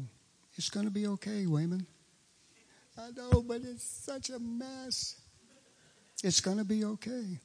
It's 0.56 0.72
going 0.72 0.88
to 0.88 0.92
be 0.92 1.06
okay, 1.06 1.46
Wayman. 1.46 1.86
I 2.98 3.12
know, 3.16 3.44
but 3.48 3.62
it's 3.64 3.84
such 3.84 4.32
a 4.32 4.40
mess. 4.40 5.16
It's 6.24 6.42
going 6.42 6.58
to 6.58 6.66
be 6.66 6.84
okay. 6.84 7.38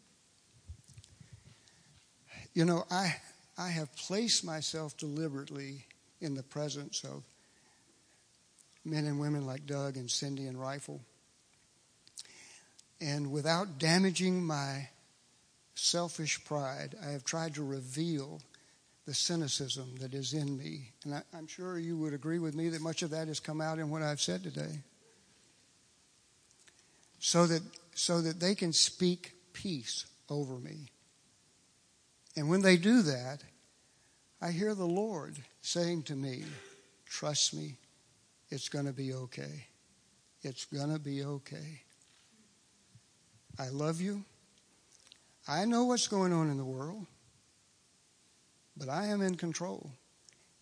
You 2.55 2.65
know, 2.65 2.87
I, 2.91 3.17
I 3.59 3.69
have 3.69 3.95
placed 3.95 4.43
myself 4.43 4.97
deliberately 4.97 5.85
in 6.19 6.35
the 6.35 6.43
presence 6.43 7.05
of 7.05 7.25
men 8.83 9.05
and 9.05 9.21
women 9.21 9.47
like 9.47 9.67
Doug 9.67 9.99
and 9.99 10.11
Cindy 10.11 10.47
and 10.47 10.59
Rifle. 10.59 11.03
And 13.03 13.31
without 13.31 13.79
damaging 13.79 14.43
my 14.43 14.89
selfish 15.75 16.43
pride, 16.47 16.97
I 17.07 17.11
have 17.11 17.23
tried 17.23 17.57
to 17.57 17.63
reveal 17.63 18.41
the 19.07 19.15
cynicism 19.15 19.97
that 20.01 20.15
is 20.15 20.33
in 20.33 20.57
me. 20.57 20.93
And 21.05 21.15
I, 21.15 21.23
am 21.37 21.47
sure 21.47 21.79
you 21.79 21.97
would 21.99 22.15
agree 22.15 22.39
with 22.39 22.55
me 22.55 22.71
that 22.71 22.81
much 22.81 23.03
of 23.03 23.11
that 23.11 23.29
has 23.29 23.41
come 23.41 23.61
out 23.61 23.79
in 23.79 23.91
what 23.91 24.03
I've 24.03 24.21
said 24.21 24.43
today. 24.43 24.81
So 27.19 27.47
that 27.47 27.63
so 27.95 28.21
that 28.21 28.41
they 28.41 28.55
can 28.55 28.73
speak 28.73 29.33
peace 29.53 30.07
over 30.29 30.59
me. 30.59 30.91
And 32.37 32.49
when 32.49 32.63
they 32.63 32.77
do 32.77 33.03
that, 33.03 33.43
I 34.43 34.51
hear 34.51 34.75
the 34.75 34.87
Lord 34.87 35.37
saying 35.63 36.05
to 36.05 36.17
me, 36.17 36.45
Trust 37.09 37.55
me, 37.55 37.77
it's 38.51 38.69
going 38.69 38.87
to 38.87 38.93
be 38.93 39.15
okay. 39.15 39.67
It's 40.43 40.65
going 40.65 40.93
to 40.93 40.99
be 40.99 41.25
okay. 41.25 41.83
I 43.59 43.69
love 43.69 44.01
you. 44.01 44.25
I 45.47 45.65
know 45.65 45.85
what's 45.85 46.09
going 46.09 46.33
on 46.33 46.51
in 46.51 46.57
the 46.57 46.65
world, 46.65 47.07
but 48.77 48.89
I 48.89 49.07
am 49.07 49.23
in 49.23 49.37
control 49.37 49.93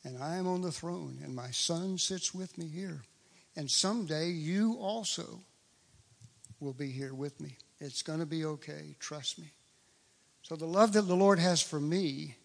and 0.04 0.22
I 0.22 0.36
am 0.36 0.46
on 0.48 0.62
the 0.62 0.72
throne, 0.72 1.18
and 1.22 1.34
my 1.34 1.50
son 1.50 1.96
sits 1.96 2.34
with 2.34 2.58
me 2.58 2.66
here. 2.66 3.02
And 3.54 3.70
someday 3.70 4.30
you 4.30 4.76
also 4.80 5.40
will 6.58 6.72
be 6.72 6.90
here 6.90 7.14
with 7.14 7.40
me. 7.40 7.56
It's 7.78 8.02
going 8.02 8.18
to 8.18 8.26
be 8.26 8.44
okay. 8.44 8.96
Trust 8.98 9.38
me. 9.38 9.52
So, 10.42 10.56
the 10.56 10.66
love 10.66 10.94
that 10.94 11.02
the 11.02 11.14
Lord 11.14 11.38
has 11.38 11.62
for 11.62 11.78
me, 11.78 12.36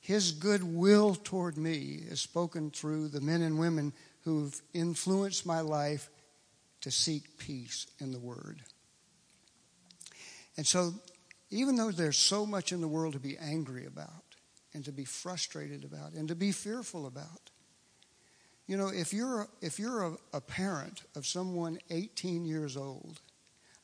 His 0.00 0.32
goodwill 0.32 1.14
toward 1.14 1.56
me, 1.56 2.00
is 2.08 2.20
spoken 2.20 2.70
through 2.70 3.08
the 3.08 3.22
men 3.22 3.40
and 3.40 3.58
women 3.58 3.94
who've 4.24 4.60
influenced 4.74 5.46
my 5.46 5.60
life 5.60 6.10
to 6.82 6.90
seek 6.90 7.38
peace 7.38 7.86
in 8.00 8.12
the 8.12 8.18
Word. 8.18 8.62
And 10.58 10.66
so, 10.66 10.92
even 11.50 11.76
though 11.76 11.90
there's 11.90 12.18
so 12.18 12.44
much 12.44 12.72
in 12.72 12.82
the 12.82 12.88
world 12.88 13.14
to 13.14 13.18
be 13.18 13.38
angry 13.38 13.86
about, 13.86 14.27
and 14.74 14.84
to 14.84 14.92
be 14.92 15.04
frustrated 15.04 15.84
about, 15.84 16.12
and 16.12 16.28
to 16.28 16.34
be 16.34 16.52
fearful 16.52 17.06
about, 17.06 17.50
you 18.66 18.76
know, 18.76 18.88
if 18.88 19.12
you're, 19.14 19.42
a, 19.42 19.48
if 19.62 19.78
you're 19.78 20.04
a, 20.04 20.16
a 20.34 20.40
parent 20.40 21.02
of 21.16 21.26
someone 21.26 21.78
18 21.90 22.44
years 22.44 22.76
old, 22.76 23.20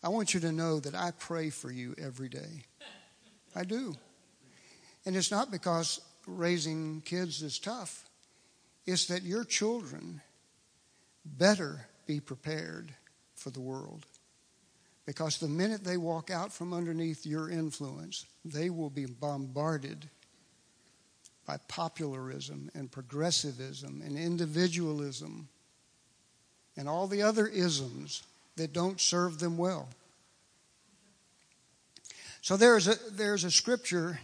I 0.02 0.08
want 0.08 0.34
you 0.34 0.40
to 0.40 0.52
know 0.52 0.78
that 0.80 0.94
I 0.94 1.12
pray 1.12 1.48
for 1.48 1.72
you 1.72 1.94
every 1.98 2.28
day. 2.28 2.64
I 3.56 3.64
do. 3.64 3.94
And 5.06 5.16
it's 5.16 5.30
not 5.30 5.50
because 5.50 6.00
raising 6.26 7.00
kids 7.00 7.42
is 7.42 7.58
tough, 7.58 8.04
it's 8.86 9.06
that 9.06 9.22
your 9.22 9.44
children 9.44 10.20
better 11.24 11.86
be 12.06 12.20
prepared 12.20 12.92
for 13.34 13.50
the 13.50 13.60
world. 13.60 14.04
Because 15.06 15.38
the 15.38 15.48
minute 15.48 15.84
they 15.84 15.96
walk 15.96 16.30
out 16.30 16.52
from 16.52 16.72
underneath 16.72 17.26
your 17.26 17.50
influence, 17.50 18.26
they 18.44 18.70
will 18.70 18.90
be 18.90 19.06
bombarded 19.06 20.08
by 21.46 21.58
popularism 21.68 22.70
and 22.74 22.90
progressivism 22.90 24.02
and 24.04 24.16
individualism 24.16 25.48
and 26.76 26.88
all 26.88 27.06
the 27.06 27.22
other 27.22 27.46
isms 27.46 28.22
that 28.56 28.72
don't 28.72 29.00
serve 29.00 29.38
them 29.38 29.56
well. 29.56 29.88
So 32.40 32.56
there's 32.56 32.88
a, 32.88 32.96
there's 33.12 33.44
a 33.44 33.50
scripture 33.50 34.18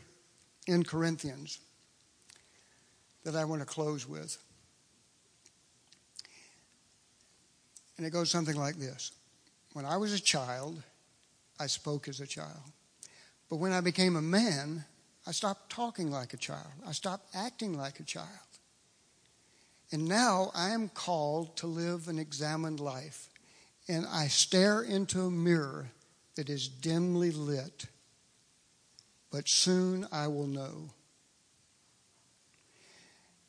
in 0.66 0.84
Corinthians 0.84 1.58
that 3.24 3.34
I 3.34 3.44
want 3.44 3.60
to 3.60 3.66
close 3.66 4.08
with. 4.08 4.36
And 7.96 8.06
it 8.06 8.10
goes 8.10 8.30
something 8.30 8.56
like 8.56 8.76
this 8.76 9.12
When 9.74 9.84
I 9.84 9.96
was 9.96 10.12
a 10.12 10.20
child, 10.20 10.82
I 11.58 11.66
spoke 11.66 12.08
as 12.08 12.20
a 12.20 12.26
child. 12.26 12.60
But 13.50 13.56
when 13.56 13.72
I 13.72 13.80
became 13.80 14.16
a 14.16 14.22
man, 14.22 14.84
I 15.26 15.32
stopped 15.32 15.70
talking 15.70 16.10
like 16.10 16.32
a 16.32 16.38
child. 16.38 16.72
I 16.86 16.92
stopped 16.92 17.34
acting 17.34 17.76
like 17.76 18.00
a 18.00 18.04
child. 18.04 18.28
And 19.92 20.06
now 20.06 20.50
I 20.54 20.70
am 20.70 20.88
called 20.88 21.56
to 21.58 21.66
live 21.66 22.08
an 22.08 22.18
examined 22.18 22.80
life. 22.80 23.28
And 23.88 24.06
I 24.06 24.28
stare 24.28 24.82
into 24.82 25.22
a 25.22 25.30
mirror 25.30 25.90
that 26.36 26.48
is 26.48 26.68
dimly 26.68 27.32
lit. 27.32 27.86
But 29.30 29.48
soon 29.48 30.06
I 30.12 30.28
will 30.28 30.46
know. 30.46 30.90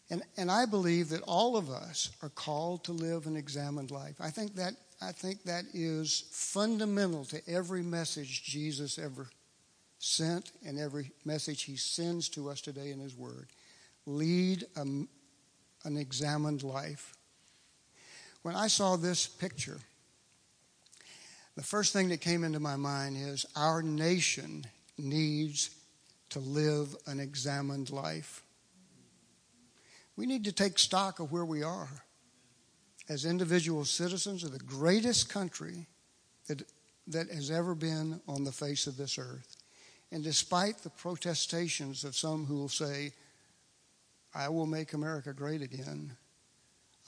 And, 0.10 0.24
and 0.36 0.52
I 0.52 0.66
believe 0.66 1.10
that 1.10 1.22
all 1.22 1.56
of 1.56 1.70
us 1.70 2.10
are 2.22 2.30
called 2.30 2.84
to 2.84 2.92
live 2.92 3.28
an 3.28 3.38
examined 3.38 3.92
life. 3.92 4.16
I 4.20 4.30
think 4.30 4.56
that, 4.56 4.74
I 5.02 5.14
think 5.14 5.44
that 5.44 5.64
is 5.74 6.26
fundamental 6.32 7.24
to 7.26 7.42
every 7.48 7.82
message 7.82 8.44
Jesus 8.44 9.00
ever 9.00 9.30
sent 10.02 10.52
and 10.66 10.80
every 10.80 11.12
message 11.24 11.62
he 11.62 11.78
sends 11.78 12.28
to 12.28 12.49
us 12.49 12.60
today 12.60 12.89
in 12.89 12.99
his 12.99 13.16
word. 13.16 13.47
Lead 14.08 14.66
a, 14.76 14.82
an 14.82 15.08
examined 15.95 16.64
life. 16.64 17.14
When 18.41 18.56
I 18.56 18.68
saw 18.68 18.95
this 18.95 19.28
picture, 19.28 19.78
the 21.56 21.62
first 21.62 21.93
thing 21.93 22.10
that 22.10 22.20
came 22.20 22.43
into 22.43 22.60
my 22.60 22.76
mind 22.76 23.16
is 23.16 23.45
our 23.56 23.84
nation 23.84 24.66
needs 24.97 25.70
to 26.32 26.39
live 26.39 26.95
an 27.06 27.20
examined 27.20 27.91
life. 27.91 28.41
We 30.16 30.26
need 30.26 30.45
to 30.45 30.52
take 30.52 30.80
stock 30.80 31.20
of 31.20 31.32
where 31.32 31.45
we 31.45 31.62
are 31.62 31.89
as 33.08 33.26
individual 33.26 33.86
citizens 33.86 34.43
of 34.43 34.52
the 34.52 34.60
greatest 34.60 35.30
country 35.30 35.86
that, 36.47 36.64
that 37.08 37.30
has 37.30 37.52
ever 37.52 37.76
been 37.76 38.20
on 38.28 38.43
the 38.43 38.52
face 38.52 38.88
of 38.88 38.97
this 38.97 39.20
earth. 39.20 39.61
And 40.12 40.24
despite 40.24 40.80
the 40.80 40.89
protestations 40.89 42.03
of 42.03 42.16
some 42.16 42.45
who 42.45 42.55
will 42.55 42.70
say, 42.70 43.14
I 44.34 44.49
will 44.49 44.66
make 44.66 44.93
America 44.93 45.34
great 45.34 45.62
again, 45.62 46.16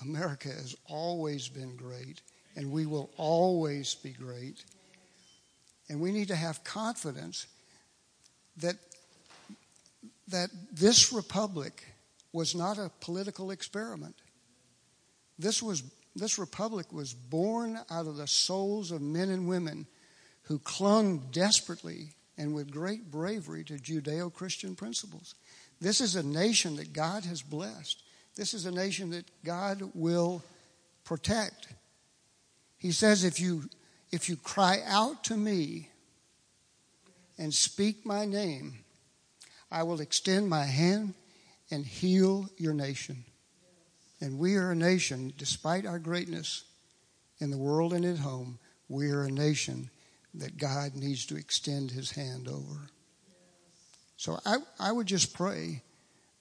America 0.01 0.49
has 0.49 0.75
always 0.87 1.47
been 1.47 1.75
great, 1.75 2.21
and 2.55 2.71
we 2.71 2.85
will 2.85 3.09
always 3.17 3.95
be 3.95 4.11
great. 4.11 4.63
And 5.89 6.01
we 6.01 6.11
need 6.11 6.29
to 6.29 6.35
have 6.35 6.63
confidence 6.63 7.47
that, 8.57 8.75
that 10.29 10.49
this 10.71 11.13
republic 11.13 11.85
was 12.31 12.55
not 12.55 12.77
a 12.77 12.91
political 12.99 13.51
experiment. 13.51 14.15
This, 15.37 15.61
was, 15.61 15.83
this 16.15 16.39
republic 16.39 16.91
was 16.91 17.13
born 17.13 17.79
out 17.89 18.07
of 18.07 18.17
the 18.17 18.27
souls 18.27 18.91
of 18.91 19.01
men 19.01 19.29
and 19.29 19.47
women 19.47 19.87
who 20.43 20.59
clung 20.59 21.29
desperately 21.31 22.15
and 22.37 22.53
with 22.53 22.71
great 22.71 23.11
bravery 23.11 23.63
to 23.65 23.73
Judeo 23.73 24.33
Christian 24.33 24.75
principles. 24.75 25.35
This 25.79 26.01
is 26.01 26.15
a 26.15 26.23
nation 26.23 26.75
that 26.77 26.93
God 26.93 27.25
has 27.25 27.41
blessed. 27.41 28.01
This 28.35 28.53
is 28.53 28.65
a 28.65 28.71
nation 28.71 29.11
that 29.11 29.25
God 29.43 29.91
will 29.93 30.43
protect. 31.03 31.67
He 32.77 32.91
says, 32.91 33.23
if 33.23 33.39
you, 33.39 33.69
if 34.11 34.29
you 34.29 34.35
cry 34.35 34.81
out 34.85 35.23
to 35.25 35.37
me 35.37 35.89
and 37.37 37.53
speak 37.53 38.05
my 38.05 38.25
name, 38.25 38.79
I 39.71 39.83
will 39.83 40.01
extend 40.01 40.49
my 40.49 40.63
hand 40.63 41.13
and 41.71 41.85
heal 41.85 42.49
your 42.57 42.73
nation. 42.73 43.25
And 44.21 44.39
we 44.39 44.55
are 44.55 44.71
a 44.71 44.75
nation, 44.75 45.33
despite 45.37 45.85
our 45.85 45.99
greatness 45.99 46.63
in 47.39 47.51
the 47.51 47.57
world 47.57 47.93
and 47.93 48.05
at 48.05 48.19
home, 48.19 48.59
we 48.87 49.09
are 49.09 49.23
a 49.23 49.31
nation 49.31 49.89
that 50.35 50.57
God 50.57 50.95
needs 50.95 51.25
to 51.27 51.35
extend 51.35 51.91
his 51.91 52.11
hand 52.11 52.47
over. 52.47 52.89
So 54.17 54.39
I, 54.45 54.57
I 54.79 54.91
would 54.91 55.07
just 55.07 55.33
pray 55.33 55.81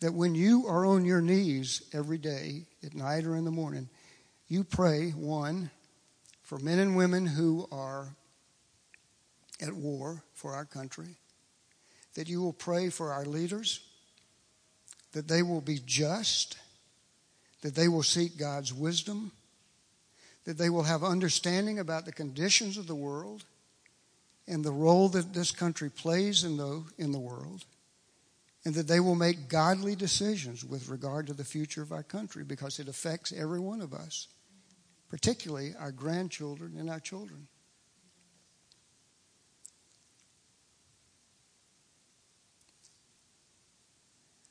that 0.01 0.15
when 0.15 0.35
you 0.35 0.67
are 0.67 0.87
on 0.87 1.05
your 1.05 1.21
knees 1.21 1.83
every 1.93 2.19
day, 2.19 2.65
at 2.85 2.95
night 2.95 3.25
or 3.25 3.37
in 3.37 3.45
the 3.45 3.51
morning, 3.51 3.89
you 4.49 4.65
pray, 4.65 5.11
one, 5.11 5.71
for 6.43 6.59
men 6.59 6.79
and 6.79 6.97
women 6.97 7.27
who 7.27 7.67
are 7.73 8.15
at 9.61 9.73
war 9.73 10.23
for 10.35 10.55
our 10.55 10.65
country, 10.65 11.17
that 12.15 12.29
you 12.29 12.43
will 12.43 12.53
pray 12.53 12.89
for 12.89 13.13
our 13.13 13.25
leaders, 13.25 13.81
that 15.13 15.29
they 15.29 15.43
will 15.43 15.61
be 15.61 15.79
just, 15.87 16.59
that 17.63 17.75
they 17.75 17.89
will 17.89 18.03
seek 18.03 18.37
God's 18.37 18.75
wisdom, 18.75 19.33
that 20.45 20.59
they 20.59 20.69
will 20.69 20.83
have 20.83 21.05
understanding 21.05 21.79
about 21.79 22.05
the 22.05 22.13
conditions 22.13 22.77
of 22.77 22.87
the 22.87 22.95
world, 22.95 23.45
and 24.47 24.65
the 24.65 24.73
role 24.73 25.09
that 25.11 25.33
this 25.33 25.51
country 25.53 25.91
plays 25.91 26.45
in 26.45 26.57
the, 26.57 26.85
in 26.99 27.13
the 27.13 27.19
world, 27.19 27.65
and 28.65 28.75
that 28.75 28.89
they 28.89 29.01
will 29.01 29.15
make 29.15 29.49
godly 29.49 29.97
decisions 29.97 30.65
with 30.65 30.89
regard 30.89 31.27
to 31.27 31.35
the 31.35 31.45
future 31.45 31.83
of 31.83 31.93
our 31.93 32.03
country 32.03 32.45
because 32.45 32.79
it 32.79 32.89
affects 32.89 33.33
every 33.33 33.61
one 33.61 33.81
of 33.81 33.93
us, 33.93 34.29
particularly 35.09 35.75
our 35.79 35.93
grandchildren 35.93 36.77
and 36.79 36.89
our 36.89 37.01
children. 37.01 37.49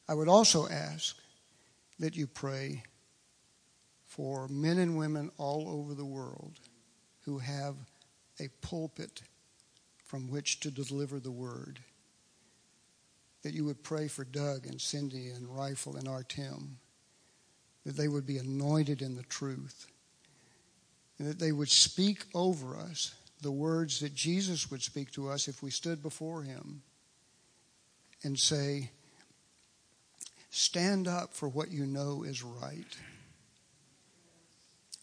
I 0.07 0.13
would 0.13 0.27
also 0.27 0.67
ask 0.67 1.15
that 1.99 2.17
you 2.17 2.27
pray 2.27 2.83
for 4.03 4.49
men 4.49 4.77
and 4.77 4.97
women 4.97 5.31
all 5.37 5.69
over 5.69 5.93
the 5.93 6.05
world 6.05 6.59
who 7.21 7.37
have 7.37 7.75
a 8.41 8.49
pulpit 8.61 9.21
from 10.11 10.29
which 10.29 10.59
to 10.59 10.69
deliver 10.69 11.21
the 11.21 11.31
word. 11.31 11.79
That 13.43 13.53
you 13.53 13.63
would 13.63 13.81
pray 13.81 14.09
for 14.09 14.25
Doug 14.25 14.67
and 14.67 14.81
Cindy 14.81 15.29
and 15.29 15.47
Rifle 15.47 15.95
and 15.95 16.05
Artem, 16.05 16.79
that 17.85 17.95
they 17.95 18.09
would 18.09 18.27
be 18.27 18.37
anointed 18.37 19.01
in 19.01 19.15
the 19.15 19.23
truth, 19.23 19.87
and 21.17 21.29
that 21.29 21.39
they 21.39 21.53
would 21.53 21.69
speak 21.69 22.25
over 22.35 22.75
us 22.75 23.15
the 23.41 23.53
words 23.53 24.01
that 24.01 24.13
Jesus 24.13 24.69
would 24.69 24.83
speak 24.83 25.11
to 25.13 25.29
us 25.29 25.47
if 25.47 25.63
we 25.63 25.71
stood 25.71 26.03
before 26.03 26.43
him 26.43 26.81
and 28.23 28.37
say, 28.37 28.91
stand 30.49 31.07
up 31.07 31.33
for 31.33 31.47
what 31.47 31.71
you 31.71 31.85
know 31.85 32.23
is 32.23 32.43
right. 32.43 32.97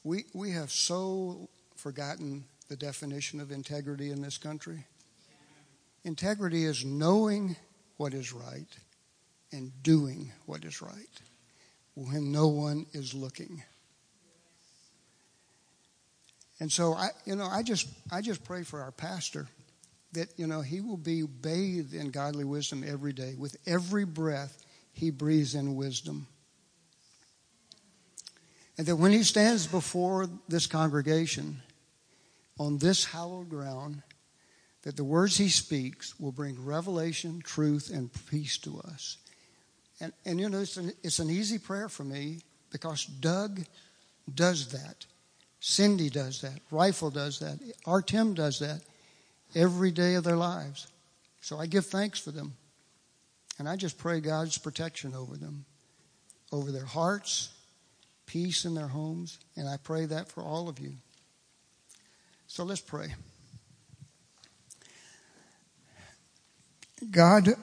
We, 0.05 0.27
we 0.35 0.51
have 0.51 0.71
so 0.71 1.49
forgotten 1.77 2.45
the 2.69 2.77
definition 2.77 3.41
of 3.41 3.51
integrity 3.51 4.11
in 4.11 4.21
this 4.21 4.37
country. 4.37 4.85
Integrity 6.09 6.65
is 6.65 6.87
knowing 6.87 7.55
what 7.99 8.15
is 8.15 8.33
right 8.33 8.79
and 9.53 9.71
doing 9.83 10.33
what 10.47 10.65
is 10.65 10.81
right 10.81 11.21
when 11.95 12.33
no 12.33 12.49
one 12.49 12.87
is 12.95 13.13
looking. 13.13 13.63
And 16.61 16.73
so 16.73 16.95
I 16.95 17.11
you 17.27 17.37
know 17.37 17.45
I 17.45 17.63
just 17.63 17.89
I 18.11 18.23
just 18.23 18.43
pray 18.43 18.63
for 18.63 18.81
our 18.81 18.91
pastor 18.91 19.49
that 20.13 20.29
you 20.39 20.47
know 20.47 20.63
he 20.63 20.81
will 20.81 20.97
be 20.97 21.25
bathed 21.25 21.93
in 21.93 22.11
godly 22.11 22.47
wisdom 22.47 22.83
every 22.87 23.13
day 23.13 23.35
with 23.37 23.59
every 23.67 24.07
breath 24.07 24.65
he 24.95 25.11
breathes 25.11 25.55
in 25.55 25.77
wisdom. 25.77 26.27
And 28.79 28.87
that 28.87 28.97
when 28.97 29.13
he 29.13 29.25
stands 29.25 29.67
before 29.67 30.27
this 30.49 30.67
congregation 30.67 31.61
on 32.59 32.79
this 32.79 33.05
hallowed 33.05 33.51
ground, 33.51 34.03
that 34.83 34.97
the 34.97 35.05
words 35.05 35.37
he 35.37 35.49
speaks 35.49 36.19
will 36.19 36.33
bring 36.33 36.65
revelation, 36.65 37.41
truth, 37.43 37.91
and 37.93 38.11
peace 38.31 38.59
to 38.59 38.81
us. 38.81 39.19
And, 40.01 40.13
and 40.25 40.41
you 40.41 40.49
know, 40.49 40.61
it's 40.61 40.77
an, 40.77 40.93
it's 41.03 41.19
an 41.19 41.31
easy 41.31 41.59
prayer 41.59 41.89
for 41.89 42.05
me 42.05 42.39
because 42.71 43.05
Doug 43.05 43.61
does 44.33 44.69
that. 44.69 45.07
Cindy 45.61 46.09
does 46.09 46.41
that. 46.43 46.61
Rifle 46.71 47.11
does 47.11 47.41
that. 47.41 47.59
Artem 47.85 48.35
does 48.35 48.61
that 48.61 48.81
every 49.55 49.91
day 49.91 50.15
of 50.15 50.25
their 50.25 50.37
lives. 50.37 50.87
So 51.41 51.59
I 51.59 51.67
give 51.67 51.87
thanks 51.87 52.21
for 52.21 52.31
them. 52.31 52.55
And 53.59 53.69
I 53.69 53.75
just 53.75 53.99
pray 53.99 54.21
God's 54.21 54.57
protection 54.57 55.15
over 55.15 55.37
them, 55.37 55.65
over 56.53 56.71
their 56.71 56.85
hearts, 56.85 57.51
peace 58.27 58.65
in 58.65 58.75
their 58.75 58.87
homes. 58.87 59.39
And 59.57 59.69
I 59.69 59.79
pray 59.79 60.05
that 60.07 60.29
for 60.29 60.43
all 60.43 60.69
of 60.69 60.79
you. 60.79 60.93
So 62.47 62.63
let's 62.63 62.81
pray. 62.81 63.09
God, 67.11 67.55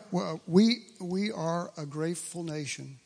we, 0.47 0.85
we 1.01 1.31
are 1.31 1.71
a 1.77 1.85
grateful 1.85 2.43
nation. 2.43 2.99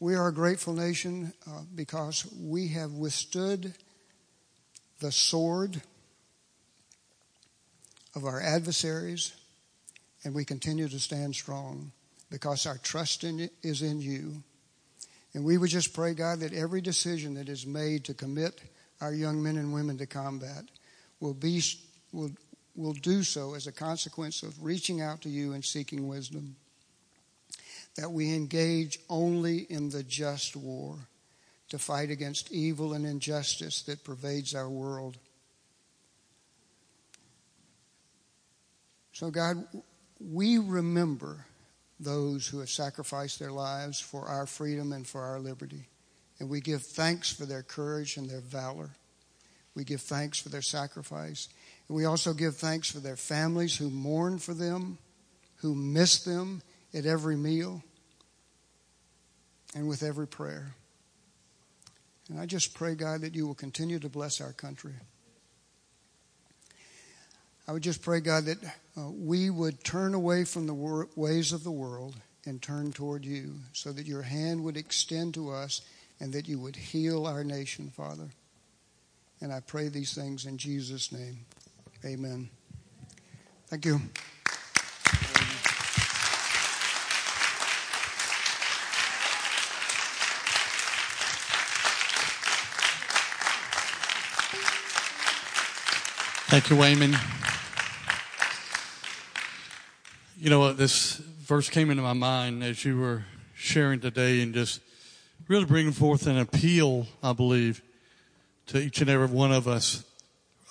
We 0.00 0.14
are 0.14 0.28
a 0.28 0.32
grateful 0.32 0.72
nation 0.72 1.32
uh, 1.46 1.62
because 1.74 2.26
we 2.40 2.68
have 2.68 2.92
withstood 2.92 3.74
the 5.00 5.12
sword 5.12 5.82
of 8.14 8.24
our 8.24 8.40
adversaries 8.40 9.34
and 10.24 10.34
we 10.34 10.44
continue 10.44 10.88
to 10.88 10.98
stand 10.98 11.34
strong 11.34 11.92
because 12.30 12.66
our 12.66 12.78
trust 12.78 13.24
in 13.24 13.50
is 13.62 13.82
in 13.82 14.00
you. 14.00 14.42
And 15.34 15.44
we 15.44 15.58
would 15.58 15.70
just 15.70 15.92
pray, 15.92 16.14
God, 16.14 16.40
that 16.40 16.54
every 16.54 16.80
decision 16.80 17.34
that 17.34 17.48
is 17.48 17.66
made 17.66 18.04
to 18.06 18.14
commit 18.14 18.60
our 19.02 19.12
young 19.12 19.42
men 19.42 19.56
and 19.56 19.72
women 19.72 19.98
to 19.98 20.06
combat 20.06 20.64
will 21.20 21.34
be 21.34 21.62
will 22.12 22.30
will 22.76 22.92
do 22.92 23.22
so 23.22 23.54
as 23.54 23.66
a 23.66 23.72
consequence 23.72 24.42
of 24.42 24.62
reaching 24.62 25.00
out 25.00 25.22
to 25.22 25.28
you 25.28 25.52
and 25.52 25.64
seeking 25.64 26.08
wisdom. 26.08 26.56
That 27.96 28.12
we 28.12 28.34
engage 28.34 28.98
only 29.08 29.60
in 29.70 29.88
the 29.88 30.02
just 30.02 30.54
war 30.54 30.96
to 31.70 31.78
fight 31.78 32.10
against 32.10 32.52
evil 32.52 32.92
and 32.92 33.06
injustice 33.06 33.82
that 33.82 34.04
pervades 34.04 34.54
our 34.54 34.68
world. 34.68 35.16
So, 39.12 39.30
God, 39.30 39.64
we 40.20 40.58
remember 40.58 41.46
those 41.98 42.46
who 42.46 42.60
have 42.60 42.68
sacrificed 42.68 43.38
their 43.38 43.52
lives 43.52 43.98
for 43.98 44.26
our 44.26 44.46
freedom 44.46 44.92
and 44.92 45.06
for 45.06 45.22
our 45.22 45.40
liberty. 45.40 45.88
And 46.38 46.50
we 46.50 46.60
give 46.60 46.82
thanks 46.82 47.32
for 47.32 47.46
their 47.46 47.62
courage 47.62 48.18
and 48.18 48.28
their 48.28 48.40
valor. 48.40 48.90
We 49.74 49.84
give 49.84 50.02
thanks 50.02 50.38
for 50.38 50.50
their 50.50 50.62
sacrifice. 50.62 51.48
We 51.88 52.04
also 52.04 52.32
give 52.34 52.56
thanks 52.56 52.90
for 52.90 52.98
their 52.98 53.16
families 53.16 53.76
who 53.76 53.90
mourn 53.90 54.38
for 54.38 54.54
them, 54.54 54.98
who 55.56 55.74
miss 55.74 56.24
them 56.24 56.62
at 56.92 57.06
every 57.06 57.36
meal 57.36 57.82
and 59.74 59.88
with 59.88 60.02
every 60.02 60.26
prayer. 60.26 60.74
And 62.28 62.40
I 62.40 62.46
just 62.46 62.74
pray, 62.74 62.94
God, 62.94 63.20
that 63.20 63.34
you 63.34 63.46
will 63.46 63.54
continue 63.54 63.98
to 64.00 64.08
bless 64.08 64.40
our 64.40 64.52
country. 64.52 64.94
I 67.68 67.72
would 67.72 67.82
just 67.82 68.02
pray, 68.02 68.20
God, 68.20 68.44
that 68.44 68.64
uh, 68.96 69.10
we 69.10 69.50
would 69.50 69.82
turn 69.84 70.14
away 70.14 70.44
from 70.44 70.66
the 70.66 70.74
wor- 70.74 71.08
ways 71.14 71.52
of 71.52 71.64
the 71.64 71.70
world 71.70 72.16
and 72.44 72.62
turn 72.62 72.92
toward 72.92 73.24
you 73.24 73.54
so 73.72 73.92
that 73.92 74.06
your 74.06 74.22
hand 74.22 74.62
would 74.64 74.76
extend 74.76 75.34
to 75.34 75.50
us 75.50 75.82
and 76.20 76.32
that 76.32 76.48
you 76.48 76.58
would 76.58 76.76
heal 76.76 77.26
our 77.26 77.44
nation, 77.44 77.90
Father. 77.90 78.28
And 79.40 79.52
I 79.52 79.60
pray 79.60 79.88
these 79.88 80.14
things 80.14 80.46
in 80.46 80.58
Jesus' 80.58 81.12
name. 81.12 81.38
Amen. 82.06 82.48
Thank 83.66 83.84
you. 83.84 84.00
Thank 96.48 96.70
you, 96.70 96.76
Wayman. 96.76 97.16
You 100.38 100.50
know 100.50 100.60
what? 100.60 100.76
This 100.76 101.16
verse 101.16 101.68
came 101.68 101.90
into 101.90 102.04
my 102.04 102.12
mind 102.12 102.62
as 102.62 102.84
you 102.84 103.00
were 103.00 103.24
sharing 103.56 103.98
today 103.98 104.42
and 104.42 104.54
just 104.54 104.80
really 105.48 105.64
bringing 105.64 105.92
forth 105.92 106.28
an 106.28 106.38
appeal, 106.38 107.08
I 107.20 107.32
believe, 107.32 107.82
to 108.66 108.78
each 108.78 109.00
and 109.00 109.10
every 109.10 109.26
one 109.26 109.50
of 109.50 109.66
us 109.66 110.04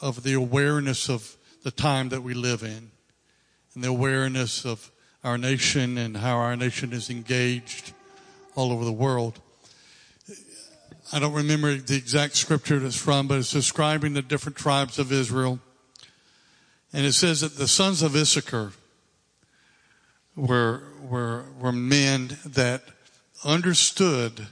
of 0.06 0.22
the 0.22 0.34
awareness 0.34 1.10
of 1.10 1.36
the 1.64 1.72
time 1.72 2.10
that 2.10 2.22
we 2.22 2.36
live 2.36 2.62
in 2.62 2.92
and 3.74 3.84
the 3.84 3.88
awareness 3.88 4.64
of 4.64 4.92
our 5.24 5.36
nation 5.36 5.98
and 5.98 6.18
how 6.18 6.38
our 6.38 6.56
nation 6.56 6.94
is 6.94 7.10
engaged 7.10 7.92
all 8.54 8.72
over 8.72 8.86
the 8.86 8.94
world. 8.94 9.42
I 11.12 11.18
don't 11.18 11.34
remember 11.34 11.76
the 11.76 11.96
exact 11.96 12.36
scripture 12.36 12.86
it's 12.86 12.96
from, 12.96 13.28
but 13.28 13.40
it's 13.40 13.52
describing 13.52 14.14
the 14.14 14.22
different 14.22 14.56
tribes 14.56 15.00
of 15.00 15.12
Israel. 15.12 15.60
And 16.94 17.04
it 17.04 17.14
says 17.14 17.42
that 17.42 17.58
the 17.58 17.68
sons 17.68 18.04
of 18.04 18.16
Issachar 18.16 18.74
were, 20.36 20.84
were, 21.02 21.46
were 21.60 21.72
men 21.72 22.38
that 22.46 22.84
understood 23.44 24.46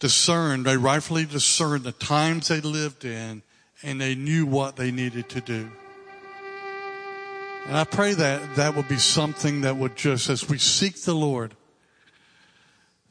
discerned, 0.00 0.64
they 0.64 0.76
rightfully 0.76 1.26
discerned 1.26 1.84
the 1.84 1.92
times 1.92 2.48
they 2.48 2.60
lived 2.60 3.04
in 3.04 3.42
and 3.82 4.00
they 4.00 4.14
knew 4.14 4.46
what 4.46 4.76
they 4.76 4.90
needed 4.90 5.28
to 5.28 5.40
do. 5.40 5.70
And 7.66 7.76
I 7.76 7.84
pray 7.84 8.14
that 8.14 8.56
that 8.56 8.74
would 8.74 8.88
be 8.88 8.96
something 8.96 9.60
that 9.60 9.76
would 9.76 9.94
just, 9.94 10.28
as 10.28 10.48
we 10.48 10.58
seek 10.58 11.02
the 11.02 11.14
Lord, 11.14 11.54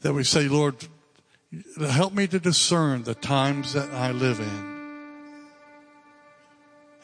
that 0.02 0.12
we 0.12 0.24
say, 0.24 0.48
Lord, 0.48 0.74
help 1.78 2.12
me 2.12 2.26
to 2.26 2.38
discern 2.38 3.04
the 3.04 3.14
times 3.14 3.72
that 3.72 3.90
I 3.90 4.10
live 4.10 4.40
in. 4.40 4.70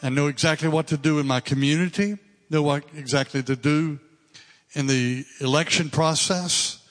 And 0.02 0.14
know 0.14 0.26
exactly 0.26 0.68
what 0.68 0.88
to 0.88 0.96
do 0.96 1.18
in 1.18 1.26
my 1.26 1.40
community, 1.40 2.18
know 2.50 2.62
what 2.62 2.84
exactly 2.94 3.42
to 3.44 3.56
do 3.56 4.00
in 4.74 4.86
the 4.86 5.24
election 5.40 5.88
process, 5.88 6.82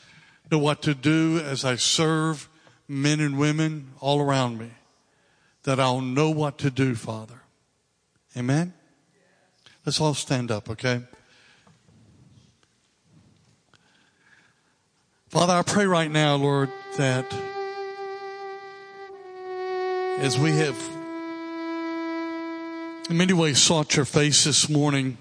know 0.50 0.58
what 0.58 0.82
to 0.84 0.96
do 0.96 1.40
as 1.40 1.64
I 1.66 1.76
serve 1.76 2.50
men 2.88 3.20
and 3.20 3.38
women 3.38 3.92
all 4.00 4.22
around 4.22 4.58
me 4.60 4.72
that 5.64 5.80
I'll 5.80 6.02
know 6.02 6.30
what 6.30 6.58
to 6.60 6.70
do, 6.70 6.96
Father. 6.96 7.42
Amen? 8.38 8.74
Let's 9.86 10.00
all 10.00 10.14
stand 10.14 10.52
up, 10.52 10.70
okay? 10.70 11.02
Father, 15.30 15.54
I 15.54 15.64
pray 15.64 15.86
right 15.86 16.10
now, 16.10 16.36
Lord, 16.36 16.70
that 16.98 17.26
as 20.20 20.40
we 20.40 20.52
have 20.52 20.78
in 23.10 23.18
many 23.18 23.34
ways 23.34 23.62
sought 23.62 23.96
your 23.96 24.06
face 24.06 24.46
this 24.46 24.70
morning, 24.70 25.18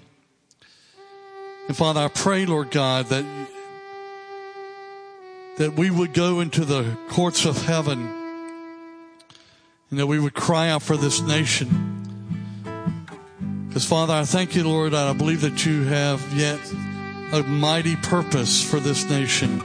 and 1.67 1.75
Father, 1.75 2.01
I 2.01 2.07
pray, 2.07 2.45
Lord 2.45 2.71
God, 2.71 3.07
that 3.07 3.25
that 5.57 5.73
we 5.73 5.89
would 5.89 6.13
go 6.13 6.41
into 6.41 6.65
the 6.65 6.97
courts 7.09 7.45
of 7.45 7.65
heaven 7.65 8.07
and 9.89 9.99
that 9.99 10.07
we 10.07 10.19
would 10.19 10.33
cry 10.33 10.69
out 10.69 10.81
for 10.81 10.97
this 10.97 11.21
nation. 11.21 12.03
Because, 13.67 13.85
Father, 13.85 14.13
I 14.13 14.25
thank 14.25 14.55
you, 14.55 14.67
Lord, 14.67 14.93
I 14.93 15.13
believe 15.13 15.41
that 15.41 15.65
you 15.65 15.83
have 15.83 16.21
yet 16.33 16.59
a 17.31 17.43
mighty 17.43 17.95
purpose 17.95 18.63
for 18.63 18.79
this 18.79 19.09
nation. 19.09 19.61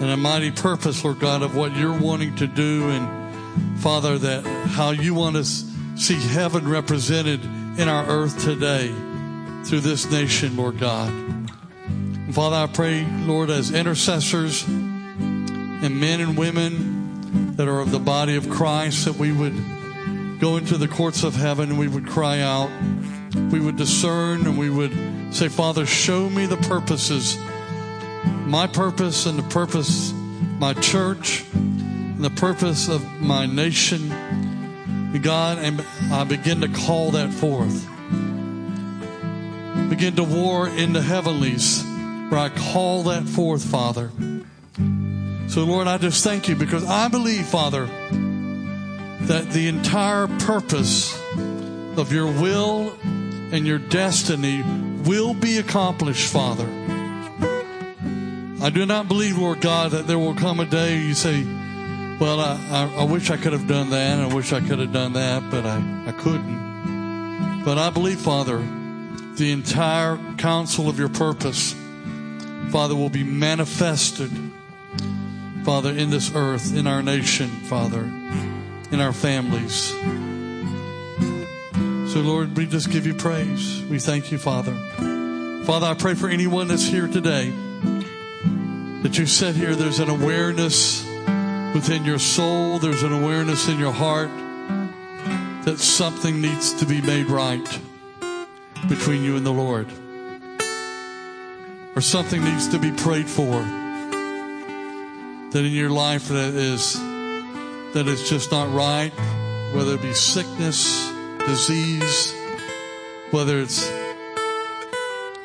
And 0.00 0.10
a 0.10 0.16
mighty 0.16 0.50
purpose, 0.50 1.04
Lord 1.04 1.20
God, 1.20 1.42
of 1.42 1.56
what 1.56 1.76
you're 1.76 1.98
wanting 1.98 2.34
to 2.36 2.46
do. 2.46 2.88
And, 2.88 3.80
Father, 3.80 4.18
that 4.18 4.46
how 4.46 4.90
you 4.90 5.14
want 5.14 5.36
to 5.36 5.44
see 5.44 6.14
heaven 6.14 6.68
represented 6.68 7.44
in 7.78 7.88
our 7.88 8.06
earth 8.06 8.42
today 8.42 8.88
through 9.64 9.80
this 9.80 10.10
nation, 10.10 10.56
Lord 10.56 10.78
God. 10.78 11.12
And 12.30 12.34
Father, 12.36 12.54
I 12.54 12.66
pray, 12.68 13.04
Lord, 13.26 13.50
as 13.50 13.72
intercessors 13.72 14.62
and 14.62 16.00
men 16.00 16.20
and 16.20 16.38
women 16.38 17.56
that 17.56 17.66
are 17.66 17.80
of 17.80 17.90
the 17.90 17.98
body 17.98 18.36
of 18.36 18.48
Christ, 18.48 19.06
that 19.06 19.16
we 19.16 19.32
would 19.32 19.52
go 20.38 20.56
into 20.56 20.78
the 20.78 20.86
courts 20.86 21.24
of 21.24 21.34
heaven 21.34 21.70
and 21.70 21.76
we 21.76 21.88
would 21.88 22.06
cry 22.06 22.38
out. 22.38 22.70
We 23.34 23.58
would 23.58 23.76
discern 23.76 24.46
and 24.46 24.56
we 24.56 24.70
would 24.70 25.34
say, 25.34 25.48
Father, 25.48 25.84
show 25.86 26.30
me 26.30 26.46
the 26.46 26.56
purposes, 26.58 27.36
my 28.44 28.68
purpose 28.68 29.26
and 29.26 29.36
the 29.36 29.48
purpose, 29.48 30.12
my 30.12 30.74
church, 30.74 31.44
and 31.52 32.22
the 32.22 32.30
purpose 32.30 32.88
of 32.88 33.04
my 33.20 33.46
nation. 33.46 34.08
God, 35.20 35.58
and 35.58 35.84
I 36.12 36.22
begin 36.22 36.60
to 36.60 36.68
call 36.68 37.10
that 37.10 37.32
forth. 37.32 37.88
Begin 39.90 40.14
to 40.14 40.22
war 40.22 40.68
in 40.68 40.92
the 40.92 41.02
heavenlies 41.02 41.89
where 42.30 42.40
I 42.40 42.48
call 42.48 43.02
that 43.04 43.24
forth, 43.24 43.64
Father. 43.64 44.10
So, 45.48 45.64
Lord, 45.64 45.88
I 45.88 45.98
just 45.98 46.24
thank 46.24 46.48
you 46.48 46.54
because 46.54 46.84
I 46.84 47.08
believe, 47.08 47.44
Father, 47.44 47.86
that 47.86 49.50
the 49.50 49.66
entire 49.66 50.28
purpose 50.38 51.12
of 51.98 52.12
your 52.12 52.26
will 52.26 52.96
and 53.52 53.66
your 53.66 53.78
destiny 53.78 54.62
will 55.04 55.34
be 55.34 55.58
accomplished, 55.58 56.32
Father. 56.32 56.68
I 58.62 58.70
do 58.70 58.86
not 58.86 59.08
believe, 59.08 59.38
Lord 59.38 59.60
God, 59.60 59.90
that 59.90 60.06
there 60.06 60.18
will 60.18 60.34
come 60.34 60.60
a 60.60 60.66
day 60.66 60.98
you 60.98 61.14
say, 61.14 61.42
well, 62.20 62.38
I, 62.38 62.60
I, 62.70 63.00
I, 63.00 63.04
wish 63.04 63.30
I 63.30 63.36
could 63.36 63.52
have 63.52 63.66
done 63.66 63.90
that. 63.90 64.20
I 64.20 64.32
wish 64.32 64.52
I 64.52 64.60
could 64.60 64.78
have 64.78 64.92
done 64.92 65.14
that, 65.14 65.50
but 65.50 65.64
I, 65.64 65.78
I 66.06 66.12
couldn't. 66.12 67.62
But 67.64 67.78
I 67.78 67.90
believe, 67.90 68.20
Father, 68.20 68.58
the 69.36 69.50
entire 69.50 70.18
counsel 70.36 70.88
of 70.88 70.98
your 70.98 71.08
purpose, 71.08 71.74
Father, 72.70 72.94
will 72.94 73.10
be 73.10 73.24
manifested, 73.24 74.30
Father, 75.64 75.90
in 75.90 76.10
this 76.10 76.34
earth, 76.34 76.76
in 76.76 76.86
our 76.86 77.02
nation, 77.02 77.48
Father, 77.48 78.02
in 78.92 79.00
our 79.00 79.12
families. 79.12 79.88
So, 82.12 82.20
Lord, 82.20 82.56
we 82.56 82.66
just 82.66 82.90
give 82.90 83.06
you 83.06 83.14
praise. 83.14 83.82
We 83.90 83.98
thank 83.98 84.32
you, 84.32 84.38
Father. 84.38 84.74
Father, 85.64 85.86
I 85.86 85.94
pray 85.94 86.14
for 86.14 86.28
anyone 86.28 86.68
that's 86.68 86.86
here 86.86 87.06
today 87.06 87.52
that 89.02 89.18
you 89.18 89.26
said 89.26 89.54
here 89.54 89.74
there's 89.74 89.98
an 89.98 90.10
awareness 90.10 91.04
within 91.74 92.04
your 92.04 92.18
soul, 92.18 92.78
there's 92.78 93.02
an 93.02 93.12
awareness 93.12 93.68
in 93.68 93.78
your 93.78 93.92
heart 93.92 94.30
that 95.64 95.78
something 95.78 96.40
needs 96.40 96.74
to 96.74 96.86
be 96.86 97.00
made 97.00 97.26
right 97.26 97.80
between 98.88 99.22
you 99.22 99.36
and 99.36 99.44
the 99.44 99.52
Lord. 99.52 99.86
Or 101.96 102.00
something 102.00 102.42
needs 102.42 102.68
to 102.68 102.78
be 102.78 102.92
prayed 102.92 103.28
for. 103.28 103.60
That 105.50 105.64
in 105.64 105.72
your 105.72 105.90
life 105.90 106.28
that 106.28 106.54
is 106.54 106.94
that 107.94 108.06
is 108.06 108.28
just 108.28 108.52
not 108.52 108.72
right, 108.72 109.12
whether 109.74 109.94
it 109.94 110.02
be 110.02 110.14
sickness, 110.14 111.12
disease, 111.40 112.34
whether 113.32 113.60
it's 113.60 113.88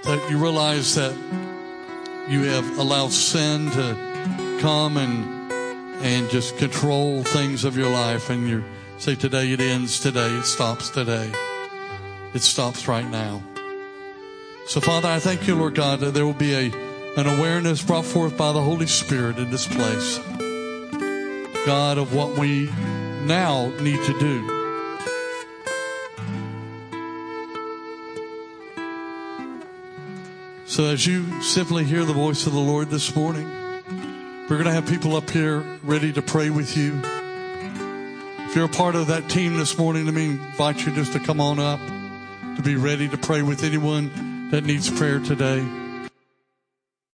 that 0.04 0.28
you 0.30 0.38
realize 0.38 0.94
that 0.96 1.16
you 2.30 2.44
have 2.44 2.78
allowed 2.78 3.12
sin 3.12 3.72
to 3.72 4.60
come 4.62 4.98
and 4.98 5.52
and 6.04 6.30
just 6.30 6.58
control 6.58 7.24
things 7.24 7.64
of 7.64 7.76
your 7.76 7.90
life 7.90 8.30
and 8.30 8.48
you 8.48 8.64
say 8.98 9.16
today 9.16 9.52
it 9.52 9.60
ends 9.60 10.00
today 10.00 10.28
it 10.28 10.46
stops 10.46 10.90
today 10.90 11.32
it 12.34 12.42
stops 12.42 12.88
right 12.88 13.10
now 13.10 13.42
so 14.68 14.82
father 14.82 15.10
i 15.10 15.20
thank 15.20 15.48
you 15.48 15.56
lord 15.56 15.76
god 15.76 16.00
that 16.00 16.14
there 16.14 16.26
will 16.26 16.34
be 16.34 16.54
a 16.54 16.86
an 17.18 17.28
awareness 17.28 17.82
brought 17.82 18.04
forth 18.04 18.36
by 18.36 18.52
the 18.52 18.62
holy 18.62 18.88
spirit 18.88 19.38
in 19.38 19.50
this 19.50 19.66
place. 19.66 20.20
God 21.66 21.98
of 21.98 22.14
what 22.14 22.38
we 22.38 22.66
now 23.24 23.70
need 23.80 24.04
to 24.04 24.20
do. 24.20 24.52
So 30.66 30.86
as 30.88 31.08
you 31.08 31.42
simply 31.42 31.86
hear 31.86 32.04
the 32.04 32.12
voice 32.12 32.46
of 32.46 32.52
the 32.52 32.60
lord 32.60 32.90
this 32.90 33.16
morning 33.16 33.50
we're 34.50 34.58
going 34.58 34.66
to 34.66 34.74
have 34.74 34.86
people 34.86 35.16
up 35.16 35.28
here 35.32 35.66
ready 35.84 36.14
to 36.14 36.22
pray 36.22 36.52
with 36.52 36.78
you. 36.78 37.02
If 37.04 38.56
you're 38.56 38.66
a 38.66 38.70
part 38.70 38.94
of 38.94 39.08
that 39.08 39.28
team 39.28 39.58
this 39.58 39.76
morning, 39.76 40.06
let 40.06 40.14
me 40.14 40.26
invite 40.26 40.86
you 40.86 40.94
just 40.94 41.14
to 41.14 41.20
come 41.20 41.42
on 41.42 41.58
up 41.60 41.80
to 42.56 42.62
be 42.62 42.76
ready 42.76 43.08
to 43.10 43.18
pray 43.18 43.42
with 43.42 43.64
anyone 43.64 44.35
that 44.56 44.64
needs 44.64 44.90
prayer 44.90 45.20
today. 45.20 45.85